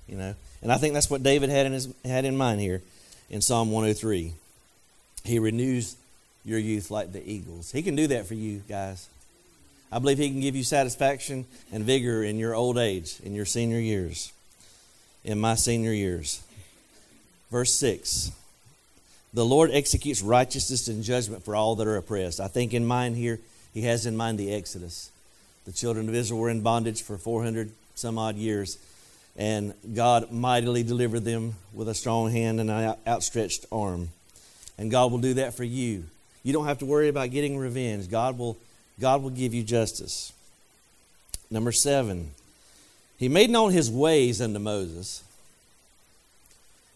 You 0.07 0.17
know, 0.17 0.33
and 0.61 0.71
I 0.71 0.77
think 0.77 0.93
that's 0.93 1.09
what 1.09 1.21
David 1.21 1.49
had 1.49 1.65
in 1.65 1.73
his 1.73 1.93
had 2.03 2.25
in 2.25 2.37
mind 2.37 2.61
here 2.61 2.81
in 3.29 3.41
Psalm 3.41 3.71
103. 3.71 4.33
He 5.23 5.39
renews 5.39 5.95
your 6.45 6.59
youth 6.59 6.89
like 6.89 7.11
the 7.11 7.29
eagles. 7.29 7.71
He 7.71 7.83
can 7.83 7.95
do 7.95 8.07
that 8.07 8.25
for 8.25 8.33
you 8.33 8.63
guys. 8.69 9.07
I 9.91 9.99
believe 9.99 10.17
he 10.17 10.29
can 10.29 10.41
give 10.41 10.55
you 10.55 10.63
satisfaction 10.63 11.45
and 11.71 11.83
vigor 11.83 12.23
in 12.23 12.37
your 12.37 12.53
old 12.53 12.77
age, 12.77 13.19
in 13.23 13.33
your 13.33 13.45
senior 13.45 13.79
years, 13.79 14.33
in 15.23 15.39
my 15.39 15.55
senior 15.55 15.93
years. 15.93 16.43
Verse 17.51 17.73
6 17.73 18.31
The 19.33 19.45
Lord 19.45 19.71
executes 19.71 20.21
righteousness 20.21 20.87
and 20.87 21.03
judgment 21.03 21.43
for 21.45 21.55
all 21.55 21.75
that 21.75 21.87
are 21.87 21.97
oppressed. 21.97 22.39
I 22.39 22.47
think 22.47 22.73
in 22.73 22.85
mind 22.85 23.15
here, 23.15 23.39
he 23.73 23.83
has 23.83 24.05
in 24.05 24.17
mind 24.17 24.37
the 24.37 24.53
Exodus. 24.53 25.11
The 25.65 25.71
children 25.71 26.09
of 26.09 26.15
Israel 26.15 26.39
were 26.39 26.49
in 26.49 26.61
bondage 26.61 27.01
for 27.01 27.17
400 27.17 27.71
some 27.95 28.17
odd 28.17 28.35
years, 28.35 28.77
and 29.35 29.73
God 29.93 30.31
mightily 30.31 30.83
delivered 30.83 31.25
them 31.25 31.55
with 31.73 31.89
a 31.89 31.93
strong 31.93 32.31
hand 32.31 32.59
and 32.59 32.69
an 32.69 32.95
outstretched 33.05 33.65
arm. 33.71 34.09
And 34.77 34.91
God 34.91 35.11
will 35.11 35.19
do 35.19 35.35
that 35.35 35.55
for 35.55 35.63
you. 35.63 36.05
You 36.43 36.53
don't 36.53 36.65
have 36.65 36.79
to 36.79 36.85
worry 36.85 37.09
about 37.09 37.31
getting 37.31 37.57
revenge. 37.57 38.09
God 38.09 38.37
will, 38.37 38.57
God 38.99 39.21
will 39.21 39.29
give 39.29 39.53
you 39.53 39.63
justice. 39.63 40.33
Number 41.49 41.71
seven, 41.71 42.31
he 43.17 43.29
made 43.29 43.49
known 43.49 43.71
his 43.71 43.89
ways 43.89 44.41
unto 44.41 44.59
Moses 44.59 45.23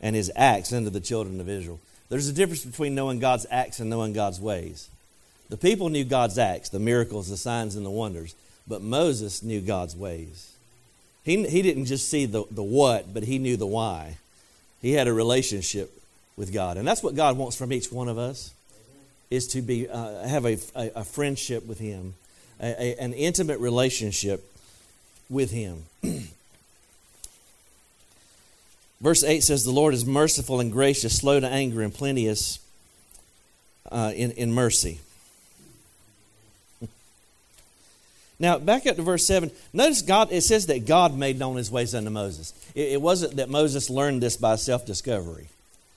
and 0.01 0.15
his 0.15 0.31
acts 0.35 0.73
unto 0.73 0.89
the 0.89 0.99
children 0.99 1.39
of 1.39 1.49
Israel. 1.49 1.79
There's 2.09 2.27
a 2.27 2.33
difference 2.33 2.65
between 2.65 2.95
knowing 2.95 3.19
God's 3.19 3.45
acts 3.49 3.79
and 3.79 3.89
knowing 3.89 4.13
God's 4.13 4.39
ways. 4.39 4.89
The 5.49 5.57
people 5.57 5.89
knew 5.89 6.03
God's 6.03 6.37
acts, 6.37 6.69
the 6.69 6.79
miracles, 6.79 7.29
the 7.29 7.37
signs, 7.37 7.75
and 7.75 7.85
the 7.85 7.89
wonders, 7.89 8.35
but 8.67 8.81
Moses 8.81 9.43
knew 9.43 9.61
God's 9.61 9.95
ways. 9.95 10.53
He, 11.23 11.47
he 11.47 11.61
didn't 11.61 11.85
just 11.85 12.09
see 12.09 12.25
the, 12.25 12.45
the 12.49 12.63
what, 12.63 13.13
but 13.13 13.23
he 13.23 13.37
knew 13.37 13.57
the 13.57 13.67
why. 13.67 14.17
He 14.81 14.93
had 14.93 15.07
a 15.07 15.13
relationship 15.13 15.91
with 16.35 16.53
God. 16.53 16.77
And 16.77 16.87
that's 16.87 17.03
what 17.03 17.15
God 17.15 17.37
wants 17.37 17.55
from 17.55 17.71
each 17.71 17.91
one 17.91 18.07
of 18.07 18.17
us, 18.17 18.53
is 19.31 19.47
to 19.47 19.61
be, 19.61 19.89
uh, 19.89 20.27
have 20.27 20.45
a, 20.45 20.59
a, 20.75 20.91
a, 20.97 21.03
friendship 21.03 21.65
with 21.65 21.79
him, 21.79 22.13
a, 22.59 23.01
an 23.01 23.13
intimate 23.13 23.59
relationship 23.59 24.45
with 25.29 25.51
him. 25.51 25.85
Verse 29.01 29.23
8 29.23 29.41
says, 29.41 29.63
The 29.63 29.71
Lord 29.71 29.93
is 29.93 30.05
merciful 30.05 30.59
and 30.59 30.71
gracious, 30.71 31.17
slow 31.17 31.39
to 31.39 31.47
anger, 31.47 31.81
and 31.81 31.93
plenteous 31.93 32.59
uh, 33.91 34.11
in, 34.15 34.31
in 34.31 34.53
mercy. 34.53 34.99
Now, 38.39 38.57
back 38.57 38.87
up 38.87 38.95
to 38.95 39.03
verse 39.03 39.23
7. 39.27 39.51
Notice 39.71 40.01
God, 40.01 40.29
it 40.31 40.41
says 40.41 40.65
that 40.65 40.87
God 40.87 41.15
made 41.15 41.37
known 41.37 41.57
his 41.57 41.69
ways 41.69 41.93
unto 41.93 42.09
Moses. 42.09 42.53
It, 42.73 42.93
it 42.93 43.01
wasn't 43.01 43.35
that 43.35 43.49
Moses 43.49 43.87
learned 43.87 44.23
this 44.23 44.35
by 44.35 44.55
self 44.55 44.83
discovery, 44.83 45.49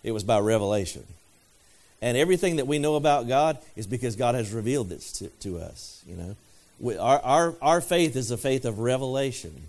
it 0.02 0.12
was 0.12 0.24
by 0.24 0.38
revelation. 0.40 1.04
And 2.04 2.18
everything 2.18 2.56
that 2.56 2.66
we 2.66 2.78
know 2.78 2.96
about 2.96 3.28
God 3.28 3.56
is 3.76 3.86
because 3.86 4.14
God 4.14 4.34
has 4.34 4.52
revealed 4.52 4.90
this 4.90 5.10
to, 5.12 5.28
to 5.40 5.58
us. 5.58 6.02
You 6.06 6.16
know, 6.16 6.36
we, 6.78 6.98
our, 6.98 7.18
our, 7.22 7.54
our 7.62 7.80
faith 7.80 8.14
is 8.14 8.30
a 8.30 8.36
faith 8.36 8.66
of 8.66 8.78
revelation, 8.78 9.68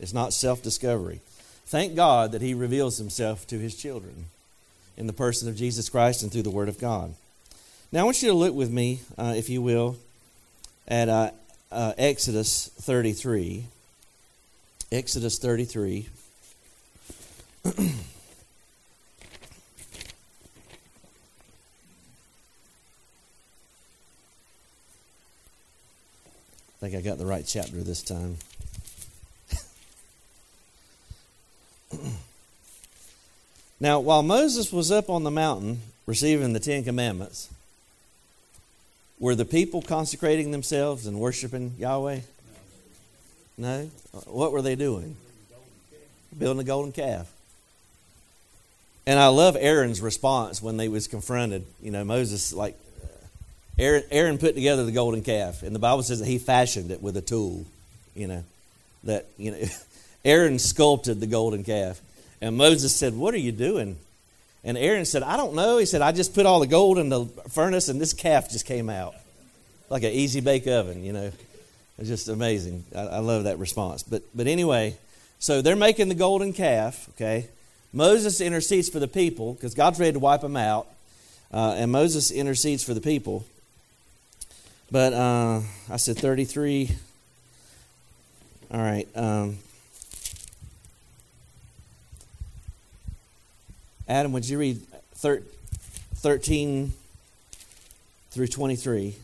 it's 0.00 0.12
not 0.12 0.32
self 0.32 0.64
discovery. 0.64 1.20
Thank 1.66 1.94
God 1.94 2.32
that 2.32 2.42
He 2.42 2.54
reveals 2.54 2.98
Himself 2.98 3.46
to 3.46 3.60
His 3.60 3.76
children 3.76 4.26
in 4.96 5.06
the 5.06 5.12
person 5.12 5.48
of 5.48 5.54
Jesus 5.54 5.88
Christ 5.88 6.24
and 6.24 6.32
through 6.32 6.42
the 6.42 6.50
Word 6.50 6.68
of 6.68 6.80
God. 6.80 7.14
Now, 7.92 8.00
I 8.00 8.02
want 8.02 8.20
you 8.20 8.30
to 8.30 8.34
look 8.34 8.54
with 8.54 8.72
me, 8.72 9.02
uh, 9.16 9.34
if 9.36 9.48
you 9.48 9.62
will, 9.62 9.96
at 10.88 11.08
uh, 11.08 11.30
uh, 11.70 11.92
Exodus 11.96 12.68
33. 12.80 13.64
Exodus 14.90 15.38
33. 15.38 16.08
I 26.76 26.80
think 26.80 26.94
I 26.94 27.00
got 27.00 27.16
the 27.16 27.24
right 27.24 27.44
chapter 27.46 27.76
this 27.82 28.02
time. 28.02 28.36
now, 33.80 33.98
while 34.00 34.22
Moses 34.22 34.70
was 34.70 34.92
up 34.92 35.08
on 35.08 35.24
the 35.24 35.30
mountain 35.30 35.80
receiving 36.04 36.52
the 36.52 36.60
Ten 36.60 36.84
Commandments, 36.84 37.48
were 39.18 39.34
the 39.34 39.46
people 39.46 39.80
consecrating 39.80 40.50
themselves 40.50 41.06
and 41.06 41.18
worshiping 41.18 41.72
Yahweh? 41.78 42.20
No. 43.56 43.90
What 44.26 44.52
were 44.52 44.60
they 44.60 44.76
doing? 44.76 45.16
Building 46.38 46.60
a 46.60 46.64
golden 46.64 46.92
calf. 46.92 47.32
And 49.06 49.18
I 49.18 49.28
love 49.28 49.56
Aaron's 49.58 50.02
response 50.02 50.60
when 50.60 50.76
they 50.76 50.88
was 50.88 51.08
confronted. 51.08 51.64
You 51.80 51.90
know, 51.90 52.04
Moses 52.04 52.52
like 52.52 52.76
Aaron, 53.78 54.04
Aaron 54.10 54.38
put 54.38 54.54
together 54.54 54.84
the 54.84 54.92
golden 54.92 55.22
calf, 55.22 55.62
and 55.62 55.74
the 55.74 55.78
Bible 55.78 56.02
says 56.02 56.20
that 56.20 56.26
he 56.26 56.38
fashioned 56.38 56.90
it 56.90 57.02
with 57.02 57.16
a 57.16 57.20
tool. 57.20 57.64
You 58.14 58.28
know, 58.28 58.44
that 59.04 59.26
you 59.36 59.50
know, 59.50 59.58
Aaron 60.24 60.58
sculpted 60.58 61.20
the 61.20 61.26
golden 61.26 61.64
calf, 61.64 62.00
and 62.40 62.56
Moses 62.56 62.94
said, 62.94 63.14
"What 63.14 63.34
are 63.34 63.38
you 63.38 63.52
doing?" 63.52 63.96
And 64.66 64.76
Aaron 64.76 65.04
said, 65.04 65.22
I 65.22 65.36
don't 65.36 65.54
know. 65.54 65.78
He 65.78 65.86
said, 65.86 66.02
I 66.02 66.10
just 66.10 66.34
put 66.34 66.44
all 66.44 66.58
the 66.58 66.66
gold 66.66 66.98
in 66.98 67.08
the 67.08 67.26
furnace 67.50 67.88
and 67.88 68.00
this 68.00 68.12
calf 68.12 68.50
just 68.50 68.66
came 68.66 68.90
out. 68.90 69.14
Like 69.88 70.02
an 70.02 70.10
easy 70.10 70.40
bake 70.40 70.66
oven, 70.66 71.04
you 71.04 71.12
know. 71.12 71.30
It's 71.98 72.08
just 72.08 72.28
amazing. 72.28 72.84
I, 72.94 73.02
I 73.02 73.18
love 73.20 73.44
that 73.44 73.60
response. 73.60 74.02
But 74.02 74.22
but 74.34 74.48
anyway, 74.48 74.96
so 75.38 75.62
they're 75.62 75.76
making 75.76 76.08
the 76.08 76.16
golden 76.16 76.52
calf, 76.52 77.08
okay? 77.10 77.46
Moses 77.92 78.40
intercedes 78.40 78.88
for 78.88 78.98
the 78.98 79.06
people 79.06 79.54
because 79.54 79.74
God's 79.74 80.00
ready 80.00 80.14
to 80.14 80.18
wipe 80.18 80.40
them 80.40 80.56
out. 80.56 80.88
Uh, 81.52 81.76
and 81.78 81.92
Moses 81.92 82.32
intercedes 82.32 82.82
for 82.82 82.92
the 82.92 83.00
people. 83.00 83.46
But 84.90 85.12
uh, 85.12 85.60
I 85.90 85.96
said 85.96 86.16
33. 86.18 86.90
All 88.70 88.80
right. 88.80 89.08
Um, 89.16 89.58
Adam, 94.08 94.32
would 94.32 94.48
you 94.48 94.58
read 94.58 94.80
13 95.16 96.92
through 98.30 98.46
23? 98.46 99.16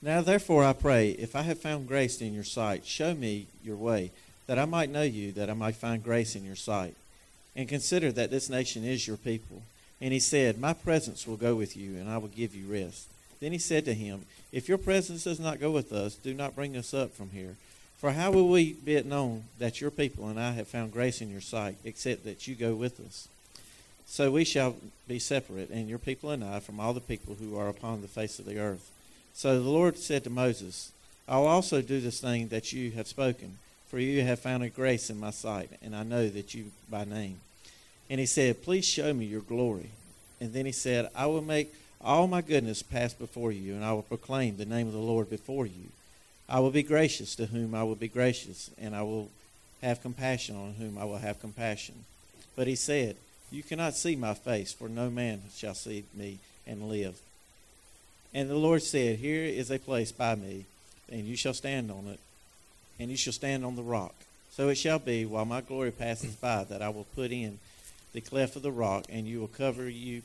Now, 0.00 0.20
therefore, 0.20 0.64
I 0.64 0.72
pray, 0.74 1.10
if 1.10 1.34
I 1.34 1.42
have 1.42 1.58
found 1.58 1.88
grace 1.88 2.20
in 2.20 2.32
your 2.32 2.44
sight, 2.44 2.86
show 2.86 3.14
me 3.14 3.46
your 3.64 3.74
way, 3.74 4.12
that 4.46 4.56
I 4.56 4.64
might 4.64 4.90
know 4.90 5.02
you, 5.02 5.32
that 5.32 5.50
I 5.50 5.54
might 5.54 5.74
find 5.74 6.02
grace 6.02 6.36
in 6.36 6.44
your 6.44 6.54
sight. 6.54 6.94
And 7.56 7.68
consider 7.68 8.12
that 8.12 8.30
this 8.30 8.48
nation 8.48 8.84
is 8.84 9.06
your 9.06 9.16
people. 9.16 9.62
And 10.00 10.12
he 10.12 10.20
said, 10.20 10.58
My 10.58 10.72
presence 10.72 11.26
will 11.26 11.36
go 11.36 11.54
with 11.54 11.76
you, 11.76 11.96
and 11.96 12.08
I 12.08 12.18
will 12.18 12.28
give 12.28 12.54
you 12.54 12.72
rest. 12.72 13.08
Then 13.40 13.52
he 13.52 13.58
said 13.58 13.84
to 13.86 13.94
him, 13.94 14.26
If 14.52 14.68
your 14.68 14.78
presence 14.78 15.24
does 15.24 15.40
not 15.40 15.60
go 15.60 15.70
with 15.70 15.92
us, 15.92 16.14
do 16.14 16.34
not 16.34 16.54
bring 16.54 16.76
us 16.76 16.94
up 16.94 17.12
from 17.12 17.30
here. 17.30 17.56
For 17.98 18.12
how 18.12 18.30
will 18.30 18.48
we 18.48 18.74
be 18.74 18.94
it 18.94 19.06
known 19.06 19.44
that 19.58 19.80
your 19.80 19.90
people 19.90 20.28
and 20.28 20.38
I 20.38 20.52
have 20.52 20.68
found 20.68 20.92
grace 20.92 21.20
in 21.20 21.30
your 21.30 21.40
sight, 21.40 21.76
except 21.84 22.24
that 22.24 22.46
you 22.46 22.54
go 22.54 22.74
with 22.74 23.00
us? 23.00 23.26
So 24.06 24.30
we 24.30 24.44
shall 24.44 24.76
be 25.06 25.18
separate, 25.18 25.70
and 25.70 25.88
your 25.88 25.98
people 25.98 26.30
and 26.30 26.44
I, 26.44 26.60
from 26.60 26.78
all 26.78 26.94
the 26.94 27.00
people 27.00 27.34
who 27.34 27.58
are 27.58 27.68
upon 27.68 28.00
the 28.00 28.08
face 28.08 28.38
of 28.38 28.46
the 28.46 28.58
earth. 28.58 28.90
So 29.34 29.60
the 29.60 29.68
Lord 29.68 29.98
said 29.98 30.24
to 30.24 30.30
Moses, 30.30 30.92
I 31.28 31.38
will 31.38 31.48
also 31.48 31.82
do 31.82 32.00
this 32.00 32.20
thing 32.20 32.48
that 32.48 32.72
you 32.72 32.92
have 32.92 33.06
spoken, 33.06 33.58
for 33.88 33.98
you 33.98 34.22
have 34.22 34.40
found 34.40 34.62
a 34.62 34.68
grace 34.68 35.10
in 35.10 35.18
my 35.18 35.30
sight, 35.30 35.70
and 35.82 35.96
I 35.96 36.02
know 36.02 36.28
that 36.28 36.54
you 36.54 36.66
by 36.90 37.04
name. 37.04 37.40
And 38.10 38.20
he 38.20 38.26
said, 38.26 38.62
Please 38.62 38.84
show 38.84 39.12
me 39.12 39.24
your 39.24 39.40
glory. 39.40 39.90
And 40.40 40.52
then 40.52 40.66
he 40.66 40.72
said, 40.72 41.10
I 41.14 41.26
will 41.26 41.42
make 41.42 41.74
all 42.00 42.26
my 42.26 42.42
goodness 42.42 42.82
pass 42.82 43.12
before 43.12 43.50
you, 43.50 43.74
and 43.74 43.84
I 43.84 43.92
will 43.92 44.02
proclaim 44.02 44.56
the 44.56 44.64
name 44.64 44.86
of 44.86 44.92
the 44.92 44.98
Lord 44.98 45.28
before 45.28 45.66
you. 45.66 45.88
I 46.48 46.60
will 46.60 46.70
be 46.70 46.82
gracious 46.82 47.34
to 47.36 47.46
whom 47.46 47.74
I 47.74 47.82
will 47.82 47.96
be 47.96 48.08
gracious, 48.08 48.70
and 48.78 48.94
I 48.94 49.02
will 49.02 49.30
have 49.82 50.02
compassion 50.02 50.56
on 50.56 50.74
whom 50.74 50.96
I 50.98 51.04
will 51.04 51.18
have 51.18 51.40
compassion. 51.40 52.04
But 52.56 52.66
he 52.66 52.76
said, 52.76 53.16
You 53.50 53.62
cannot 53.62 53.94
see 53.94 54.16
my 54.16 54.34
face, 54.34 54.72
for 54.72 54.88
no 54.88 55.10
man 55.10 55.42
shall 55.54 55.74
see 55.74 56.04
me 56.14 56.38
and 56.66 56.88
live. 56.88 57.18
And 58.32 58.48
the 58.48 58.56
Lord 58.56 58.82
said, 58.82 59.18
Here 59.18 59.44
is 59.44 59.70
a 59.70 59.78
place 59.78 60.12
by 60.12 60.34
me, 60.34 60.64
and 61.10 61.24
you 61.24 61.36
shall 61.36 61.54
stand 61.54 61.90
on 61.90 62.06
it, 62.08 62.20
and 62.98 63.10
you 63.10 63.16
shall 63.16 63.32
stand 63.32 63.64
on 63.64 63.76
the 63.76 63.82
rock. 63.82 64.14
So 64.50 64.68
it 64.68 64.76
shall 64.76 64.98
be, 64.98 65.24
while 65.24 65.44
my 65.44 65.60
glory 65.60 65.90
passes 65.90 66.34
by, 66.34 66.64
that 66.64 66.82
I 66.82 66.88
will 66.88 67.06
put 67.14 67.30
in 67.30 67.58
the 68.12 68.20
cleft 68.20 68.56
of 68.56 68.62
the 68.62 68.72
rock, 68.72 69.04
and 69.08 69.26
you 69.26 69.40
will 69.40 69.48
cover 69.48 69.88
you 69.88 70.22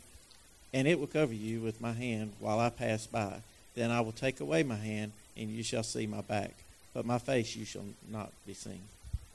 and 0.74 0.88
it 0.88 1.00
will 1.00 1.08
cover 1.08 1.34
you 1.34 1.60
with 1.60 1.80
my 1.80 1.92
hand 1.92 2.34
while 2.40 2.60
I 2.60 2.70
pass 2.70 3.06
by. 3.06 3.36
Then 3.76 3.92
I 3.92 4.02
will 4.02 4.12
take 4.12 4.40
away 4.40 4.64
my 4.64 4.76
hand, 4.76 5.12
and 5.38 5.50
you 5.50 5.64
shall 5.64 5.84
see 5.84 6.08
my 6.08 6.22
back, 6.22 6.52
but 6.94 7.06
my 7.06 7.20
face 7.20 7.56
you 7.56 7.66
shall 7.66 7.86
not 8.12 8.32
be 8.46 8.54
seen. 8.54 8.82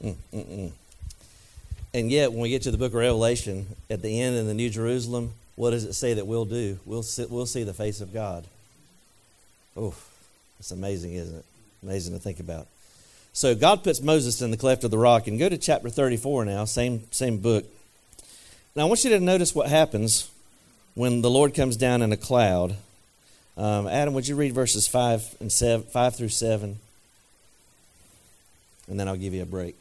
Mm-mm-mm. 0.03 0.73
And 1.95 2.11
yet, 2.11 2.33
when 2.33 2.41
we 2.43 2.51
get 2.51 2.63
to 2.63 2.71
the 2.71 2.77
book 2.77 2.93
of 2.93 2.99
Revelation, 2.99 3.67
at 3.89 4.03
the 4.03 4.21
end 4.21 4.37
in 4.37 4.47
the 4.47 4.55
New 4.55 4.69
Jerusalem, 4.69 5.33
what 5.57 5.71
does 5.71 5.85
it 5.85 5.95
say 5.95 6.15
that 6.15 6.27
we'll 6.27 6.45
do? 6.45 6.79
We'll 6.85 7.03
see, 7.03 7.27
we'll 7.29 7.47
see 7.47 7.65
the 7.65 7.75
face 7.75 8.01
of 8.01 8.13
God. 8.13 8.45
Oh, 9.77 9.95
it's 10.59 10.71
amazing, 10.71 11.15
isn't 11.15 11.39
it? 11.39 11.45
Amazing 11.83 12.15
to 12.15 12.21
think 12.21 12.41
about. 12.41 12.67
So 13.39 13.55
God 13.55 13.85
puts 13.85 14.03
Moses 14.03 14.43
in 14.43 14.51
the 14.51 14.57
cleft 14.57 14.83
of 14.83 14.91
the 14.91 14.99
rock, 14.99 15.29
and 15.29 15.39
go 15.39 15.49
to 15.49 15.57
chapter 15.57 15.89
34 15.89 16.45
now, 16.45 16.65
same 16.65 17.05
same 17.13 17.39
book. 17.39 17.65
Now 18.75 18.83
I 18.83 18.85
want 18.87 19.05
you 19.05 19.11
to 19.11 19.21
notice 19.21 19.55
what 19.55 19.69
happens 19.69 20.29
when 20.97 21.23
the 21.23 21.31
Lord 21.31 21.55
comes 21.55 21.77
down 21.77 22.03
in 22.03 22.11
a 22.11 22.17
cloud. 22.17 22.75
Um, 23.57 23.87
Adam, 23.87 24.13
would 24.15 24.27
you 24.27 24.35
read 24.35 24.55
verses 24.55 24.89
five 24.89 25.37
and 25.39 25.53
seven, 25.53 25.87
five 25.87 26.17
through 26.17 26.31
seven, 26.31 26.81
and 28.89 28.99
then 28.99 29.07
I'll 29.07 29.15
give 29.15 29.35
you 29.35 29.43
a 29.43 29.47
break. 29.47 29.77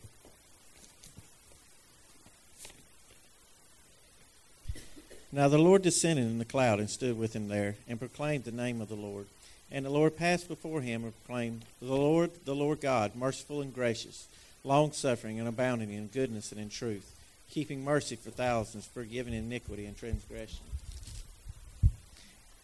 Now 5.32 5.48
the 5.48 5.58
Lord 5.58 5.82
descended 5.82 6.28
in 6.28 6.38
the 6.38 6.46
cloud 6.46 6.80
and 6.80 6.92
stood 6.92 7.18
with 7.18 7.36
him 7.36 7.48
there, 7.48 7.78
and 7.90 7.98
proclaimed 7.98 8.44
the 8.44 8.52
name 8.52 8.82
of 8.82 8.88
the 8.88 8.96
Lord. 8.96 9.26
And 9.72 9.86
the 9.86 9.90
Lord 9.90 10.16
passed 10.16 10.48
before 10.48 10.82
him 10.82 11.04
and 11.04 11.14
proclaimed, 11.26 11.64
The 11.82 11.94
Lord, 11.94 12.32
the 12.46 12.56
Lord 12.56 12.82
God, 12.82 13.16
merciful 13.16 13.62
and 13.62 13.74
gracious 13.74 14.28
long 14.64 14.92
suffering 14.92 15.40
and 15.40 15.48
abounding 15.48 15.92
in 15.92 16.08
goodness 16.08 16.52
and 16.52 16.60
in 16.60 16.70
truth, 16.70 17.16
keeping 17.50 17.84
mercy 17.84 18.16
for 18.16 18.30
thousands, 18.30 18.86
forgiving 18.86 19.34
iniquity 19.34 19.86
and 19.86 19.98
transgression 19.98 20.60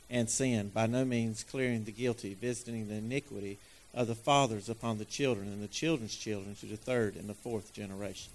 and 0.09 0.29
sin, 0.29 0.69
by 0.69 0.85
no 0.85 1.03
means 1.03 1.43
clearing 1.43 1.85
the 1.85 1.91
guilty, 1.91 2.35
visiting 2.35 2.87
the 2.87 2.95
iniquity 2.95 3.57
of 3.95 4.07
the 4.07 4.13
fathers 4.13 4.69
upon 4.69 4.99
the 4.99 5.05
children 5.05 5.47
and 5.47 5.63
the 5.63 5.67
children's 5.67 6.15
children 6.15 6.55
to 6.55 6.67
the 6.67 6.77
third 6.77 7.15
and 7.15 7.27
the 7.27 7.33
fourth 7.33 7.73
generation. 7.73 8.31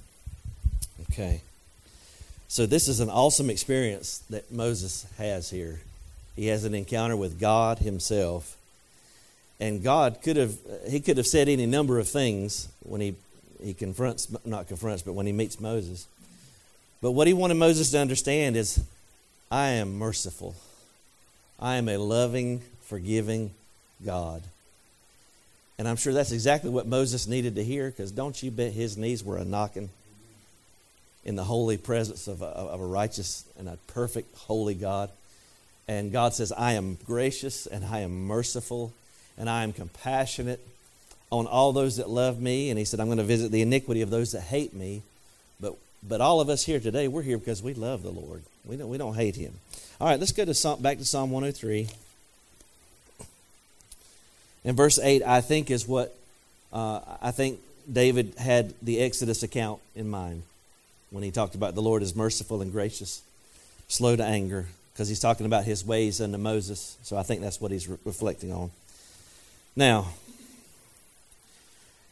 Okay. 1.02 1.40
So 2.48 2.66
this 2.66 2.88
is 2.88 2.98
an 2.98 3.10
awesome 3.10 3.48
experience 3.48 4.18
that 4.30 4.50
Moses 4.50 5.06
has 5.18 5.50
here. 5.50 5.80
He 6.34 6.46
has 6.46 6.64
an 6.64 6.74
encounter 6.74 7.16
with 7.16 7.38
God 7.38 7.78
himself. 7.78 8.56
And 9.60 9.82
God 9.82 10.18
could 10.22 10.36
have 10.36 10.56
he 10.88 11.00
could 11.00 11.16
have 11.16 11.26
said 11.26 11.48
any 11.48 11.66
number 11.66 11.98
of 11.98 12.08
things 12.08 12.68
when 12.84 13.00
he 13.00 13.14
he 13.62 13.74
confronts 13.74 14.28
not 14.44 14.68
confronts 14.68 15.02
but 15.02 15.14
when 15.14 15.26
he 15.26 15.32
meets 15.32 15.60
Moses. 15.60 16.06
But 17.00 17.12
what 17.12 17.26
he 17.26 17.32
wanted 17.32 17.54
Moses 17.54 17.90
to 17.92 17.98
understand 17.98 18.56
is 18.56 18.80
I 19.50 19.68
am 19.70 19.98
merciful. 19.98 20.54
I 21.60 21.76
am 21.76 21.88
a 21.88 21.96
loving, 21.96 22.62
forgiving 22.82 23.50
God. 24.04 24.42
And 25.78 25.88
I'm 25.88 25.96
sure 25.96 26.12
that's 26.12 26.32
exactly 26.32 26.70
what 26.70 26.86
Moses 26.86 27.26
needed 27.26 27.54
to 27.54 27.64
hear 27.64 27.90
because 27.90 28.10
don't 28.10 28.40
you 28.42 28.50
bet 28.50 28.72
his 28.72 28.96
knees 28.96 29.24
were 29.24 29.38
a 29.38 29.44
knocking 29.44 29.90
in 31.24 31.36
the 31.36 31.44
holy 31.44 31.76
presence 31.76 32.26
of 32.26 32.42
a, 32.42 32.46
of 32.46 32.80
a 32.80 32.86
righteous 32.86 33.44
and 33.58 33.68
a 33.68 33.78
perfect, 33.88 34.36
holy 34.36 34.74
God. 34.74 35.10
And 35.86 36.12
God 36.12 36.34
says, 36.34 36.52
I 36.52 36.72
am 36.72 36.98
gracious 37.06 37.66
and 37.66 37.84
I 37.84 38.00
am 38.00 38.26
merciful 38.26 38.92
and 39.38 39.48
I 39.48 39.62
am 39.62 39.72
compassionate 39.72 40.60
on 41.30 41.46
all 41.46 41.72
those 41.72 41.96
that 41.96 42.10
love 42.10 42.40
me. 42.40 42.70
And 42.70 42.78
He 42.78 42.84
said, 42.84 43.00
I'm 43.00 43.06
going 43.06 43.18
to 43.18 43.24
visit 43.24 43.52
the 43.52 43.62
iniquity 43.62 44.02
of 44.02 44.10
those 44.10 44.32
that 44.32 44.42
hate 44.42 44.74
me. 44.74 45.02
But, 45.60 45.74
but 46.06 46.20
all 46.20 46.40
of 46.40 46.48
us 46.48 46.64
here 46.64 46.80
today, 46.80 47.08
we're 47.08 47.22
here 47.22 47.38
because 47.38 47.62
we 47.62 47.74
love 47.74 48.02
the 48.02 48.10
Lord. 48.10 48.42
We 48.66 48.76
don't, 48.76 48.88
we 48.88 48.98
don't 48.98 49.14
hate 49.14 49.36
Him. 49.36 49.54
All 50.00 50.08
right, 50.08 50.18
let's 50.18 50.32
go 50.32 50.44
to 50.44 50.54
Psalm, 50.54 50.82
back 50.82 50.98
to 50.98 51.04
Psalm 51.04 51.30
103. 51.30 51.88
And 54.64 54.76
verse 54.76 54.98
8, 54.98 55.22
I 55.22 55.40
think, 55.40 55.70
is 55.70 55.86
what 55.86 56.14
uh, 56.72 57.00
I 57.22 57.30
think 57.30 57.60
David 57.90 58.34
had 58.38 58.74
the 58.82 59.00
Exodus 59.00 59.42
account 59.42 59.80
in 59.96 60.08
mind 60.08 60.42
when 61.10 61.22
he 61.22 61.30
talked 61.30 61.54
about 61.54 61.74
the 61.74 61.82
Lord 61.82 62.02
is 62.02 62.14
merciful 62.14 62.60
and 62.60 62.70
gracious, 62.70 63.22
slow 63.88 64.14
to 64.14 64.24
anger, 64.24 64.66
because 64.92 65.08
he's 65.08 65.20
talking 65.20 65.46
about 65.46 65.64
his 65.64 65.84
ways 65.84 66.20
unto 66.20 66.36
Moses. 66.36 66.98
So 67.02 67.16
I 67.16 67.22
think 67.22 67.40
that's 67.40 67.60
what 67.60 67.70
he's 67.70 67.88
re- 67.88 67.96
reflecting 68.04 68.52
on. 68.52 68.70
Now, 69.78 70.08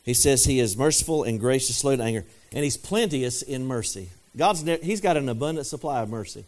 he 0.04 0.14
says 0.14 0.44
he 0.44 0.60
is 0.60 0.76
merciful 0.76 1.24
and 1.24 1.40
gracious, 1.40 1.76
slow 1.76 1.96
to 1.96 2.02
anger, 2.02 2.24
and 2.52 2.62
he's 2.62 2.76
plenteous 2.76 3.42
in 3.42 3.66
mercy. 3.66 4.10
God's 4.36 4.62
ne- 4.62 4.78
he's 4.80 5.00
got 5.00 5.16
an 5.16 5.28
abundant 5.28 5.66
supply 5.66 6.00
of 6.00 6.08
mercy. 6.08 6.44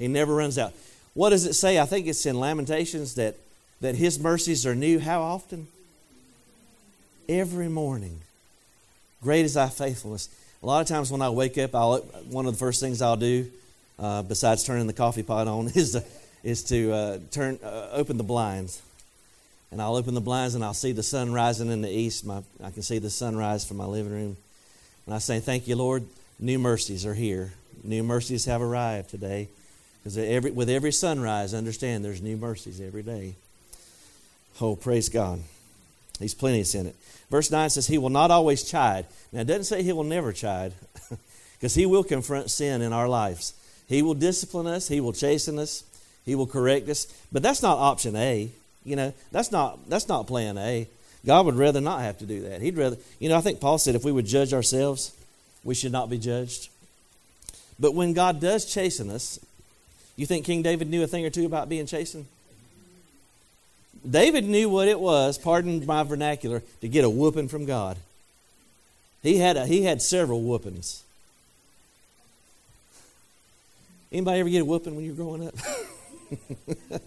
He 0.00 0.08
never 0.08 0.34
runs 0.34 0.58
out. 0.58 0.72
What 1.14 1.30
does 1.30 1.46
it 1.46 1.52
say? 1.54 1.78
I 1.78 1.86
think 1.86 2.08
it's 2.08 2.26
in 2.26 2.40
Lamentations 2.40 3.14
that 3.14 3.36
that 3.80 3.94
his 3.94 4.18
mercies 4.18 4.66
are 4.66 4.74
new 4.74 4.98
how 4.98 5.22
often? 5.22 5.68
Every 7.28 7.68
morning. 7.68 8.18
Great 9.22 9.44
is 9.44 9.54
thy 9.54 9.68
faithfulness. 9.68 10.28
A 10.60 10.66
lot 10.66 10.80
of 10.80 10.88
times 10.88 11.12
when 11.12 11.22
I 11.22 11.30
wake 11.30 11.56
up, 11.56 11.72
I'll, 11.72 11.98
one 12.30 12.46
of 12.46 12.52
the 12.52 12.58
first 12.58 12.80
things 12.80 13.00
I'll 13.00 13.16
do, 13.16 13.48
uh, 14.00 14.22
besides 14.22 14.64
turning 14.64 14.88
the 14.88 14.92
coffee 14.92 15.22
pot 15.22 15.46
on, 15.46 15.68
is 15.76 15.92
to, 15.92 16.04
is 16.42 16.64
to 16.64 16.92
uh, 16.92 17.18
turn, 17.30 17.60
uh, 17.62 17.90
open 17.92 18.16
the 18.16 18.24
blinds. 18.24 18.82
And 19.70 19.82
I'll 19.82 19.96
open 19.96 20.14
the 20.14 20.20
blinds 20.20 20.54
and 20.54 20.64
I'll 20.64 20.74
see 20.74 20.92
the 20.92 21.02
sun 21.02 21.32
rising 21.32 21.70
in 21.70 21.82
the 21.82 21.90
east. 21.90 22.24
My, 22.24 22.42
I 22.62 22.70
can 22.70 22.82
see 22.82 22.98
the 22.98 23.10
sunrise 23.10 23.64
from 23.64 23.78
my 23.78 23.84
living 23.84 24.12
room. 24.12 24.36
And 25.06 25.14
I 25.14 25.18
say, 25.18 25.40
Thank 25.40 25.66
you, 25.68 25.76
Lord. 25.76 26.04
New 26.38 26.58
mercies 26.58 27.06
are 27.06 27.14
here. 27.14 27.52
New 27.82 28.02
mercies 28.02 28.44
have 28.44 28.62
arrived 28.62 29.10
today. 29.10 29.48
Because 30.02 30.18
every, 30.18 30.50
with 30.50 30.70
every 30.70 30.92
sunrise, 30.92 31.52
understand 31.52 32.04
there's 32.04 32.22
new 32.22 32.36
mercies 32.36 32.80
every 32.80 33.02
day. 33.02 33.34
Oh, 34.60 34.76
praise 34.76 35.08
God. 35.08 35.40
He's 36.18 36.34
plenteous 36.34 36.74
in 36.74 36.86
it. 36.86 36.94
Verse 37.30 37.50
9 37.50 37.70
says, 37.70 37.86
He 37.86 37.98
will 37.98 38.10
not 38.10 38.30
always 38.30 38.62
chide. 38.62 39.06
Now, 39.32 39.40
it 39.40 39.46
doesn't 39.46 39.64
say 39.64 39.82
He 39.82 39.92
will 39.92 40.04
never 40.04 40.32
chide, 40.32 40.72
because 41.58 41.74
He 41.74 41.86
will 41.86 42.04
confront 42.04 42.50
sin 42.50 42.82
in 42.82 42.92
our 42.92 43.08
lives. 43.08 43.52
He 43.88 44.02
will 44.02 44.14
discipline 44.14 44.66
us, 44.66 44.88
He 44.88 45.00
will 45.00 45.12
chasten 45.12 45.58
us, 45.58 45.84
He 46.24 46.34
will 46.34 46.46
correct 46.46 46.88
us. 46.88 47.06
But 47.32 47.42
that's 47.42 47.62
not 47.62 47.78
option 47.78 48.16
A. 48.16 48.50
You 48.86 48.96
know, 48.96 49.12
that's 49.32 49.52
not, 49.52 49.88
that's 49.88 50.08
not 50.08 50.26
plan 50.26 50.56
A. 50.56 50.86
God 51.26 51.44
would 51.46 51.56
rather 51.56 51.80
not 51.80 52.00
have 52.02 52.18
to 52.18 52.24
do 52.24 52.42
that. 52.42 52.62
He'd 52.62 52.76
rather, 52.76 52.96
you 53.18 53.28
know, 53.28 53.36
I 53.36 53.40
think 53.40 53.60
Paul 53.60 53.78
said 53.78 53.96
if 53.96 54.04
we 54.04 54.12
would 54.12 54.26
judge 54.26 54.54
ourselves, 54.54 55.12
we 55.64 55.74
should 55.74 55.90
not 55.90 56.08
be 56.08 56.18
judged. 56.18 56.68
But 57.80 57.94
when 57.94 58.12
God 58.12 58.40
does 58.40 58.64
chasten 58.64 59.10
us, 59.10 59.40
you 60.14 60.24
think 60.24 60.46
King 60.46 60.62
David 60.62 60.88
knew 60.88 61.02
a 61.02 61.06
thing 61.06 61.26
or 61.26 61.30
two 61.30 61.44
about 61.44 61.68
being 61.68 61.86
chastened? 61.86 62.26
David 64.08 64.44
knew 64.44 64.68
what 64.68 64.86
it 64.86 65.00
was, 65.00 65.36
pardon 65.36 65.84
my 65.84 66.04
vernacular, 66.04 66.62
to 66.80 66.88
get 66.88 67.04
a 67.04 67.10
whooping 67.10 67.48
from 67.48 67.66
God. 67.66 67.98
He 69.22 69.38
had, 69.38 69.56
a, 69.56 69.66
he 69.66 69.82
had 69.82 70.00
several 70.00 70.42
whoopings. 70.42 71.02
Anybody 74.12 74.40
ever 74.40 74.48
get 74.48 74.62
a 74.62 74.64
whooping 74.64 74.94
when 74.94 75.04
you're 75.04 75.16
growing 75.16 75.48
up? 75.48 75.54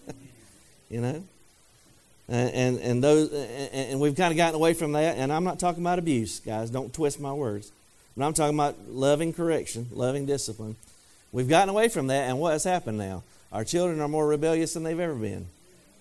you 0.90 1.00
know? 1.00 1.24
And, 2.30 2.80
and, 2.80 3.04
those 3.04 3.34
and 3.74 4.00
we've 4.00 4.16
kind 4.16 4.32
of 4.32 4.38
gotten 4.38 4.56
away 4.56 4.76
from 4.76 4.92
that. 4.92 5.18
And 5.18 5.34
I'm 5.34 5.44
not 5.44 5.60
talking 5.60 5.82
about 5.82 5.98
abuse, 5.98 6.40
guys. 6.40 6.70
Don't 6.70 6.94
twist 6.94 7.20
my 7.20 7.34
words. 7.34 7.72
But 8.16 8.26
I'm 8.26 8.34
talking 8.34 8.56
about 8.56 8.76
loving 8.90 9.34
correction, 9.34 9.88
loving 9.92 10.26
discipline. 10.26 10.76
We've 11.32 11.50
gotten 11.50 11.70
away 11.70 11.90
from 11.90 12.08
that, 12.08 12.30
and 12.30 12.40
what 12.40 12.54
has 12.54 12.64
happened 12.64 12.98
now? 12.98 13.24
Our 13.52 13.64
children 13.64 14.00
are 14.00 14.08
more 14.08 14.28
rebellious 14.28 14.74
than 14.74 14.84
they've 14.84 15.00
ever 15.00 15.16
been. 15.16 15.48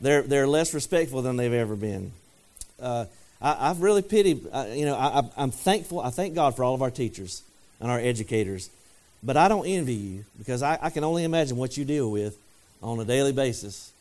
They're, 0.01 0.23
they're 0.23 0.47
less 0.47 0.75
respectful 0.75 1.23
than 1.23 1.37
they've 1.37 1.53
ever 1.53 1.77
been. 1.77 2.12
Uh, 2.81 3.07
I, 3.41 3.69
have 3.69 3.81
really 3.81 4.03
pitied, 4.03 4.47
uh, 4.53 4.67
you 4.71 4.85
know, 4.85 4.97
I, 4.97 5.23
I'm 5.37 5.51
thankful, 5.51 6.01
I 6.01 6.11
thank 6.11 6.35
God 6.35 6.57
for 6.57 6.64
all 6.64 6.75
of 6.75 6.83
our 6.83 6.91
teachers 6.91 7.43
and 7.81 7.91
our 7.91 7.99
educators. 7.99 8.69
But 9.23 9.37
I 9.37 9.49
don't 9.49 9.67
envy 9.67 9.95
you 9.95 10.25
because 10.38 10.62
I, 10.62 10.79
I 10.81 10.91
can 10.91 11.05
only 11.05 11.25
imagine 11.25 11.57
what 11.57 11.77
you 11.77 11.85
deal 11.85 12.11
with 12.11 12.38
on 12.83 13.01
a 13.01 13.05
daily 13.05 13.33
basis. 13.33 13.93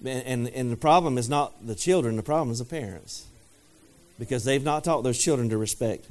And, 0.00 0.26
and, 0.26 0.48
and 0.48 0.72
the 0.72 0.76
problem 0.76 1.18
is 1.18 1.28
not 1.28 1.66
the 1.66 1.74
children, 1.74 2.16
the 2.16 2.22
problem 2.22 2.50
is 2.50 2.58
the 2.58 2.64
parents. 2.64 3.26
Because 4.18 4.44
they've 4.44 4.62
not 4.62 4.84
taught 4.84 5.02
those 5.02 5.18
children 5.18 5.48
to 5.50 5.58
respect. 5.58 6.06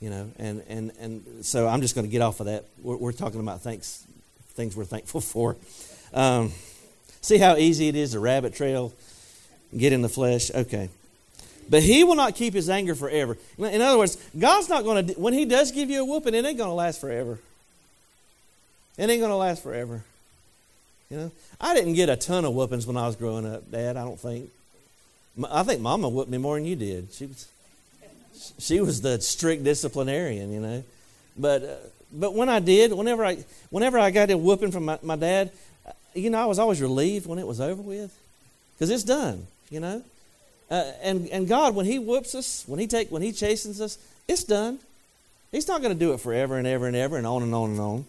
You 0.00 0.10
know, 0.10 0.30
and, 0.38 0.62
and, 0.68 0.92
and 1.00 1.44
so 1.44 1.68
I'm 1.68 1.82
just 1.82 1.94
going 1.94 2.06
to 2.06 2.10
get 2.10 2.22
off 2.22 2.40
of 2.40 2.46
that. 2.46 2.64
We're, 2.82 2.96
we're 2.96 3.12
talking 3.12 3.40
about 3.40 3.60
thanks, 3.60 4.04
things 4.52 4.76
we're 4.76 4.84
thankful 4.84 5.20
for. 5.20 5.56
Um, 6.14 6.52
See 7.22 7.38
how 7.38 7.56
easy 7.56 7.88
it 7.88 7.96
is 7.96 8.12
to 8.12 8.20
rabbit 8.20 8.54
trail, 8.54 8.92
get 9.76 9.92
in 9.92 10.02
the 10.02 10.08
flesh? 10.08 10.50
Okay. 10.50 10.88
But 11.68 11.82
he 11.82 12.02
will 12.02 12.16
not 12.16 12.34
keep 12.34 12.54
his 12.54 12.68
anger 12.68 12.94
forever. 12.94 13.36
In 13.58 13.80
other 13.80 13.98
words, 13.98 14.16
God's 14.36 14.68
not 14.68 14.84
going 14.84 15.08
to, 15.08 15.12
when 15.14 15.34
he 15.34 15.44
does 15.44 15.70
give 15.70 15.90
you 15.90 16.00
a 16.00 16.04
whooping, 16.04 16.34
it 16.34 16.44
ain't 16.44 16.58
going 16.58 16.70
to 16.70 16.74
last 16.74 17.00
forever. 17.00 17.38
It 18.96 19.08
ain't 19.08 19.20
going 19.20 19.30
to 19.30 19.36
last 19.36 19.62
forever. 19.62 20.02
You 21.10 21.16
know, 21.16 21.32
I 21.60 21.74
didn't 21.74 21.94
get 21.94 22.08
a 22.08 22.16
ton 22.16 22.44
of 22.44 22.54
whoopings 22.54 22.86
when 22.86 22.96
I 22.96 23.06
was 23.06 23.16
growing 23.16 23.44
up, 23.44 23.68
Dad. 23.70 23.96
I 23.96 24.04
don't 24.04 24.18
think. 24.18 24.50
I 25.50 25.62
think 25.64 25.80
Mama 25.80 26.08
whooped 26.08 26.30
me 26.30 26.38
more 26.38 26.56
than 26.56 26.66
you 26.66 26.76
did. 26.76 27.12
She 27.12 27.26
was, 27.26 27.48
she 28.58 28.80
was 28.80 29.00
the 29.00 29.20
strict 29.20 29.64
disciplinarian, 29.64 30.52
you 30.52 30.60
know. 30.60 30.84
But, 31.36 31.62
uh, 31.62 31.76
but 32.12 32.34
when 32.34 32.48
I 32.48 32.60
did, 32.60 32.92
whenever 32.92 33.24
I, 33.24 33.38
whenever 33.70 33.98
I 33.98 34.10
got 34.10 34.30
a 34.30 34.36
whooping 34.36 34.70
from 34.70 34.84
my, 34.84 34.98
my 35.02 35.16
dad, 35.16 35.50
you 36.14 36.30
know, 36.30 36.38
I 36.38 36.46
was 36.46 36.58
always 36.58 36.80
relieved 36.80 37.26
when 37.26 37.38
it 37.38 37.46
was 37.46 37.60
over 37.60 37.80
with 37.80 38.16
because 38.74 38.90
it's 38.90 39.04
done, 39.04 39.46
you 39.68 39.80
know. 39.80 40.02
Uh, 40.70 40.92
and 41.02 41.28
and 41.28 41.48
God, 41.48 41.74
when 41.74 41.86
He 41.86 41.98
whoops 41.98 42.34
us, 42.34 42.64
when 42.66 42.78
He 42.78 42.86
take 42.86 43.10
when 43.10 43.22
He 43.22 43.32
chastens 43.32 43.80
us, 43.80 43.98
it's 44.28 44.44
done. 44.44 44.78
He's 45.50 45.66
not 45.66 45.82
going 45.82 45.92
to 45.92 45.98
do 45.98 46.12
it 46.12 46.20
forever 46.20 46.56
and 46.56 46.66
ever 46.66 46.86
and 46.86 46.94
ever 46.94 47.16
and 47.16 47.26
on 47.26 47.42
and 47.42 47.54
on 47.54 47.70
and 47.70 47.80
on. 47.80 48.04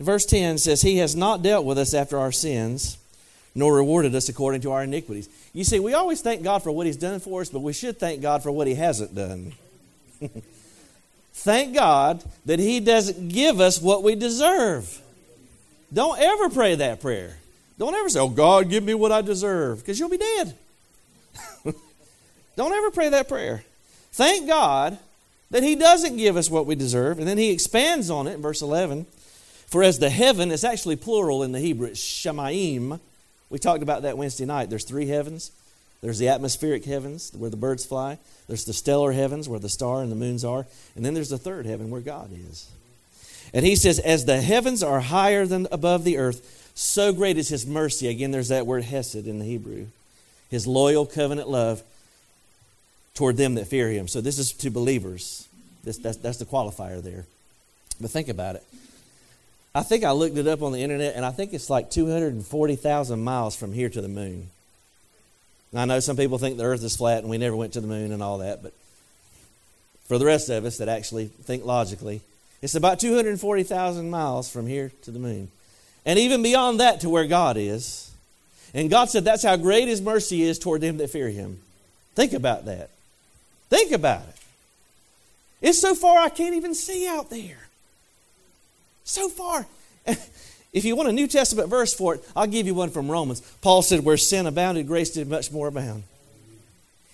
Verse 0.00 0.26
10 0.26 0.58
says, 0.58 0.82
He 0.82 0.98
has 0.98 1.14
not 1.14 1.42
dealt 1.42 1.64
with 1.64 1.78
us 1.78 1.94
after 1.94 2.18
our 2.18 2.32
sins, 2.32 2.98
nor 3.54 3.74
rewarded 3.74 4.14
us 4.14 4.28
according 4.28 4.60
to 4.62 4.72
our 4.72 4.82
iniquities. 4.82 5.28
You 5.52 5.64
see, 5.64 5.78
we 5.78 5.94
always 5.94 6.20
thank 6.20 6.42
God 6.42 6.62
for 6.62 6.72
what 6.72 6.86
He's 6.86 6.96
done 6.96 7.20
for 7.20 7.40
us, 7.40 7.50
but 7.50 7.60
we 7.60 7.72
should 7.72 7.98
thank 7.98 8.22
God 8.22 8.42
for 8.42 8.50
what 8.50 8.66
He 8.66 8.74
hasn't 8.74 9.14
done. 9.14 9.52
thank 11.34 11.74
God 11.74 12.24
that 12.46 12.58
He 12.58 12.80
doesn't 12.80 13.28
give 13.28 13.60
us 13.60 13.80
what 13.80 14.02
we 14.02 14.14
deserve. 14.14 15.00
Don't 15.92 16.18
ever 16.18 16.48
pray 16.48 16.74
that 16.76 17.00
prayer. 17.00 17.36
Don't 17.78 17.94
ever 17.94 18.08
say, 18.08 18.20
Oh, 18.20 18.28
God, 18.28 18.70
give 18.70 18.82
me 18.82 18.94
what 18.94 19.12
I 19.12 19.20
deserve, 19.20 19.80
because 19.80 19.98
you'll 19.98 20.08
be 20.08 20.18
dead. 20.18 20.54
Don't 22.56 22.72
ever 22.72 22.90
pray 22.90 23.10
that 23.10 23.28
prayer. 23.28 23.64
Thank 24.12 24.46
God 24.46 24.98
that 25.50 25.62
He 25.62 25.74
doesn't 25.74 26.16
give 26.16 26.36
us 26.36 26.50
what 26.50 26.66
we 26.66 26.74
deserve. 26.74 27.18
And 27.18 27.28
then 27.28 27.38
He 27.38 27.50
expands 27.50 28.10
on 28.10 28.26
it 28.26 28.34
in 28.34 28.42
verse 28.42 28.62
11. 28.62 29.06
For 29.72 29.82
as 29.82 29.98
the 29.98 30.10
heaven, 30.10 30.50
it's 30.50 30.64
actually 30.64 30.96
plural 30.96 31.42
in 31.42 31.52
the 31.52 31.58
Hebrew, 31.58 31.86
it's 31.86 31.98
Shemaim. 31.98 33.00
We 33.48 33.58
talked 33.58 33.82
about 33.82 34.02
that 34.02 34.18
Wednesday 34.18 34.44
night. 34.44 34.68
There's 34.68 34.84
three 34.84 35.06
heavens. 35.06 35.50
There's 36.02 36.18
the 36.18 36.28
atmospheric 36.28 36.84
heavens 36.84 37.32
where 37.34 37.48
the 37.48 37.56
birds 37.56 37.86
fly. 37.86 38.18
There's 38.48 38.66
the 38.66 38.74
stellar 38.74 39.12
heavens 39.12 39.48
where 39.48 39.58
the 39.58 39.70
star 39.70 40.02
and 40.02 40.12
the 40.12 40.16
moons 40.16 40.44
are. 40.44 40.66
And 40.94 41.06
then 41.06 41.14
there's 41.14 41.30
the 41.30 41.38
third 41.38 41.64
heaven 41.64 41.88
where 41.88 42.02
God 42.02 42.28
is. 42.50 42.70
And 43.54 43.64
he 43.64 43.74
says, 43.74 43.98
As 43.98 44.26
the 44.26 44.42
heavens 44.42 44.82
are 44.82 45.00
higher 45.00 45.46
than 45.46 45.66
above 45.72 46.04
the 46.04 46.18
earth, 46.18 46.70
so 46.74 47.14
great 47.14 47.38
is 47.38 47.48
his 47.48 47.66
mercy. 47.66 48.08
Again, 48.08 48.30
there's 48.30 48.48
that 48.48 48.66
word 48.66 48.84
hesed 48.84 49.26
in 49.26 49.38
the 49.38 49.46
Hebrew. 49.46 49.86
His 50.50 50.66
loyal 50.66 51.06
covenant 51.06 51.48
love 51.48 51.82
toward 53.14 53.38
them 53.38 53.54
that 53.54 53.68
fear 53.68 53.88
him. 53.88 54.06
So 54.06 54.20
this 54.20 54.38
is 54.38 54.52
to 54.52 54.70
believers. 54.70 55.48
This, 55.82 55.96
that's, 55.96 56.18
that's 56.18 56.36
the 56.36 56.44
qualifier 56.44 57.02
there. 57.02 57.24
But 57.98 58.10
think 58.10 58.28
about 58.28 58.56
it. 58.56 58.64
I 59.74 59.82
think 59.82 60.04
I 60.04 60.10
looked 60.12 60.36
it 60.36 60.46
up 60.46 60.62
on 60.62 60.72
the 60.72 60.82
internet, 60.82 61.16
and 61.16 61.24
I 61.24 61.30
think 61.30 61.54
it's 61.54 61.70
like 61.70 61.90
240,000 61.90 63.24
miles 63.24 63.56
from 63.56 63.72
here 63.72 63.88
to 63.88 64.02
the 64.02 64.08
moon. 64.08 64.50
I 65.74 65.86
know 65.86 66.00
some 66.00 66.16
people 66.16 66.38
think 66.38 66.58
the 66.58 66.64
earth 66.64 66.84
is 66.84 66.96
flat 66.96 67.20
and 67.20 67.30
we 67.30 67.38
never 67.38 67.56
went 67.56 67.72
to 67.72 67.80
the 67.80 67.86
moon 67.86 68.12
and 68.12 68.22
all 68.22 68.38
that, 68.38 68.62
but 68.62 68.74
for 70.04 70.18
the 70.18 70.26
rest 70.26 70.50
of 70.50 70.64
us 70.66 70.78
that 70.78 70.88
actually 70.88 71.26
think 71.26 71.64
logically, 71.64 72.20
it's 72.60 72.74
about 72.74 73.00
240,000 73.00 74.10
miles 74.10 74.50
from 74.50 74.66
here 74.66 74.92
to 75.02 75.10
the 75.10 75.18
moon. 75.18 75.48
And 76.04 76.18
even 76.18 76.42
beyond 76.42 76.80
that 76.80 77.00
to 77.00 77.08
where 77.08 77.26
God 77.26 77.56
is. 77.56 78.10
And 78.74 78.90
God 78.90 79.08
said 79.08 79.24
that's 79.24 79.42
how 79.42 79.56
great 79.56 79.88
His 79.88 80.02
mercy 80.02 80.42
is 80.42 80.58
toward 80.58 80.80
them 80.80 80.98
that 80.98 81.10
fear 81.10 81.28
Him. 81.28 81.60
Think 82.14 82.34
about 82.34 82.66
that. 82.66 82.90
Think 83.70 83.92
about 83.92 84.22
it. 84.22 84.36
It's 85.62 85.80
so 85.80 85.94
far 85.94 86.18
I 86.18 86.28
can't 86.28 86.54
even 86.54 86.74
see 86.74 87.08
out 87.08 87.30
there. 87.30 87.68
So 89.04 89.28
far. 89.28 89.66
If 90.72 90.86
you 90.86 90.96
want 90.96 91.10
a 91.10 91.12
New 91.12 91.26
Testament 91.26 91.68
verse 91.68 91.92
for 91.92 92.14
it, 92.14 92.24
I'll 92.34 92.46
give 92.46 92.66
you 92.66 92.74
one 92.74 92.88
from 92.88 93.10
Romans. 93.10 93.40
Paul 93.60 93.82
said, 93.82 94.04
Where 94.04 94.16
sin 94.16 94.46
abounded, 94.46 94.86
grace 94.86 95.10
did 95.10 95.28
much 95.28 95.52
more 95.52 95.68
abound. 95.68 96.04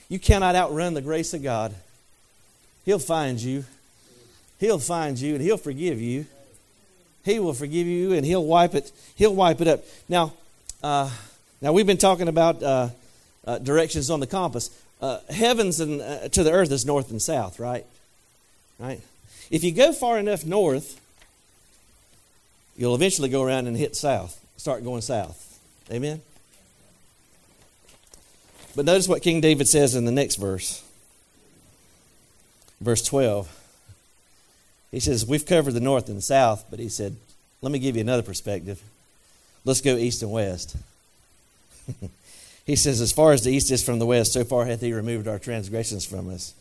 You 0.08 0.18
cannot 0.18 0.54
outrun 0.54 0.94
the 0.94 1.00
grace 1.00 1.34
of 1.34 1.42
God. 1.42 1.74
He'll 2.84 3.00
find 3.00 3.40
you. 3.40 3.64
He'll 4.60 4.78
find 4.78 5.18
you 5.18 5.34
and 5.34 5.42
he'll 5.42 5.58
forgive 5.58 6.00
you. 6.00 6.26
He 7.24 7.40
will 7.40 7.52
forgive 7.52 7.86
you 7.86 8.12
and 8.12 8.24
he'll 8.24 8.44
wipe 8.44 8.74
it. 8.74 8.90
He'll 9.16 9.34
wipe 9.34 9.60
it 9.60 9.68
up. 9.68 9.84
Now, 10.08 10.32
uh, 10.82 11.10
now 11.60 11.72
we've 11.72 11.86
been 11.86 11.98
talking 11.98 12.28
about 12.28 12.62
uh, 12.62 12.88
uh, 13.44 13.58
directions 13.58 14.08
on 14.08 14.20
the 14.20 14.26
compass. 14.26 14.70
Uh, 15.02 15.18
heavens 15.28 15.80
and 15.80 16.00
uh, 16.00 16.28
to 16.28 16.42
the 16.42 16.52
earth 16.52 16.70
is 16.70 16.86
north 16.86 17.10
and 17.10 17.20
south, 17.20 17.58
right? 17.58 17.84
Right. 18.78 19.00
If 19.50 19.64
you 19.64 19.72
go 19.72 19.92
far 19.92 20.18
enough 20.18 20.46
north, 20.46 21.00
you'll 22.78 22.94
eventually 22.94 23.28
go 23.28 23.42
around 23.42 23.66
and 23.66 23.76
hit 23.76 23.94
south. 23.94 24.42
Start 24.56 24.82
going 24.82 25.02
south. 25.02 25.60
Amen. 25.92 26.22
But 28.74 28.86
notice 28.86 29.08
what 29.08 29.22
King 29.22 29.42
David 29.42 29.68
says 29.68 29.94
in 29.94 30.06
the 30.06 30.12
next 30.12 30.36
verse, 30.36 30.82
verse 32.80 33.02
twelve. 33.02 33.54
He 34.90 35.00
says, 35.00 35.26
We've 35.26 35.44
covered 35.44 35.72
the 35.72 35.80
north 35.80 36.08
and 36.08 36.18
the 36.18 36.22
south, 36.22 36.64
but 36.70 36.78
he 36.78 36.88
said, 36.88 37.16
Let 37.60 37.72
me 37.72 37.78
give 37.78 37.96
you 37.96 38.00
another 38.00 38.22
perspective. 38.22 38.82
Let's 39.64 39.80
go 39.80 39.96
east 39.96 40.22
and 40.22 40.32
west. 40.32 40.76
he 42.66 42.76
says, 42.76 43.00
As 43.00 43.12
far 43.12 43.32
as 43.32 43.44
the 43.44 43.50
east 43.50 43.70
is 43.70 43.84
from 43.84 43.98
the 43.98 44.06
west, 44.06 44.32
so 44.32 44.44
far 44.44 44.64
hath 44.64 44.80
he 44.80 44.92
removed 44.92 45.28
our 45.28 45.38
transgressions 45.38 46.06
from 46.06 46.30
us. 46.30 46.54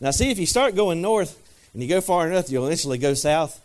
Now, 0.00 0.12
see, 0.12 0.30
if 0.30 0.38
you 0.38 0.46
start 0.46 0.76
going 0.76 1.02
north 1.02 1.36
and 1.74 1.82
you 1.82 1.88
go 1.88 2.00
far 2.00 2.26
enough, 2.28 2.50
you'll 2.50 2.66
eventually 2.66 2.98
go 2.98 3.14
south. 3.14 3.60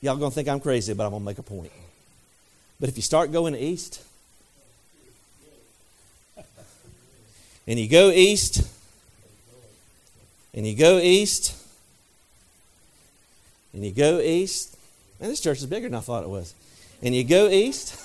Y'all 0.00 0.16
gonna 0.16 0.30
think 0.30 0.48
I'm 0.48 0.60
crazy, 0.60 0.94
but 0.94 1.04
I'm 1.04 1.12
gonna 1.12 1.24
make 1.24 1.38
a 1.38 1.42
point. 1.42 1.72
But 2.78 2.88
if 2.88 2.96
you 2.96 3.02
start 3.02 3.32
going 3.32 3.54
east, 3.56 4.02
and 7.66 7.78
you 7.78 7.88
go 7.88 8.10
east, 8.10 8.66
and 10.54 10.66
you 10.66 10.76
go 10.76 10.98
east, 10.98 11.56
and 13.72 13.84
you 13.84 13.90
go 13.90 14.20
east. 14.20 14.76
Man, 15.20 15.30
this 15.30 15.40
church 15.40 15.58
is 15.58 15.66
bigger 15.66 15.88
than 15.88 15.98
I 15.98 16.00
thought 16.00 16.22
it 16.22 16.28
was. 16.28 16.54
And 17.02 17.14
you 17.14 17.24
go 17.24 17.48
east. 17.48 18.00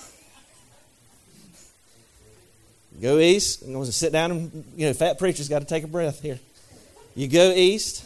go 3.01 3.19
east. 3.19 3.63
I'm 3.63 3.73
to 3.73 3.91
sit 3.91 4.11
down 4.11 4.31
and, 4.31 4.65
you 4.75 4.87
know, 4.87 4.93
fat 4.93 5.19
preacher's 5.19 5.49
got 5.49 5.59
to 5.59 5.65
take 5.65 5.83
a 5.83 5.87
breath 5.87 6.21
here. 6.21 6.39
You 7.15 7.27
go 7.27 7.51
east. 7.51 8.05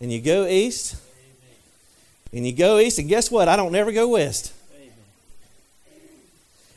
And 0.00 0.12
you 0.12 0.20
go 0.20 0.46
east. 0.46 0.96
And 2.36 2.46
you 2.46 2.52
go 2.52 2.78
east. 2.78 2.98
And 2.98 3.08
guess 3.08 3.30
what? 3.30 3.48
I 3.48 3.56
don't 3.56 3.72
never 3.72 3.90
go 3.92 4.08
west. 4.08 4.52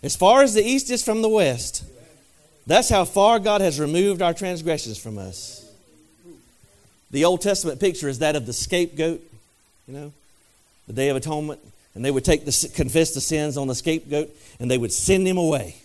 As 0.01 0.15
far 0.15 0.41
as 0.41 0.53
the 0.53 0.63
east 0.63 0.89
is 0.89 1.03
from 1.03 1.21
the 1.21 1.27
west, 1.27 1.83
that's 2.65 2.87
how 2.87 3.03
far 3.03 3.39
God 3.39 3.59
has 3.59 3.77
removed 3.77 4.21
our 4.21 4.33
transgressions 4.33 4.97
from 4.97 5.17
us. 5.17 5.69
The 7.11 7.25
Old 7.25 7.41
Testament 7.41 7.81
picture 7.81 8.07
is 8.07 8.19
that 8.19 8.37
of 8.37 8.45
the 8.45 8.53
scapegoat, 8.53 9.21
you 9.85 9.93
know, 9.93 10.13
the 10.87 10.93
Day 10.93 11.09
of 11.09 11.17
Atonement. 11.17 11.59
And 11.93 12.05
they 12.05 12.11
would 12.11 12.23
take 12.23 12.45
the, 12.45 12.71
confess 12.73 13.13
the 13.13 13.19
sins 13.19 13.57
on 13.57 13.67
the 13.67 13.75
scapegoat 13.75 14.29
and 14.61 14.71
they 14.71 14.77
would 14.77 14.93
send 14.93 15.27
him 15.27 15.37
away, 15.37 15.75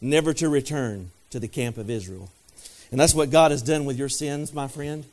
never 0.00 0.32
to 0.34 0.48
return 0.48 1.10
to 1.30 1.40
the 1.40 1.48
camp 1.48 1.76
of 1.76 1.90
Israel. 1.90 2.30
And 2.92 3.00
that's 3.00 3.14
what 3.14 3.30
God 3.30 3.50
has 3.50 3.62
done 3.62 3.84
with 3.84 3.98
your 3.98 4.10
sins, 4.10 4.54
my 4.54 4.68
friend. 4.68 5.06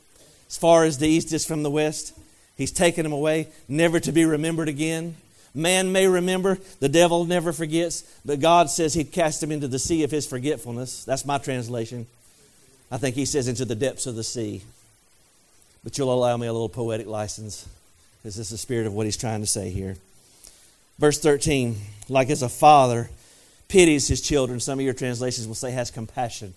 As 0.46 0.56
far 0.56 0.84
as 0.84 0.98
the 0.98 1.08
east 1.08 1.32
is 1.32 1.44
from 1.44 1.64
the 1.64 1.70
west, 1.70 2.16
He's 2.60 2.70
taken 2.70 3.04
them 3.04 3.12
away, 3.14 3.48
never 3.70 3.98
to 4.00 4.12
be 4.12 4.26
remembered 4.26 4.68
again. 4.68 5.16
Man 5.54 5.92
may 5.92 6.06
remember, 6.06 6.58
the 6.78 6.90
devil 6.90 7.24
never 7.24 7.54
forgets, 7.54 8.02
but 8.22 8.38
God 8.38 8.68
says 8.68 8.92
He'd 8.92 9.12
cast 9.12 9.42
him 9.42 9.50
into 9.50 9.66
the 9.66 9.78
sea 9.78 10.04
of 10.04 10.10
His 10.10 10.26
forgetfulness. 10.26 11.06
That's 11.06 11.24
my 11.24 11.38
translation. 11.38 12.06
I 12.90 12.98
think 12.98 13.16
He 13.16 13.24
says 13.24 13.48
into 13.48 13.64
the 13.64 13.74
depths 13.74 14.04
of 14.04 14.14
the 14.14 14.22
sea. 14.22 14.60
But 15.82 15.96
you'll 15.96 16.12
allow 16.12 16.36
me 16.36 16.48
a 16.48 16.52
little 16.52 16.68
poetic 16.68 17.06
license. 17.06 17.66
because 18.18 18.36
This 18.36 18.48
is 18.48 18.50
the 18.50 18.58
spirit 18.58 18.86
of 18.86 18.92
what 18.92 19.06
he's 19.06 19.16
trying 19.16 19.40
to 19.40 19.46
say 19.46 19.70
here. 19.70 19.96
Verse 20.98 21.18
13, 21.18 21.78
like 22.10 22.28
as 22.28 22.42
a 22.42 22.50
father 22.50 23.08
pities 23.68 24.06
his 24.06 24.20
children, 24.20 24.60
some 24.60 24.78
of 24.78 24.84
your 24.84 24.92
translations 24.92 25.48
will 25.48 25.54
say 25.54 25.70
has 25.70 25.90
compassion 25.90 26.52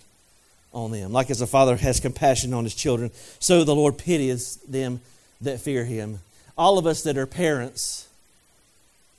on 0.74 0.92
them. 0.92 1.14
Like 1.14 1.32
as 1.32 1.40
a 1.40 1.48
father 1.48 1.78
has 1.78 2.02
compassion 2.02 2.54
on 2.54 2.66
his 2.66 2.76
children, 2.76 3.10
so 3.40 3.64
the 3.64 3.74
Lord 3.74 3.98
pities 3.98 4.58
them 4.68 5.00
that 5.42 5.60
fear 5.60 5.86
him. 5.86 6.20
All 6.58 6.78
of 6.78 6.86
us 6.86 7.04
that 7.04 7.18
are 7.18 7.26
parents, 7.26 8.08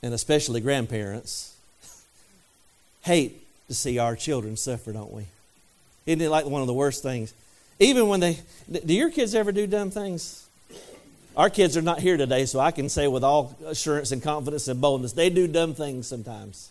and 0.01 0.13
especially 0.13 0.61
grandparents, 0.61 1.55
hate 3.03 3.41
to 3.67 3.73
see 3.73 3.99
our 3.99 4.15
children 4.15 4.57
suffer, 4.57 4.91
don't 4.91 5.11
we? 5.11 5.25
Isn't 6.05 6.21
it 6.21 6.29
like 6.29 6.45
one 6.45 6.61
of 6.61 6.67
the 6.67 6.73
worst 6.73 7.03
things? 7.03 7.33
Even 7.79 8.07
when 8.07 8.19
they, 8.19 8.39
do 8.69 8.93
your 8.93 9.09
kids 9.09 9.35
ever 9.35 9.51
do 9.51 9.67
dumb 9.67 9.91
things? 9.91 10.47
Our 11.35 11.49
kids 11.49 11.75
are 11.75 11.81
not 11.81 11.99
here 11.99 12.15
today, 12.15 12.45
so 12.45 12.59
I 12.59 12.71
can 12.71 12.87
say 12.87 13.07
with 13.07 13.23
all 13.23 13.57
assurance 13.65 14.11
and 14.11 14.23
confidence 14.23 14.67
and 14.67 14.79
boldness, 14.79 15.11
they 15.11 15.29
do 15.29 15.47
dumb 15.47 15.73
things 15.73 16.07
sometimes. 16.07 16.69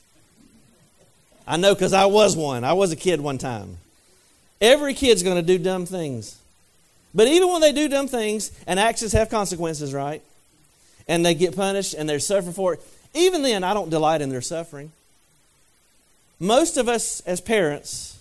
I 1.47 1.59
know 1.59 1.75
because 1.75 1.93
I 1.93 2.07
was 2.07 2.37
one. 2.37 2.65
I 2.65 2.73
was 2.73 2.91
a 2.91 2.97
kid 2.97 3.21
one 3.21 3.37
time. 3.37 3.77
Every 4.61 4.95
kid's 4.95 5.23
going 5.23 5.37
to 5.37 5.43
do 5.43 5.63
dumb 5.63 5.85
things. 5.85 6.39
But 7.15 7.29
even 7.29 7.49
when 7.49 7.61
they 7.61 7.73
do 7.73 7.89
dumb 7.89 8.09
things, 8.09 8.51
and 8.67 8.81
actions 8.81 9.13
have 9.13 9.31
consequences, 9.31 9.95
right? 9.95 10.23
And 11.07 11.25
they 11.25 11.35
get 11.35 11.55
punished 11.55 11.95
and 11.95 12.09
they 12.09 12.19
suffer 12.19 12.51
for 12.51 12.75
it, 12.75 12.81
even 13.15 13.43
then, 13.43 13.63
I 13.63 13.75
don't 13.75 13.91
delight 13.91 14.21
in 14.21 14.31
their 14.31 14.41
suffering. 14.41 14.91
Most 16.41 16.77
of 16.77 16.89
us 16.89 17.21
as 17.21 17.41
parents, 17.41 18.19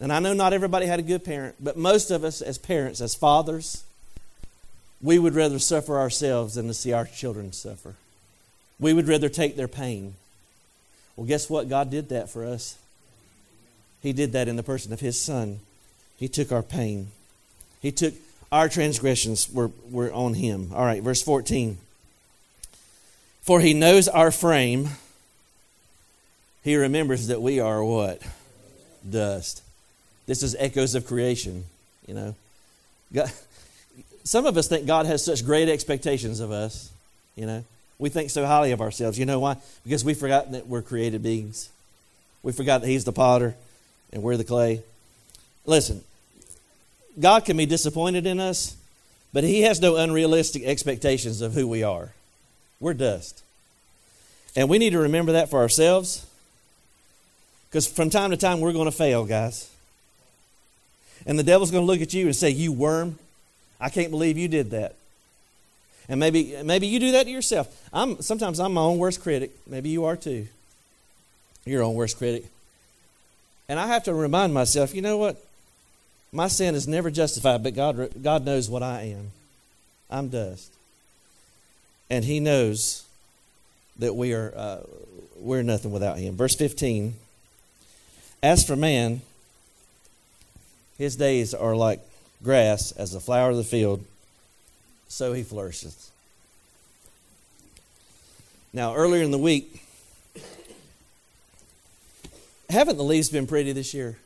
and 0.00 0.12
I 0.12 0.20
know 0.20 0.32
not 0.32 0.52
everybody 0.52 0.86
had 0.86 1.00
a 1.00 1.02
good 1.02 1.24
parent, 1.24 1.56
but 1.58 1.76
most 1.76 2.12
of 2.12 2.22
us 2.22 2.40
as 2.40 2.56
parents, 2.56 3.00
as 3.00 3.16
fathers, 3.16 3.82
we 5.02 5.18
would 5.18 5.34
rather 5.34 5.58
suffer 5.58 5.98
ourselves 5.98 6.54
than 6.54 6.68
to 6.68 6.74
see 6.74 6.92
our 6.92 7.04
children 7.04 7.52
suffer. 7.52 7.94
We 8.78 8.92
would 8.92 9.08
rather 9.08 9.28
take 9.28 9.56
their 9.56 9.68
pain. 9.68 10.14
Well, 11.16 11.26
guess 11.26 11.50
what? 11.50 11.68
God 11.68 11.90
did 11.90 12.10
that 12.10 12.30
for 12.30 12.44
us. 12.44 12.78
He 14.00 14.12
did 14.12 14.32
that 14.32 14.46
in 14.46 14.54
the 14.54 14.62
person 14.62 14.92
of 14.92 15.00
His 15.00 15.20
Son. 15.20 15.58
He 16.16 16.28
took 16.28 16.52
our 16.52 16.62
pain. 16.62 17.08
He 17.80 17.92
took 17.92 18.14
our 18.50 18.68
transgressions 18.68 19.50
were, 19.52 19.70
were 19.90 20.12
on 20.12 20.34
Him. 20.34 20.70
All 20.74 20.84
right, 20.84 21.02
verse 21.02 21.22
14. 21.22 21.78
For 23.42 23.60
He 23.60 23.74
knows 23.74 24.08
our 24.08 24.30
frame. 24.30 24.90
He 26.62 26.76
remembers 26.76 27.28
that 27.28 27.40
we 27.40 27.60
are 27.60 27.82
what? 27.82 28.20
Dust. 29.08 29.62
This 30.26 30.42
is 30.42 30.56
echoes 30.58 30.94
of 30.94 31.06
creation, 31.06 31.64
you 32.06 32.14
know. 32.14 32.34
God, 33.12 33.32
some 34.24 34.44
of 34.44 34.56
us 34.56 34.68
think 34.68 34.86
God 34.86 35.06
has 35.06 35.24
such 35.24 35.44
great 35.44 35.68
expectations 35.68 36.40
of 36.40 36.50
us, 36.50 36.90
you 37.36 37.46
know. 37.46 37.64
We 37.98 38.10
think 38.10 38.30
so 38.30 38.46
highly 38.46 38.72
of 38.72 38.80
ourselves. 38.80 39.18
You 39.18 39.26
know 39.26 39.40
why? 39.40 39.56
Because 39.82 40.04
we 40.04 40.14
forgot 40.14 40.52
that 40.52 40.66
we're 40.66 40.82
created 40.82 41.22
beings. 41.22 41.70
We 42.42 42.52
forgot 42.52 42.82
that 42.82 42.88
He's 42.88 43.04
the 43.04 43.12
potter 43.12 43.54
and 44.12 44.22
we're 44.22 44.36
the 44.36 44.44
clay. 44.44 44.82
Listen, 45.66 46.02
God 47.18 47.44
can 47.44 47.56
be 47.56 47.66
disappointed 47.66 48.26
in 48.26 48.40
us, 48.40 48.76
but 49.32 49.44
He 49.44 49.62
has 49.62 49.80
no 49.80 49.96
unrealistic 49.96 50.64
expectations 50.64 51.40
of 51.40 51.54
who 51.54 51.66
we 51.66 51.82
are. 51.82 52.10
We're 52.80 52.94
dust. 52.94 53.42
And 54.56 54.68
we 54.68 54.78
need 54.78 54.90
to 54.90 54.98
remember 54.98 55.32
that 55.32 55.50
for 55.50 55.58
ourselves. 55.58 56.26
Because 57.68 57.86
from 57.86 58.08
time 58.10 58.30
to 58.30 58.36
time, 58.36 58.60
we're 58.60 58.72
going 58.72 58.86
to 58.86 58.96
fail, 58.96 59.24
guys. 59.24 59.70
And 61.26 61.38
the 61.38 61.42
devil's 61.42 61.70
going 61.70 61.82
to 61.82 61.86
look 61.86 62.00
at 62.00 62.14
you 62.14 62.26
and 62.26 62.34
say, 62.34 62.50
You 62.50 62.72
worm, 62.72 63.18
I 63.80 63.90
can't 63.90 64.10
believe 64.10 64.38
you 64.38 64.48
did 64.48 64.70
that. 64.70 64.94
And 66.08 66.18
maybe, 66.18 66.56
maybe 66.64 66.86
you 66.86 66.98
do 66.98 67.12
that 67.12 67.24
to 67.24 67.30
yourself. 67.30 67.68
I'm, 67.92 68.22
sometimes 68.22 68.58
I'm 68.58 68.72
my 68.72 68.80
own 68.80 68.96
worst 68.98 69.22
critic. 69.22 69.50
Maybe 69.66 69.90
you 69.90 70.06
are 70.06 70.16
too. 70.16 70.48
Your 71.66 71.82
own 71.82 71.94
worst 71.94 72.16
critic. 72.16 72.46
And 73.68 73.78
I 73.78 73.88
have 73.88 74.04
to 74.04 74.14
remind 74.14 74.54
myself, 74.54 74.94
you 74.94 75.02
know 75.02 75.18
what? 75.18 75.36
My 76.32 76.48
sin 76.48 76.74
is 76.74 76.86
never 76.86 77.10
justified, 77.10 77.62
but 77.62 77.74
God, 77.74 78.10
God 78.22 78.44
knows 78.44 78.68
what 78.68 78.82
I 78.82 79.02
am. 79.02 79.32
I'm 80.10 80.28
dust. 80.28 80.72
And 82.10 82.24
He 82.24 82.40
knows 82.40 83.04
that 83.98 84.14
we 84.14 84.32
are 84.32 84.52
uh, 84.54 84.80
we're 85.36 85.62
nothing 85.62 85.90
without 85.90 86.18
Him. 86.18 86.36
Verse 86.36 86.54
15 86.54 87.14
As 88.42 88.64
for 88.64 88.76
man, 88.76 89.22
his 90.98 91.14
days 91.14 91.54
are 91.54 91.76
like 91.76 92.00
grass 92.42 92.90
as 92.92 93.12
the 93.12 93.20
flower 93.20 93.50
of 93.50 93.56
the 93.56 93.64
field, 93.64 94.04
so 95.06 95.32
he 95.32 95.44
flourisheth. 95.44 96.10
Now, 98.72 98.94
earlier 98.94 99.22
in 99.22 99.30
the 99.30 99.38
week, 99.38 99.82
haven't 102.68 102.96
the 102.96 103.04
leaves 103.04 103.30
been 103.30 103.46
pretty 103.46 103.72
this 103.72 103.94
year? 103.94 104.18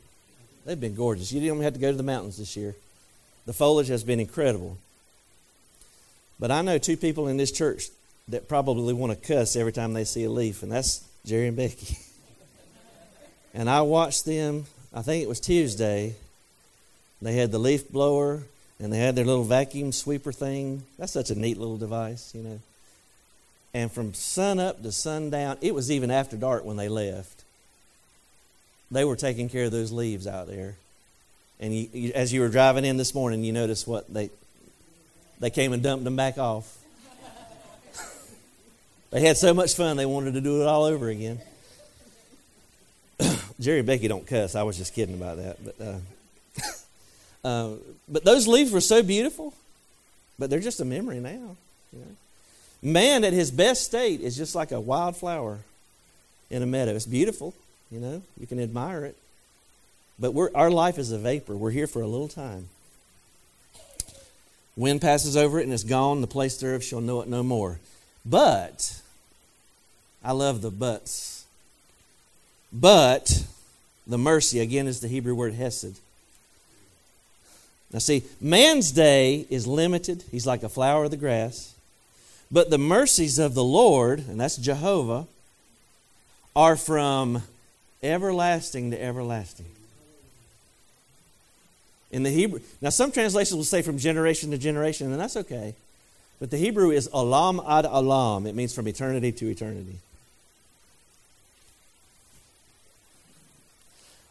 They've 0.65 0.79
been 0.79 0.95
gorgeous. 0.95 1.31
You 1.31 1.39
didn't 1.39 1.55
even 1.55 1.63
have 1.63 1.73
to 1.73 1.79
go 1.79 1.91
to 1.91 1.97
the 1.97 2.03
mountains 2.03 2.37
this 2.37 2.55
year. 2.55 2.75
The 3.45 3.53
foliage 3.53 3.89
has 3.89 4.03
been 4.03 4.19
incredible. 4.19 4.77
But 6.39 6.51
I 6.51 6.61
know 6.61 6.77
two 6.77 6.97
people 6.97 7.27
in 7.27 7.37
this 7.37 7.51
church 7.51 7.89
that 8.29 8.47
probably 8.47 8.93
want 8.93 9.11
to 9.11 9.27
cuss 9.27 9.55
every 9.55 9.73
time 9.73 9.93
they 9.93 10.05
see 10.05 10.23
a 10.23 10.29
leaf, 10.29 10.63
and 10.63 10.71
that's 10.71 11.03
Jerry 11.25 11.47
and 11.47 11.57
Becky. 11.57 11.97
and 13.53 13.69
I 13.69 13.81
watched 13.81 14.25
them, 14.25 14.65
I 14.93 15.01
think 15.01 15.23
it 15.23 15.29
was 15.29 15.39
Tuesday. 15.39 16.15
They 17.21 17.33
had 17.33 17.51
the 17.51 17.59
leaf 17.59 17.89
blower 17.89 18.43
and 18.79 18.91
they 18.91 18.97
had 18.97 19.15
their 19.15 19.25
little 19.25 19.45
vacuum 19.45 19.91
sweeper 19.91 20.31
thing. 20.31 20.83
That's 20.97 21.13
such 21.13 21.29
a 21.29 21.35
neat 21.35 21.57
little 21.57 21.77
device, 21.77 22.33
you 22.35 22.43
know. 22.43 22.59
And 23.73 23.91
from 23.91 24.13
sun 24.13 24.59
up 24.59 24.83
to 24.83 24.91
sundown, 24.91 25.57
it 25.61 25.73
was 25.73 25.89
even 25.89 26.11
after 26.11 26.35
dark 26.35 26.65
when 26.65 26.77
they 26.77 26.89
left. 26.89 27.42
They 28.93 29.03
were 29.03 29.15
taking 29.15 29.49
care 29.49 29.65
of 29.65 29.71
those 29.71 29.91
leaves 29.91 30.27
out 30.27 30.47
there. 30.47 30.75
And 31.59 31.73
you, 31.73 31.89
you, 31.93 32.11
as 32.13 32.31
you 32.31 32.41
were 32.41 32.49
driving 32.49 32.85
in 32.85 32.97
this 32.97 33.15
morning, 33.15 33.43
you 33.43 33.51
noticed 33.51 33.87
what 33.87 34.11
they 34.13 34.29
they 35.39 35.49
came 35.49 35.73
and 35.73 35.81
dumped 35.81 36.03
them 36.03 36.15
back 36.15 36.37
off. 36.37 36.77
they 39.09 39.21
had 39.21 39.35
so 39.35 39.53
much 39.53 39.75
fun 39.75 39.97
they 39.97 40.05
wanted 40.05 40.35
to 40.35 40.41
do 40.41 40.61
it 40.61 40.67
all 40.67 40.83
over 40.83 41.09
again. 41.09 41.39
Jerry 43.59 43.79
and 43.79 43.87
Becky 43.87 44.07
don't 44.07 44.27
cuss. 44.27 44.55
I 44.55 44.63
was 44.63 44.77
just 44.77 44.93
kidding 44.93 45.15
about 45.15 45.37
that, 45.37 45.57
but 45.65 45.75
uh, 45.81 47.47
uh, 47.47 47.69
but 48.07 48.23
those 48.23 48.47
leaves 48.47 48.71
were 48.71 48.81
so 48.81 49.01
beautiful, 49.01 49.53
but 50.37 50.51
they're 50.51 50.59
just 50.59 50.79
a 50.81 50.85
memory 50.85 51.19
now. 51.19 51.57
You 51.91 51.99
know? 51.99 52.15
Man 52.83 53.23
at 53.23 53.33
his 53.33 53.49
best 53.49 53.85
state 53.85 54.21
is 54.21 54.37
just 54.37 54.53
like 54.53 54.71
a 54.71 54.79
wildflower 54.79 55.59
in 56.51 56.61
a 56.61 56.67
meadow. 56.67 56.93
It's 56.93 57.05
beautiful, 57.05 57.55
you 57.93 57.99
know, 57.99 58.23
you 58.39 58.47
can 58.47 58.59
admire 58.59 59.05
it. 59.05 59.15
But 60.19 60.33
our 60.55 60.71
life 60.71 60.97
is 60.97 61.11
a 61.11 61.19
vapor. 61.19 61.55
We're 61.55 61.69
here 61.69 61.85
for 61.85 62.01
a 62.01 62.07
little 62.07 62.27
time. 62.27 62.69
Wind 64.75 65.01
passes 65.01 65.37
over 65.37 65.59
it 65.59 65.63
and 65.63 65.73
it's 65.73 65.83
gone. 65.83 66.21
The 66.21 66.27
place 66.27 66.57
thereof 66.57 66.83
shall 66.83 67.01
know 67.01 67.21
it 67.21 67.27
no 67.27 67.43
more. 67.43 67.79
But, 68.25 68.99
I 70.23 70.31
love 70.31 70.61
the 70.61 70.71
buts. 70.71 71.45
But, 72.71 73.45
the 74.07 74.17
mercy, 74.17 74.59
again, 74.59 74.87
is 74.87 74.99
the 74.99 75.07
Hebrew 75.07 75.35
word 75.35 75.53
hesed. 75.53 75.99
Now, 77.91 77.99
see, 77.99 78.23
man's 78.41 78.91
day 78.91 79.45
is 79.51 79.67
limited. 79.67 80.23
He's 80.31 80.47
like 80.47 80.63
a 80.63 80.69
flower 80.69 81.03
of 81.03 81.11
the 81.11 81.17
grass. 81.17 81.75
But 82.51 82.71
the 82.71 82.79
mercies 82.79 83.37
of 83.37 83.53
the 83.53 83.63
Lord, 83.63 84.19
and 84.27 84.39
that's 84.39 84.57
Jehovah, 84.57 85.27
are 86.55 86.75
from 86.75 87.43
everlasting 88.03 88.91
to 88.91 89.01
everlasting. 89.01 89.65
In 92.11 92.23
the 92.23 92.29
Hebrew, 92.29 92.59
now 92.81 92.89
some 92.89 93.11
translations 93.11 93.55
will 93.55 93.63
say 93.63 93.81
from 93.81 93.97
generation 93.97 94.51
to 94.51 94.57
generation, 94.57 95.11
and 95.11 95.19
that's 95.19 95.35
okay. 95.35 95.73
But 96.39 96.51
the 96.51 96.57
Hebrew 96.57 96.91
is 96.91 97.09
alam 97.13 97.61
ad 97.67 97.85
alam, 97.85 98.45
It 98.45 98.53
means 98.53 98.73
from 98.75 98.87
eternity 98.87 99.31
to 99.31 99.49
eternity. 99.49 99.97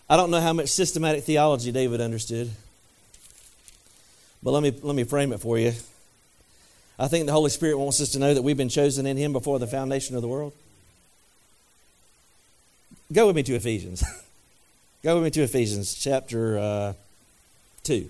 I 0.09 0.16
don't 0.16 0.31
know 0.31 0.41
how 0.41 0.53
much 0.53 0.68
systematic 0.68 1.25
theology 1.25 1.73
David 1.73 2.01
understood. 2.01 2.51
But 4.43 4.51
let 4.51 4.62
me, 4.62 4.73
let 4.83 4.95
me 4.95 5.05
frame 5.05 5.33
it 5.33 5.39
for 5.39 5.59
you. 5.59 5.73
I 6.99 7.09
think 7.09 7.27
the 7.27 7.33
Holy 7.33 7.51
Spirit 7.51 7.79
wants 7.79 8.01
us 8.01 8.11
to 8.11 8.18
know 8.18 8.35
that 8.35 8.43
we've 8.43 8.57
been 8.57 8.68
chosen 8.68 9.07
in 9.07 9.16
Him 9.16 9.33
before 9.33 9.59
the 9.59 9.66
foundation 9.66 10.14
of 10.14 10.23
the 10.23 10.29
world. 10.29 10.53
Go 13.12 13.26
with 13.26 13.36
me 13.36 13.42
to 13.42 13.54
Ephesians. 13.54 14.02
Go 15.02 15.16
with 15.16 15.24
me 15.24 15.30
to 15.30 15.42
Ephesians 15.42 15.94
chapter 15.94 16.58
uh, 16.58 16.92
2. 17.82 18.08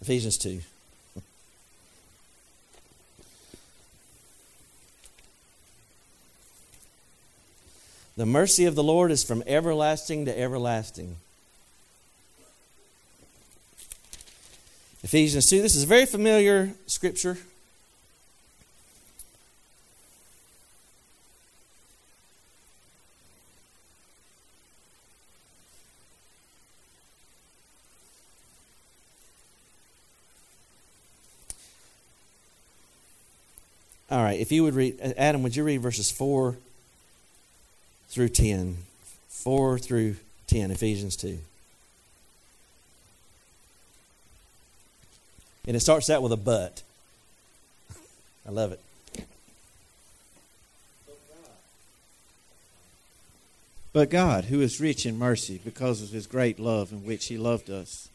Ephesians 0.00 0.38
2. 0.38 0.60
The 8.16 8.24
mercy 8.24 8.64
of 8.64 8.76
the 8.76 8.82
Lord 8.84 9.10
is 9.10 9.24
from 9.24 9.42
everlasting 9.44 10.26
to 10.26 10.38
everlasting. 10.38 11.16
Ephesians 15.02 15.50
2. 15.50 15.60
This 15.60 15.74
is 15.74 15.82
a 15.82 15.86
very 15.86 16.06
familiar 16.06 16.70
scripture. 16.86 17.38
All 34.14 34.22
right, 34.22 34.38
if 34.38 34.52
you 34.52 34.62
would 34.62 34.74
read, 34.74 35.00
Adam, 35.16 35.42
would 35.42 35.56
you 35.56 35.64
read 35.64 35.78
verses 35.78 36.08
4 36.08 36.54
through 38.10 38.28
10? 38.28 38.76
4 39.28 39.76
through 39.76 40.14
10, 40.46 40.70
Ephesians 40.70 41.16
2. 41.16 41.36
And 45.66 45.76
it 45.76 45.80
starts 45.80 46.08
out 46.10 46.22
with 46.22 46.30
a 46.30 46.36
but. 46.36 46.84
I 48.46 48.52
love 48.52 48.70
it. 48.70 48.78
But 53.92 54.10
God, 54.10 54.44
who 54.44 54.60
is 54.60 54.80
rich 54.80 55.06
in 55.06 55.18
mercy 55.18 55.60
because 55.64 56.02
of 56.04 56.10
his 56.10 56.28
great 56.28 56.60
love 56.60 56.92
in 56.92 57.04
which 57.04 57.26
he 57.26 57.36
loved 57.36 57.68
us, 57.68 58.08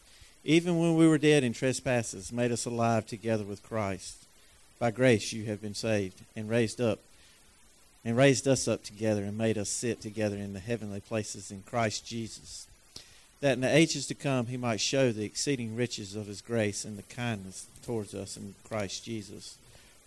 even 0.46 0.78
when 0.78 0.96
we 0.96 1.06
were 1.06 1.18
dead 1.18 1.44
in 1.44 1.52
trespasses, 1.52 2.32
made 2.32 2.52
us 2.52 2.64
alive 2.64 3.06
together 3.06 3.44
with 3.44 3.62
Christ. 3.62 4.16
By 4.80 4.90
grace 4.90 5.32
you 5.32 5.44
have 5.44 5.62
been 5.62 5.74
saved 5.74 6.20
and 6.34 6.50
raised 6.50 6.80
up 6.80 6.98
and 8.04 8.16
raised 8.16 8.48
us 8.48 8.66
up 8.66 8.82
together 8.82 9.22
and 9.22 9.38
made 9.38 9.58
us 9.58 9.68
sit 9.68 10.00
together 10.00 10.36
in 10.36 10.54
the 10.54 10.58
heavenly 10.58 11.00
places 11.00 11.52
in 11.52 11.62
Christ 11.62 12.04
Jesus 12.04 12.66
that 13.40 13.54
in 13.54 13.60
the 13.62 13.74
ages 13.74 14.06
to 14.06 14.14
come 14.14 14.46
he 14.46 14.56
might 14.56 14.80
show 14.80 15.12
the 15.12 15.24
exceeding 15.24 15.74
riches 15.74 16.14
of 16.14 16.26
his 16.26 16.40
grace 16.40 16.84
and 16.84 16.98
the 16.98 17.14
kindness 17.14 17.66
towards 17.84 18.14
us 18.14 18.36
in 18.36 18.54
Christ 18.68 19.04
Jesus. 19.04 19.56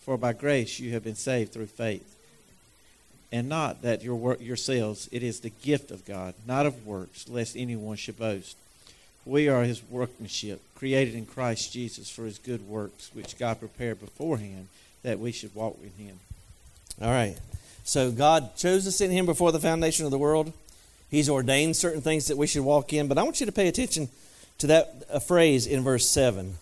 For 0.02 0.18
by 0.18 0.34
grace 0.34 0.80
you 0.80 0.92
have 0.92 1.04
been 1.04 1.16
saved 1.16 1.52
through 1.52 1.68
faith, 1.68 2.16
and 3.32 3.50
not 3.50 3.82
that 3.82 4.04
your 4.04 4.16
work 4.16 4.40
yourselves; 4.42 5.10
it 5.12 5.24
is 5.24 5.40
the 5.40 5.50
gift 5.50 5.90
of 5.90 6.06
God, 6.06 6.36
not 6.46 6.66
of 6.66 6.86
works, 6.86 7.28
lest 7.28 7.58
anyone 7.58 7.98
should 7.98 8.20
boast. 8.20 8.56
We 9.26 9.48
are 9.48 9.64
his 9.64 9.82
workmanship, 9.90 10.62
created 10.76 11.16
in 11.16 11.26
Christ 11.26 11.72
Jesus 11.72 12.10
for 12.10 12.26
his 12.26 12.38
good 12.38 12.68
works, 12.68 13.10
which 13.14 13.38
God 13.38 13.60
prepared 13.60 14.00
beforehand 14.00 14.68
that 15.04 15.20
we 15.20 15.32
should 15.32 15.56
walk 15.56 15.78
in 15.82 16.06
him. 16.06 16.20
All 17.02 17.10
right. 17.10 17.38
So 17.84 18.12
God 18.12 18.56
chose 18.56 18.88
us 18.88 19.02
in 19.02 19.12
him 19.12 19.26
before 19.26 19.52
the 19.52 19.60
foundation 19.60 20.06
of 20.06 20.12
the 20.12 20.18
world. 20.18 20.52
He's 21.10 21.30
ordained 21.30 21.76
certain 21.76 22.02
things 22.02 22.28
that 22.28 22.38
we 22.38 22.48
should 22.48 22.64
walk 22.64 22.92
in. 22.92 23.08
But 23.08 23.18
I 23.18 23.24
want 23.24 23.40
you 23.40 23.46
to 23.46 23.52
pay 23.52 23.68
attention 23.68 24.10
to 24.60 24.68
that 24.68 25.04
uh, 25.12 25.20
phrase 25.20 25.68
in 25.68 25.84
verse 25.84 26.08
7. 26.10 26.56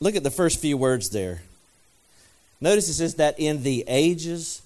Look 0.00 0.16
at 0.16 0.22
the 0.22 0.30
first 0.30 0.60
few 0.60 0.76
words 0.76 1.10
there. 1.10 1.42
Notice 2.60 2.88
it 2.88 2.94
says 2.94 3.14
that 3.16 3.38
in 3.38 3.62
the 3.62 3.84
ages, 3.86 4.62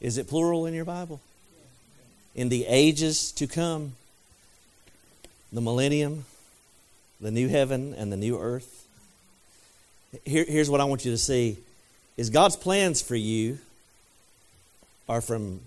is 0.00 0.18
it 0.18 0.28
plural 0.28 0.66
in 0.66 0.74
your 0.74 0.84
Bible? 0.84 1.20
In 2.34 2.48
the 2.48 2.66
ages 2.66 3.32
to 3.32 3.46
come, 3.46 3.94
the 5.52 5.60
millennium, 5.60 6.24
the 7.20 7.30
new 7.30 7.48
heaven, 7.48 7.94
and 7.94 8.12
the 8.12 8.16
new 8.16 8.38
earth. 8.38 8.86
Here, 10.24 10.44
here's 10.46 10.70
what 10.70 10.80
I 10.80 10.84
want 10.84 11.04
you 11.04 11.10
to 11.10 11.18
see 11.18 11.58
is 12.16 12.30
God's 12.30 12.56
plans 12.56 13.00
for 13.00 13.16
you 13.16 13.58
are 15.08 15.20
from 15.20 15.60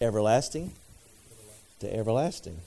everlasting 0.00 0.72
to 1.80 1.94
everlasting. 1.94 2.58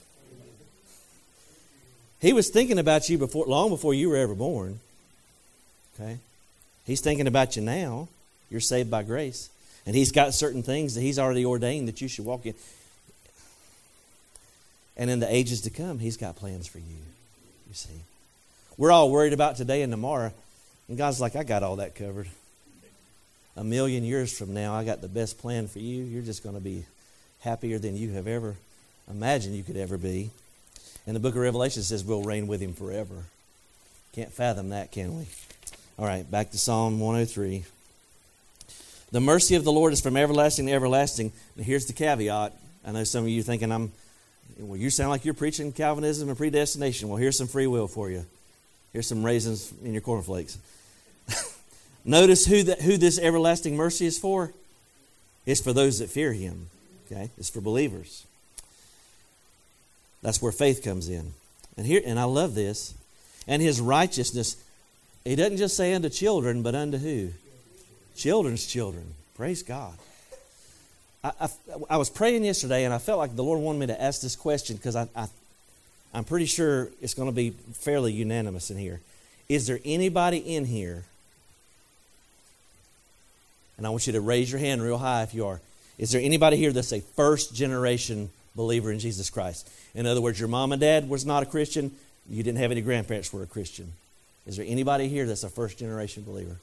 He 2.20 2.32
was 2.32 2.50
thinking 2.50 2.78
about 2.78 3.08
you 3.08 3.18
before, 3.18 3.46
long 3.46 3.70
before 3.70 3.94
you 3.94 4.10
were 4.10 4.16
ever 4.16 4.34
born. 4.34 4.80
Okay? 5.98 6.18
He's 6.86 7.00
thinking 7.00 7.26
about 7.26 7.56
you 7.56 7.62
now. 7.62 8.08
You're 8.50 8.60
saved 8.60 8.90
by 8.90 9.02
grace. 9.02 9.48
And 9.86 9.96
He's 9.96 10.12
got 10.12 10.34
certain 10.34 10.62
things 10.62 10.94
that 10.94 11.00
He's 11.00 11.18
already 11.18 11.44
ordained 11.44 11.88
that 11.88 12.00
you 12.00 12.08
should 12.08 12.24
walk 12.24 12.44
in. 12.44 12.54
And 14.96 15.10
in 15.10 15.20
the 15.20 15.32
ages 15.32 15.62
to 15.62 15.70
come, 15.70 15.98
He's 15.98 16.16
got 16.16 16.36
plans 16.36 16.66
for 16.66 16.78
you. 16.78 16.96
You 17.68 17.74
see. 17.74 18.00
We're 18.76 18.92
all 18.92 19.10
worried 19.10 19.32
about 19.32 19.56
today 19.56 19.82
and 19.82 19.92
tomorrow. 19.92 20.32
And 20.88 20.96
God's 20.96 21.20
like, 21.20 21.36
I 21.36 21.44
got 21.44 21.62
all 21.62 21.76
that 21.76 21.94
covered. 21.94 22.28
A 23.56 23.64
million 23.64 24.04
years 24.04 24.36
from 24.36 24.54
now, 24.54 24.74
I 24.74 24.84
got 24.84 25.00
the 25.02 25.08
best 25.08 25.38
plan 25.38 25.68
for 25.68 25.80
you. 25.80 26.02
You're 26.04 26.22
just 26.22 26.42
going 26.42 26.54
to 26.54 26.60
be 26.60 26.84
happier 27.40 27.78
than 27.78 27.96
you 27.96 28.10
have 28.12 28.26
ever 28.26 28.56
imagined 29.10 29.54
you 29.54 29.62
could 29.62 29.76
ever 29.76 29.98
be. 29.98 30.30
And 31.06 31.16
the 31.16 31.20
book 31.20 31.34
of 31.34 31.40
Revelation 31.40 31.82
says 31.82 32.04
we'll 32.04 32.22
reign 32.22 32.46
with 32.46 32.60
him 32.60 32.72
forever. 32.72 33.24
Can't 34.12 34.32
fathom 34.32 34.70
that, 34.70 34.92
can 34.92 35.16
we? 35.16 35.26
All 35.98 36.06
right, 36.06 36.28
back 36.30 36.50
to 36.52 36.58
Psalm 36.58 37.00
103. 37.00 37.64
The 39.12 39.20
mercy 39.20 39.56
of 39.56 39.64
the 39.64 39.72
Lord 39.72 39.92
is 39.92 40.00
from 40.00 40.16
everlasting 40.16 40.66
to 40.66 40.72
everlasting. 40.72 41.32
Now 41.56 41.64
here's 41.64 41.86
the 41.86 41.92
caveat. 41.92 42.56
I 42.86 42.92
know 42.92 43.04
some 43.04 43.24
of 43.24 43.28
you 43.28 43.42
thinking 43.42 43.72
I'm, 43.72 43.92
well, 44.60 44.78
you 44.78 44.90
sound 44.90 45.10
like 45.10 45.24
you're 45.24 45.34
preaching 45.34 45.72
Calvinism 45.72 46.28
and 46.28 46.36
predestination. 46.36 47.08
Well, 47.08 47.16
here's 47.16 47.38
some 47.38 47.46
free 47.46 47.66
will 47.66 47.88
for 47.88 48.10
you. 48.10 48.24
Here's 48.92 49.06
some 49.06 49.24
raisins 49.24 49.72
in 49.84 49.92
your 49.92 50.00
cornflakes. 50.00 50.58
Notice 52.04 52.46
who, 52.46 52.62
that, 52.64 52.80
who 52.82 52.96
this 52.96 53.18
everlasting 53.18 53.76
mercy 53.76 54.06
is 54.06 54.18
for. 54.18 54.52
It's 55.46 55.60
for 55.60 55.72
those 55.72 55.98
that 56.00 56.10
fear 56.10 56.32
him. 56.32 56.68
Okay? 57.06 57.30
It's 57.38 57.50
for 57.50 57.60
believers. 57.60 58.24
That's 60.22 60.42
where 60.42 60.52
faith 60.52 60.82
comes 60.82 61.08
in. 61.08 61.32
And 61.76 61.86
here 61.86 62.02
and 62.04 62.18
I 62.18 62.24
love 62.24 62.54
this. 62.54 62.94
And 63.46 63.62
his 63.62 63.80
righteousness, 63.80 64.56
he 65.24 65.34
doesn't 65.34 65.56
just 65.56 65.76
say 65.76 65.94
unto 65.94 66.08
children, 66.08 66.62
but 66.62 66.74
unto 66.74 66.98
who? 66.98 67.30
Children's 68.16 68.66
children. 68.66 69.14
Praise 69.34 69.62
God. 69.62 69.94
I, 71.22 71.32
I, 71.40 71.48
I 71.90 71.96
was 71.96 72.10
praying 72.10 72.44
yesterday 72.44 72.84
and 72.84 72.94
I 72.94 72.98
felt 72.98 73.18
like 73.18 73.36
the 73.36 73.44
Lord 73.44 73.60
wanted 73.60 73.78
me 73.78 73.86
to 73.88 74.00
ask 74.00 74.20
this 74.20 74.36
question 74.36 74.76
because 74.76 74.96
I, 74.96 75.08
I, 75.14 75.28
I'm 76.14 76.24
pretty 76.24 76.46
sure 76.46 76.88
it's 77.00 77.14
going 77.14 77.28
to 77.28 77.34
be 77.34 77.50
fairly 77.50 78.12
unanimous 78.12 78.70
in 78.70 78.78
here. 78.78 79.00
Is 79.48 79.66
there 79.66 79.80
anybody 79.84 80.38
in 80.38 80.64
here? 80.64 81.04
And 83.76 83.86
I 83.86 83.90
want 83.90 84.06
you 84.06 84.12
to 84.12 84.20
raise 84.20 84.50
your 84.50 84.60
hand 84.60 84.82
real 84.82 84.98
high 84.98 85.22
if 85.22 85.34
you 85.34 85.46
are. 85.46 85.60
Is 85.98 86.12
there 86.12 86.20
anybody 86.20 86.56
here 86.56 86.72
that's 86.72 86.92
a 86.92 87.00
first 87.00 87.54
generation 87.54 88.30
believer 88.56 88.90
in 88.90 88.98
Jesus 88.98 89.28
Christ? 89.30 89.68
In 89.94 90.06
other 90.06 90.20
words, 90.20 90.38
your 90.38 90.48
mom 90.48 90.72
and 90.72 90.80
dad 90.80 91.08
was 91.08 91.26
not 91.26 91.42
a 91.42 91.46
Christian, 91.46 91.92
you 92.28 92.42
didn't 92.42 92.58
have 92.58 92.70
any 92.70 92.80
grandparents 92.80 93.28
who 93.28 93.38
were 93.38 93.44
a 93.44 93.48
Christian. 93.48 93.92
Is 94.46 94.56
there 94.56 94.66
anybody 94.66 95.08
here 95.08 95.26
that's 95.26 95.44
a 95.44 95.48
first 95.48 95.78
generation 95.78 96.22
believer? 96.22 96.56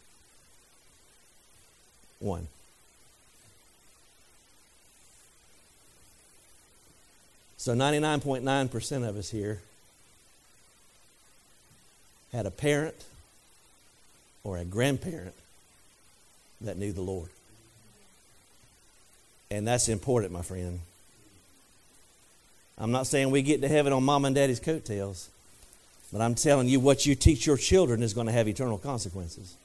One. 2.19 2.47
So 7.57 7.73
99.9% 7.73 9.09
of 9.09 9.17
us 9.17 9.31
here 9.31 9.59
had 12.31 12.45
a 12.45 12.51
parent 12.51 13.05
or 14.43 14.57
a 14.57 14.63
grandparent 14.63 15.33
that 16.61 16.77
knew 16.77 16.93
the 16.93 17.01
Lord. 17.01 17.29
And 19.49 19.67
that's 19.67 19.89
important, 19.89 20.31
my 20.31 20.41
friend. 20.43 20.79
I'm 22.77 22.91
not 22.91 23.07
saying 23.07 23.31
we 23.31 23.41
get 23.41 23.61
to 23.61 23.67
heaven 23.67 23.91
on 23.91 24.03
mom 24.03 24.25
and 24.25 24.35
daddy's 24.35 24.59
coattails, 24.59 25.29
but 26.11 26.21
I'm 26.21 26.35
telling 26.35 26.67
you 26.67 26.79
what 26.79 27.05
you 27.05 27.15
teach 27.15 27.47
your 27.47 27.57
children 27.57 28.03
is 28.03 28.13
going 28.13 28.27
to 28.27 28.33
have 28.33 28.47
eternal 28.47 28.77
consequences. 28.77 29.55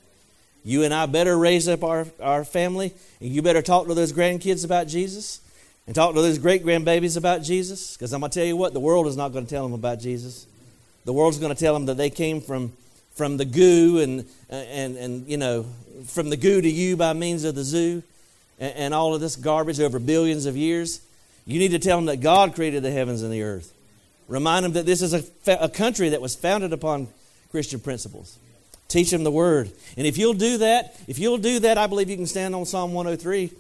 You 0.65 0.85
and 0.85 0.95
I 0.95 1.07
better 1.07 1.37
raise 1.37 1.69
up 1.69 1.85
our, 1.85 2.07
our 2.21 2.45
family, 2.45 2.95
and 3.21 3.31
you 3.31 3.43
better 3.43 3.61
talk 3.61 3.87
to 3.89 3.95
those 3.95 4.13
grandkids 4.13 4.65
about 4.65 4.87
Jesus 4.87 5.41
and 5.87 5.95
talk 5.95 6.15
to 6.15 6.23
those 6.23 6.39
great 6.39 6.65
grandbabies 6.65 7.17
about 7.17 7.43
Jesus. 7.43 7.97
Because 7.97 8.13
I'm 8.13 8.21
going 8.21 8.31
to 8.31 8.39
tell 8.39 8.47
you 8.47 8.57
what, 8.57 8.73
the 8.73 8.81
world 8.81 9.07
is 9.07 9.17
not 9.17 9.33
going 9.33 9.45
to 9.45 9.51
tell 9.51 9.65
them 9.65 9.73
about 9.73 10.01
Jesus. 10.01 10.47
The 11.05 11.13
world's 11.13 11.39
going 11.39 11.55
to 11.55 11.59
tell 11.59 11.75
them 11.75 11.87
that 11.87 11.97
they 11.97 12.11
came 12.11 12.41
from, 12.41 12.73
from 13.15 13.37
the 13.37 13.45
goo 13.45 13.99
and, 13.99 14.27
and, 14.49 14.97
and, 14.97 15.27
you 15.27 15.37
know, 15.37 15.67
from 16.07 16.31
the 16.31 16.37
goo 16.37 16.61
to 16.61 16.71
you 16.71 16.97
by 16.97 17.13
means 17.13 17.45
of 17.45 17.55
the 17.55 17.65
zoo 17.65 18.03
and, 18.61 18.75
and 18.77 18.95
all 18.95 19.15
of 19.15 19.21
this 19.21 19.35
garbage 19.35 19.81
over 19.81 19.99
billions 19.99 20.47
of 20.47 20.57
years. 20.57 21.01
You 21.45 21.59
need 21.59 21.73
to 21.73 21.81
tell 21.81 21.99
them 21.99 22.07
that 22.07 22.21
God 22.21 22.55
created 22.55 22.85
the 22.85 22.93
heavens 22.93 23.23
and 23.23 23.33
the 23.33 23.43
earth. 23.43 23.73
Remind 24.29 24.65
them 24.65 24.73
that 24.75 24.87
this 24.87 25.03
is 25.03 25.13
a, 25.13 25.25
a 25.61 25.69
country 25.69 26.11
that 26.11 26.21
was 26.21 26.37
founded 26.37 26.73
upon 26.73 27.09
Christian 27.51 27.81
principles. 27.81 28.39
Teach 28.87 29.11
them 29.11 29.25
the 29.25 29.31
word. 29.31 29.73
And 29.97 30.07
if 30.07 30.17
you'll 30.17 30.35
do 30.35 30.59
that, 30.59 30.95
if 31.09 31.19
you'll 31.19 31.39
do 31.39 31.59
that, 31.61 31.79
I 31.79 31.89
believe 31.89 32.09
you 32.09 32.17
can 32.17 32.27
stand 32.27 32.55
on 32.55 32.65
Psalm 32.65 32.93
103 32.93 33.51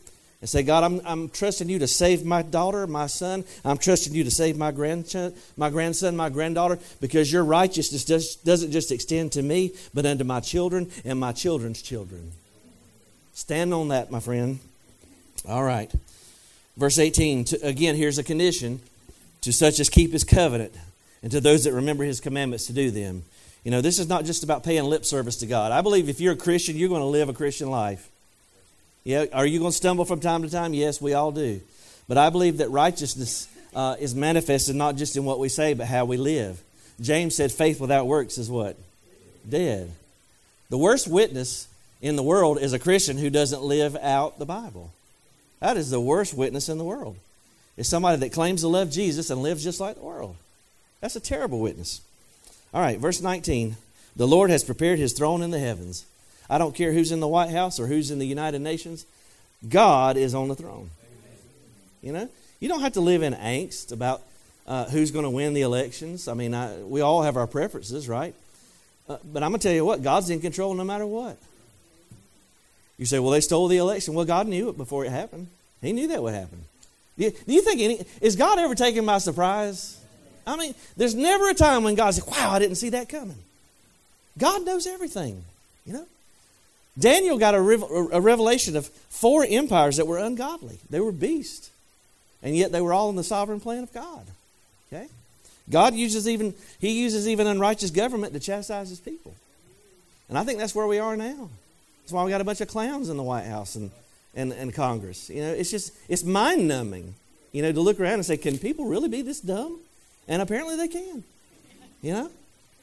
and 0.43 0.51
say, 0.51 0.64
God, 0.64 0.82
I'm, 0.82 1.01
I'm 1.05 1.28
trusting 1.28 1.68
you 1.68 1.78
to 1.78 1.86
save 1.86 2.24
my 2.24 2.43
daughter, 2.43 2.88
my 2.88 3.07
son. 3.07 3.45
I'm 3.64 3.78
trusting 3.78 4.12
you 4.12 4.24
to 4.24 4.30
save 4.30 4.59
my 4.59 4.72
grandson, 4.72 5.34
my 5.57 5.70
grandson, 5.70 6.16
my 6.16 6.30
granddaughter, 6.30 6.80
because 7.01 7.32
your 7.32 7.45
righteousness 7.45 8.05
does, 8.05 8.34
doesn't 8.36 8.72
just 8.72 8.90
extend 8.90 9.30
to 9.32 9.43
me, 9.43 9.70
but 9.95 10.05
unto 10.05 10.24
my 10.24 10.40
children 10.40 10.90
and 11.05 11.20
my 11.20 11.30
children's 11.30 11.80
children. 11.80 12.32
Stand 13.34 13.72
on 13.72 13.88
that, 13.88 14.11
my 14.11 14.18
friend. 14.18 14.59
All 15.49 15.62
right. 15.62 15.93
Verse 16.76 16.99
18, 16.99 17.45
to, 17.45 17.64
again, 17.64 17.95
here's 17.95 18.18
a 18.18 18.24
condition 18.24 18.80
to 19.43 19.53
such 19.53 19.78
as 19.78 19.88
keep 19.88 20.12
his 20.12 20.24
covenant, 20.24 20.74
and 21.22 21.30
to 21.30 21.40
those 21.40 21.62
that 21.64 21.72
remember 21.72 22.03
his 22.03 22.20
commandments 22.20 22.66
to 22.66 22.72
do 22.72 22.90
them. 22.90 23.22
You 23.62 23.70
know, 23.70 23.80
this 23.80 24.01
is 24.01 24.09
not 24.09 24.24
just 24.24 24.43
about 24.43 24.64
paying 24.64 24.84
lip 24.84 25.05
service 25.05 25.36
to 25.36 25.47
God. 25.47 25.70
I 25.70 25.82
believe 25.82 26.09
if 26.09 26.20
you're 26.20 26.32
a 26.32 26.36
Christian, 26.36 26.76
you're 26.76 26.88
going 26.88 27.01
to 27.01 27.07
live 27.07 27.28
a 27.28 27.32
Christian 27.32 27.70
life. 27.70 28.09
Yeah, 29.05 29.26
are 29.32 29.46
you 29.46 29.59
going 29.59 29.72
to 29.72 29.76
stumble 29.76 30.05
from 30.05 30.20
time 30.20 30.42
to 30.42 30.50
time? 30.50 30.74
Yes, 30.74 31.00
we 31.00 31.14
all 31.14 31.32
do. 31.32 31.61
But 32.09 32.18
I 32.18 32.30
believe 32.30 32.59
that 32.59 32.70
righteousness 32.70 33.48
uh, 33.74 33.96
is 33.98 34.14
manifested 34.14 34.76
not 34.76 34.96
just 34.96 35.16
in 35.16 35.24
what 35.24 35.38
we 35.38 35.48
say, 35.48 35.74
but 35.74 35.86
how 35.86 36.05
we 36.05 36.16
live. 36.16 36.62
James 37.00 37.34
said, 37.34 37.50
faith 37.50 37.80
without 37.80 38.07
works 38.07 38.38
is 38.38 38.50
what? 38.50 38.76
Dead. 39.48 39.90
The 40.70 40.78
worst 40.78 41.09
witness 41.09 41.68
in 42.00 42.16
the 42.16 42.22
world 42.22 42.61
is 42.61 42.72
a 42.72 42.78
Christian 42.78 43.18
who 43.18 43.30
doesn't 43.30 43.62
live 43.62 43.96
out 43.96 44.38
the 44.38 44.46
Bible. 44.46 44.90
That 45.61 45.76
is 45.76 45.90
the 45.90 46.00
worst 46.00 46.34
witness 46.34 46.68
in 46.68 46.78
the 46.78 46.84
world. 46.84 47.16
It's 47.76 47.88
somebody 47.88 48.18
that 48.18 48.32
claims 48.32 48.61
to 48.61 48.68
love 48.68 48.90
Jesus 48.90 49.30
and 49.30 49.42
lives 49.42 49.64
just 49.64 49.80
like 49.80 49.96
the 49.96 50.03
world. 50.03 50.36
That's 51.00 51.16
a 51.16 51.20
terrible 51.20 51.61
witness. 51.61 52.00
All 52.74 52.80
right, 52.80 52.98
verse 52.98 53.20
19. 53.20 53.76
The 54.14 54.26
Lord 54.26 54.50
has 54.50 54.64
prepared 54.64 54.98
his 54.98 55.12
throne 55.12 55.42
in 55.42 55.50
the 55.50 55.59
heavens. 55.59 56.05
I 56.53 56.59
don't 56.59 56.74
care 56.74 56.92
who's 56.92 57.12
in 57.12 57.20
the 57.20 57.28
White 57.28 57.48
House 57.48 57.80
or 57.80 57.86
who's 57.86 58.11
in 58.11 58.18
the 58.18 58.26
United 58.26 58.61
Nations. 58.61 59.07
God 59.66 60.18
is 60.18 60.34
on 60.34 60.48
the 60.48 60.55
throne. 60.55 60.90
You 62.03 62.12
know, 62.12 62.28
you 62.61 62.68
don't 62.68 62.82
have 62.82 62.92
to 62.92 63.00
live 63.00 63.22
in 63.22 63.32
angst 63.32 63.90
about 63.90 64.20
uh, 64.66 64.84
who's 64.90 65.12
going 65.12 65.22
to 65.22 65.30
win 65.30 65.55
the 65.55 65.62
elections. 65.62 66.28
I 66.28 66.34
mean, 66.34 66.53
I, 66.53 66.76
we 66.76 67.00
all 67.00 67.22
have 67.22 67.38
our 67.38 67.46
preferences, 67.46 68.07
right? 68.07 68.34
Uh, 69.09 69.16
but 69.24 69.42
I'm 69.42 69.50
going 69.50 69.61
to 69.61 69.66
tell 69.66 69.74
you 69.74 69.86
what, 69.86 70.03
God's 70.03 70.28
in 70.28 70.40
control 70.40 70.74
no 70.74 70.84
matter 70.84 71.07
what. 71.07 71.38
You 72.98 73.07
say, 73.07 73.18
well, 73.18 73.30
they 73.30 73.40
stole 73.40 73.68
the 73.68 73.78
election. 73.78 74.12
Well, 74.12 74.26
God 74.26 74.46
knew 74.46 74.68
it 74.68 74.76
before 74.76 75.07
it 75.07 75.11
happened. 75.11 75.46
He 75.80 75.94
knew 75.94 76.09
that 76.09 76.22
would 76.22 76.34
happen. 76.34 76.66
Do 77.16 77.24
you, 77.24 77.30
do 77.30 77.53
you 77.55 77.62
think 77.62 77.80
any, 77.80 78.05
is 78.20 78.36
God 78.36 78.59
ever 78.59 78.74
taken 78.74 79.07
by 79.07 79.18
surprise? 79.18 79.98
I 80.46 80.57
mean, 80.57 80.74
there's 80.98 81.14
never 81.14 81.48
a 81.48 81.55
time 81.55 81.82
when 81.82 81.94
God 81.94 82.12
said, 82.12 82.24
wow, 82.26 82.50
I 82.50 82.59
didn't 82.59 82.76
see 82.76 82.90
that 82.90 83.09
coming. 83.09 83.38
God 84.36 84.66
knows 84.66 84.86
everything, 84.86 85.42
you 85.86 85.94
know? 85.94 86.07
Daniel 86.99 87.38
got 87.38 87.55
a, 87.55 87.59
a 87.59 88.20
revelation 88.20 88.76
of 88.76 88.86
four 88.86 89.47
empires 89.49 89.97
that 89.97 90.07
were 90.07 90.18
ungodly. 90.18 90.78
They 90.90 91.01
were 91.01 91.12
beasts. 91.12 91.70
And 92.43 92.57
yet 92.57 92.72
they 92.72 92.80
were 92.80 92.93
all 92.93 93.09
in 93.09 93.16
the 93.16 93.24
sovereign 93.24 93.61
plan 93.61 93.82
of 93.82 93.93
God. 93.93 94.26
Okay? 94.93 95.07
God 95.70 95.95
uses 95.95 96.28
even 96.28 96.55
he 96.80 97.01
uses 97.01 97.28
even 97.28 97.47
unrighteous 97.47 97.90
government 97.90 98.32
to 98.32 98.40
chastise 98.40 98.88
his 98.88 99.01
people. 99.01 99.34
And 100.28 100.36
I 100.36 100.45
think 100.45 100.59
that's 100.59 100.74
where 100.74 100.86
we 100.86 100.99
are 100.99 101.16
now. 101.16 101.49
That's 102.03 102.12
why 102.12 102.24
we 102.24 102.30
got 102.30 102.40
a 102.40 102.45
bunch 102.45 102.61
of 102.61 102.68
clowns 102.68 103.09
in 103.09 103.16
the 103.16 103.22
White 103.22 103.45
House 103.45 103.76
and, 103.76 103.90
and, 104.34 104.53
and 104.53 104.74
Congress. 104.74 105.30
You 105.30 105.43
know, 105.43 105.53
it's 105.53 105.70
just 105.70 105.93
it's 106.09 106.24
mind 106.24 106.66
numbing, 106.66 107.14
you 107.53 107.62
know, 107.62 107.70
to 107.70 107.80
look 107.80 108.01
around 108.01 108.14
and 108.14 108.26
say, 108.26 108.36
Can 108.36 108.59
people 108.59 108.86
really 108.86 109.09
be 109.09 109.22
this 109.22 109.40
dumb? 109.40 109.78
And 110.28 110.43
apparently 110.43 110.76
they 110.76 110.88
can. 110.88 111.22
You 112.03 112.12
know? 112.12 112.30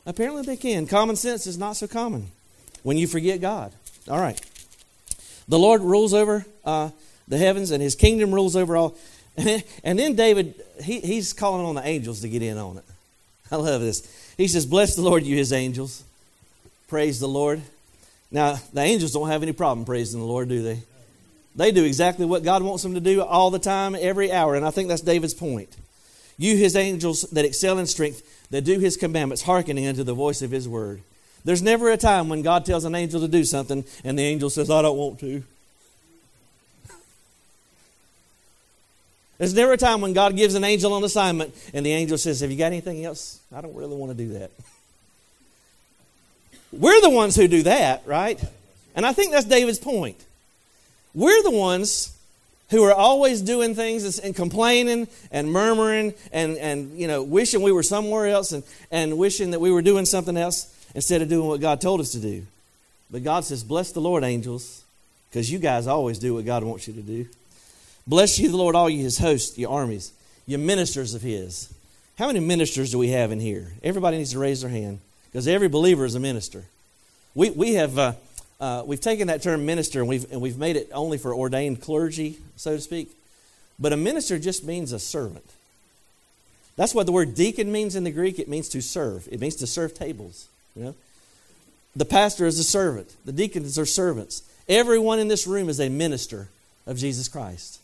Apparently 0.06 0.44
they 0.44 0.58
can. 0.58 0.88
Common 0.88 1.16
sense 1.16 1.46
is 1.48 1.58
not 1.58 1.76
so 1.76 1.88
common 1.88 2.28
when 2.84 2.98
you 2.98 3.08
forget 3.08 3.42
God. 3.42 3.74
All 4.10 4.20
right. 4.20 4.40
The 5.48 5.60
Lord 5.60 5.82
rules 5.82 6.14
over 6.14 6.46
uh, 6.66 6.90
the 7.28 7.38
heavens, 7.38 7.72
and 7.72 7.82
his 7.82 7.96
kingdom 7.96 8.34
rules 8.34 8.56
over 8.56 8.78
all. 8.78 8.96
And 9.84 9.98
then 9.98 10.16
David, 10.16 10.56
he, 10.84 11.00
he's 11.00 11.32
calling 11.32 11.66
on 11.66 11.76
the 11.76 11.88
angels 11.88 12.22
to 12.22 12.30
get 12.30 12.42
in 12.42 12.58
on 12.58 12.78
it. 12.78 12.84
I 13.52 13.56
love 13.56 13.82
this. 13.82 14.34
He 14.38 14.48
says, 14.48 14.66
Bless 14.66 14.96
the 14.96 15.02
Lord, 15.02 15.24
you 15.24 15.38
his 15.38 15.54
angels. 15.54 16.04
Praise 16.88 17.20
the 17.20 17.28
Lord. 17.28 17.62
Now, 18.32 18.60
the 18.74 18.82
angels 18.82 19.12
don't 19.12 19.30
have 19.30 19.42
any 19.42 19.54
problem 19.54 19.86
praising 19.86 20.20
the 20.20 20.26
Lord, 20.26 20.50
do 20.50 20.62
they? 20.62 20.82
They 21.56 21.72
do 21.72 21.84
exactly 21.84 22.26
what 22.26 22.44
God 22.44 22.64
wants 22.64 22.84
them 22.84 22.94
to 22.94 23.00
do 23.00 23.22
all 23.22 23.50
the 23.50 23.60
time, 23.60 23.96
every 24.00 24.32
hour. 24.32 24.56
And 24.56 24.66
I 24.66 24.72
think 24.72 24.88
that's 24.88 25.02
David's 25.02 25.34
point. 25.34 25.76
You, 26.38 26.56
his 26.56 26.76
angels 26.76 27.24
that 27.32 27.46
excel 27.46 27.80
in 27.80 27.86
strength, 27.86 28.48
that 28.52 28.64
do 28.64 28.80
his 28.80 28.98
commandments, 28.98 29.44
hearkening 29.44 29.88
unto 29.88 30.04
the 30.04 30.14
voice 30.14 30.42
of 30.42 30.52
his 30.52 30.68
word. 30.68 31.02
There's 31.46 31.62
never 31.62 31.90
a 31.90 31.98
time 31.98 32.30
when 32.30 32.42
God 32.42 32.66
tells 32.66 32.86
an 32.86 32.96
angel 32.96 33.22
to 33.22 33.28
do 33.28 33.44
something 33.44 33.84
and 34.04 34.20
the 34.20 34.24
angel 34.24 34.50
says, 34.50 34.70
I 34.70 34.82
don't 34.82 34.98
want 34.98 35.20
to. 35.22 35.44
There's 39.38 39.54
never 39.54 39.72
a 39.72 39.78
time 39.78 40.02
when 40.02 40.12
God 40.12 40.36
gives 40.36 40.54
an 40.56 40.66
angel 40.66 40.96
an 40.98 41.04
assignment 41.04 41.56
and 41.74 41.86
the 41.86 41.94
angel 41.94 42.18
says, 42.18 42.42
Have 42.42 42.52
you 42.52 42.58
got 42.58 42.66
anything 42.66 43.06
else? 43.06 43.40
I 43.56 43.62
don't 43.62 43.74
really 43.74 43.96
want 43.96 44.12
to 44.12 44.18
do 44.18 44.34
that. 44.34 44.52
We're 46.74 47.02
the 47.02 47.10
ones 47.10 47.38
who 47.38 47.48
do 47.48 47.64
that, 47.64 48.06
right? 48.06 48.40
And 48.96 49.06
I 49.06 49.14
think 49.14 49.32
that's 49.32 49.46
David's 49.46 49.80
point. 49.80 50.18
We're 51.16 51.42
the 51.42 51.52
ones 51.52 52.16
who 52.70 52.84
are 52.84 52.94
always 52.94 53.42
doing 53.42 53.76
things 53.76 54.20
and 54.20 54.36
complaining 54.36 55.08
and 55.32 55.52
murmuring 55.52 56.14
and, 56.32 56.58
and 56.58 57.00
you 57.00 57.08
know, 57.08 57.24
wishing 57.24 57.62
we 57.62 57.72
were 57.72 57.82
somewhere 57.82 58.28
else 58.28 58.52
and, 58.52 58.64
and 58.92 59.18
wishing 59.18 59.52
that 59.52 59.60
we 59.60 59.72
were 59.72 59.82
doing 59.82 60.06
something 60.06 60.38
else 60.38 60.76
instead 60.96 61.22
of 61.22 61.30
doing 61.30 61.48
what 61.48 61.62
God 61.62 61.82
told 61.82 62.02
us 62.02 62.12
to 62.12 62.20
do. 62.20 62.46
But 63.12 63.24
God 63.24 63.46
says, 63.46 63.64
Bless 63.64 63.92
the 63.92 64.02
Lord, 64.02 64.24
angels, 64.24 64.84
because 65.30 65.52
you 65.52 65.60
guys 65.60 65.88
always 65.88 66.20
do 66.20 66.34
what 66.34 66.46
God 66.46 66.64
wants 66.64 66.88
you 66.88 66.94
to 66.94 67.02
do. 67.02 67.28
Bless 68.08 68.40
you, 68.40 68.50
the 68.50 68.58
Lord, 68.58 68.76
all 68.76 68.90
you 68.90 69.04
his 69.04 69.20
hosts, 69.20 69.58
your 69.58 69.72
armies, 69.72 70.12
your 70.48 70.60
ministers 70.60 71.14
of 71.14 71.22
his. 71.22 71.74
How 72.18 72.28
many 72.28 72.40
ministers 72.40 72.92
do 72.92 72.98
we 72.98 73.10
have 73.10 73.32
in 73.32 73.40
here? 73.40 73.72
Everybody 73.84 74.18
needs 74.18 74.32
to 74.32 74.40
raise 74.40 74.62
their 74.62 74.70
hand 74.70 75.00
because 75.32 75.48
every 75.48 75.70
believer 75.70 76.06
is 76.06 76.16
a 76.16 76.20
minister. 76.20 76.66
We, 77.36 77.50
we 77.52 77.74
have. 77.76 77.98
Uh, 77.98 78.14
uh, 78.60 78.84
we've 78.86 79.00
taken 79.00 79.28
that 79.28 79.42
term 79.42 79.66
minister 79.66 80.02
and 80.02 80.10
we've, 80.10 80.30
and 80.32 80.42
we've 80.42 80.58
made 80.58 80.76
it 80.76 80.90
only 80.94 81.18
for 81.18 81.34
ordained 81.34 81.82
clergy, 81.82 82.38
so 82.58 82.76
to 82.76 82.82
speak. 82.82 83.10
But 83.80 83.94
a 83.94 83.98
minister 83.98 84.38
just 84.38 84.66
means 84.66 84.92
a 84.92 85.00
servant. 85.00 85.46
That's 86.76 86.94
what 86.94 87.06
the 87.06 87.12
word 87.12 87.36
deacon 87.36 87.72
means 87.72 87.96
in 87.96 88.04
the 88.04 88.12
Greek. 88.12 88.40
It 88.40 88.50
means 88.50 88.68
to 88.70 88.82
serve. 88.82 89.28
It 89.32 89.40
means 89.40 89.56
to 89.58 89.68
serve 89.68 89.94
tables. 89.94 90.48
You 90.80 90.86
know, 90.86 90.96
the 91.94 92.06
pastor 92.06 92.46
is 92.46 92.58
a 92.58 92.64
servant. 92.64 93.14
The 93.26 93.34
deacons 93.34 93.78
are 93.78 93.86
servants. 93.86 94.44
Everyone 94.70 95.20
in 95.20 95.28
this 95.28 95.46
room 95.46 95.68
is 95.68 95.82
a 95.82 95.90
minister 95.90 96.48
of 96.88 96.96
Jesus 96.96 97.28
Christ, 97.28 97.82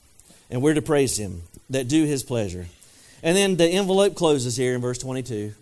and 0.49 0.61
we're 0.61 0.75
to 0.75 0.81
praise 0.81 1.19
Him 1.19 1.41
that 1.69 1.89
do 1.89 2.05
His 2.05 2.23
pleasure. 2.23 2.67
And 3.21 3.35
then 3.35 3.57
the 3.57 3.67
envelope 3.67 4.15
closes 4.15 4.55
here 4.55 4.75
in 4.75 4.79
verse 4.79 4.97
twenty-two. 4.97 5.53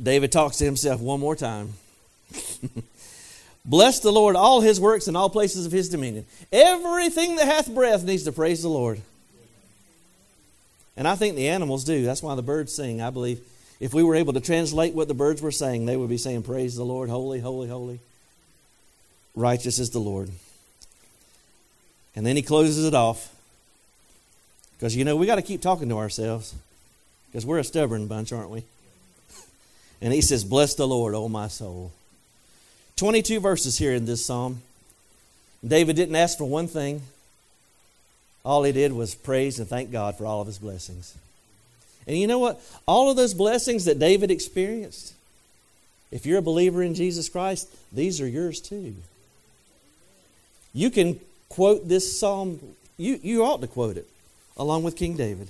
David 0.00 0.30
talks 0.30 0.58
to 0.58 0.64
himself 0.64 1.00
one 1.00 1.18
more 1.18 1.34
time. 1.34 1.72
Bless 3.64 3.98
the 3.98 4.12
Lord, 4.12 4.36
all 4.36 4.60
his 4.60 4.80
works 4.80 5.08
and 5.08 5.16
all 5.16 5.30
places 5.30 5.66
of 5.66 5.72
his 5.72 5.88
dominion. 5.88 6.26
Everything 6.52 7.36
that 7.36 7.46
hath 7.46 7.74
breath 7.74 8.04
needs 8.04 8.22
to 8.24 8.32
praise 8.32 8.62
the 8.62 8.68
Lord. 8.68 9.00
And 10.96 11.08
I 11.08 11.16
think 11.16 11.34
the 11.34 11.48
animals 11.48 11.82
do. 11.82 12.04
That's 12.04 12.22
why 12.22 12.36
the 12.36 12.42
birds 12.42 12.72
sing. 12.72 13.02
I 13.02 13.10
believe 13.10 13.40
if 13.80 13.92
we 13.92 14.02
were 14.02 14.14
able 14.14 14.32
to 14.32 14.40
translate 14.40 14.94
what 14.94 15.08
the 15.08 15.14
birds 15.14 15.42
were 15.42 15.50
saying, 15.50 15.86
they 15.86 15.96
would 15.96 16.08
be 16.08 16.16
saying, 16.16 16.42
Praise 16.42 16.76
the 16.76 16.84
Lord, 16.84 17.10
holy, 17.10 17.40
holy, 17.40 17.68
holy. 17.68 18.00
Righteous 19.34 19.78
is 19.78 19.90
the 19.90 19.98
Lord. 19.98 20.30
And 22.16 22.24
then 22.24 22.36
he 22.36 22.42
closes 22.42 22.86
it 22.86 22.94
off. 22.94 23.34
Because, 24.76 24.94
you 24.94 25.04
know, 25.04 25.16
we 25.16 25.26
got 25.26 25.36
to 25.36 25.42
keep 25.42 25.60
talking 25.60 25.88
to 25.88 25.98
ourselves. 25.98 26.54
Because 27.26 27.44
we're 27.44 27.58
a 27.58 27.64
stubborn 27.64 28.06
bunch, 28.06 28.32
aren't 28.32 28.50
we? 28.50 28.64
And 30.00 30.12
he 30.12 30.20
says, 30.20 30.44
Bless 30.44 30.74
the 30.74 30.86
Lord, 30.86 31.14
O 31.14 31.28
my 31.28 31.48
soul. 31.48 31.92
22 32.96 33.40
verses 33.40 33.78
here 33.78 33.92
in 33.94 34.04
this 34.04 34.24
psalm. 34.24 34.62
David 35.66 35.96
didn't 35.96 36.14
ask 36.14 36.36
for 36.36 36.44
one 36.44 36.68
thing. 36.68 37.02
All 38.44 38.62
he 38.62 38.72
did 38.72 38.92
was 38.92 39.14
praise 39.14 39.58
and 39.58 39.66
thank 39.66 39.90
God 39.90 40.16
for 40.16 40.26
all 40.26 40.42
of 40.42 40.46
his 40.46 40.58
blessings. 40.58 41.16
And 42.06 42.18
you 42.18 42.26
know 42.26 42.38
what? 42.38 42.60
All 42.86 43.10
of 43.10 43.16
those 43.16 43.34
blessings 43.34 43.86
that 43.86 43.98
David 43.98 44.30
experienced, 44.30 45.14
if 46.10 46.26
you're 46.26 46.38
a 46.38 46.42
believer 46.42 46.82
in 46.82 46.94
Jesus 46.94 47.28
Christ, 47.28 47.68
these 47.92 48.20
are 48.20 48.28
yours 48.28 48.60
too. 48.60 48.94
You 50.72 50.90
can 50.90 51.20
quote 51.48 51.88
this 51.88 52.18
psalm, 52.18 52.60
you, 52.96 53.18
you 53.22 53.44
ought 53.44 53.60
to 53.60 53.66
quote 53.66 53.96
it 53.96 54.08
along 54.56 54.82
with 54.82 54.96
King 54.96 55.16
David. 55.16 55.48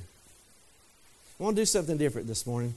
I 1.41 1.43
want 1.43 1.57
to 1.57 1.63
do 1.63 1.67
something 1.67 1.97
different 1.97 2.29
this 2.29 2.47
morning. 2.47 2.75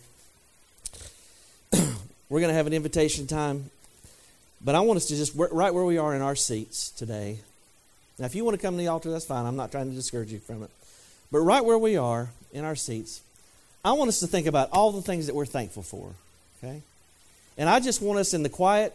We're 1.74 2.40
going 2.40 2.50
to 2.50 2.56
have 2.56 2.68
an 2.68 2.74
invitation 2.74 3.28
time 3.28 3.70
but 4.64 4.76
I 4.76 4.80
want 4.80 4.98
us 4.98 5.06
to 5.08 5.16
just, 5.16 5.34
right 5.36 5.74
where 5.74 5.84
we 5.84 5.98
are 5.98 6.16
in 6.16 6.22
our 6.22 6.36
seats 6.36 6.90
today. 6.90 7.40
Now, 8.18 8.26
if 8.26 8.36
you 8.36 8.44
want 8.44 8.56
to 8.56 8.62
come 8.62 8.74
to 8.74 8.78
the 8.78 8.88
altar, 8.88 9.12
that's 9.12 9.26
fine. 9.26 9.46
I'm 9.46 9.56
not 9.56 9.72
trying 9.72 9.90
to 9.90 9.96
discourage 9.96 10.32
you 10.32 10.40
from 10.40 10.64
it. 10.64 10.72
But 11.32 11.40
right 11.40 11.64
where 11.64 11.78
we 11.78 11.98
are 11.98 12.30
in 12.52 12.66
our 12.66 12.76
seats, 12.76 13.22
I 13.84 13.94
want 13.94 14.10
us 14.10 14.20
to 14.20 14.28
think 14.28 14.48
about 14.48 14.70
all 14.72 14.92
the 14.92 15.02
things 15.02 15.28
that 15.28 15.36
we're 15.36 15.46
thankful 15.46 15.84
for. 15.84 16.12
Okay? 16.58 16.82
And 17.58 17.70
I 17.70 17.80
just 17.80 18.02
want 18.02 18.20
us 18.20 18.34
in 18.34 18.44
the 18.44 18.50
quiet 18.50 18.94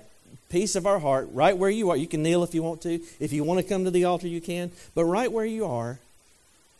peace 0.49 0.77
of 0.77 0.87
our 0.87 0.99
heart, 0.99 1.29
right 1.33 1.57
where 1.57 1.71
you 1.71 1.91
are. 1.91 1.97
You 1.97 2.07
can 2.07 2.23
kneel 2.23 2.45
if 2.45 2.55
you 2.55 2.63
want 2.63 2.83
to. 2.83 3.01
If 3.19 3.33
you 3.33 3.45
want 3.45 3.61
to 3.61 3.67
come 3.67 3.85
to 3.85 3.91
the 3.91 4.05
altar, 4.05 4.29
you 4.29 4.41
can. 4.41 4.71
But 4.95 5.05
right 5.05 5.31
where 5.31 5.45
you 5.45 5.65
are, 5.67 5.99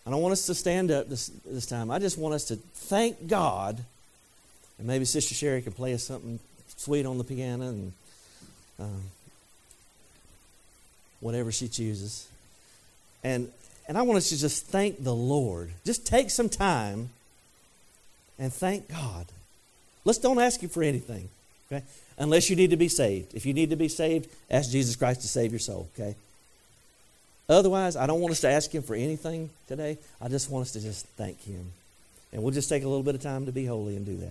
I 0.07 0.11
don't 0.11 0.21
want 0.21 0.33
us 0.33 0.47
to 0.47 0.55
stand 0.55 0.91
up 0.91 1.09
this, 1.09 1.29
this 1.47 1.67
time. 1.67 1.91
I 1.91 1.99
just 1.99 2.19
want 2.19 2.35
us 2.35 2.45
to 2.47 2.57
thank 2.57 3.29
God. 3.29 3.79
And 4.79 4.87
maybe 4.87 5.05
Sister 5.05 5.35
Sherry 5.35 5.63
can 5.63 5.73
play 5.73 5.95
us 5.95 6.05
something 6.05 6.39
sweet 6.77 7.07
on 7.07 7.19
the 7.19 7.25
piano 7.25 7.69
and 7.69 7.93
um, 8.81 9.03
whatever 11.21 11.53
she 11.53 11.69
chooses. 11.69 12.29
And, 13.23 13.51
and 13.87 13.97
I 13.97 14.03
want 14.03 14.17
us 14.17 14.31
to 14.31 14.39
just 14.39 14.67
thank 14.67 15.03
the 15.03 15.15
Lord. 15.15 15.71
Just 15.85 16.07
take 16.07 16.31
some 16.31 16.49
time 16.49 17.11
and 18.43 18.53
thank 18.53 18.89
God. 18.89 19.27
Let's 20.05 20.19
don't 20.19 20.41
ask 20.41 20.61
Him 20.61 20.69
for 20.69 20.83
anything, 20.83 21.29
okay? 21.71 21.85
Unless 22.19 22.51
you 22.51 22.57
need 22.57 22.71
to 22.71 22.77
be 22.77 22.89
saved. 22.89 23.35
If 23.35 23.47
you 23.47 23.55
need 23.55 23.71
to 23.71 23.77
be 23.77 23.87
saved, 23.87 24.29
ask 24.51 24.73
Jesus 24.73 24.97
Christ 24.97 25.21
to 25.21 25.29
save 25.29 25.53
your 25.53 25.61
soul, 25.61 25.89
okay? 25.95 26.17
Otherwise, 27.49 27.95
I 27.95 28.07
don't 28.07 28.21
want 28.21 28.33
us 28.33 28.41
to 28.41 28.51
ask 28.51 28.75
Him 28.75 28.83
for 28.83 28.97
anything 28.97 29.51
today. 29.69 29.97
I 30.21 30.27
just 30.27 30.51
want 30.51 30.63
us 30.63 30.73
to 30.73 30.81
just 30.81 31.07
thank 31.17 31.41
Him. 31.45 31.73
And 32.33 32.43
we'll 32.43 32.53
just 32.53 32.69
take 32.69 32.83
a 32.83 32.89
little 32.89 33.05
bit 33.05 33.15
of 33.15 33.21
time 33.21 33.47
to 33.47 33.53
be 33.53 33.65
holy 33.65 33.95
and 33.95 34.05
do 34.05 34.17
that. 34.17 34.31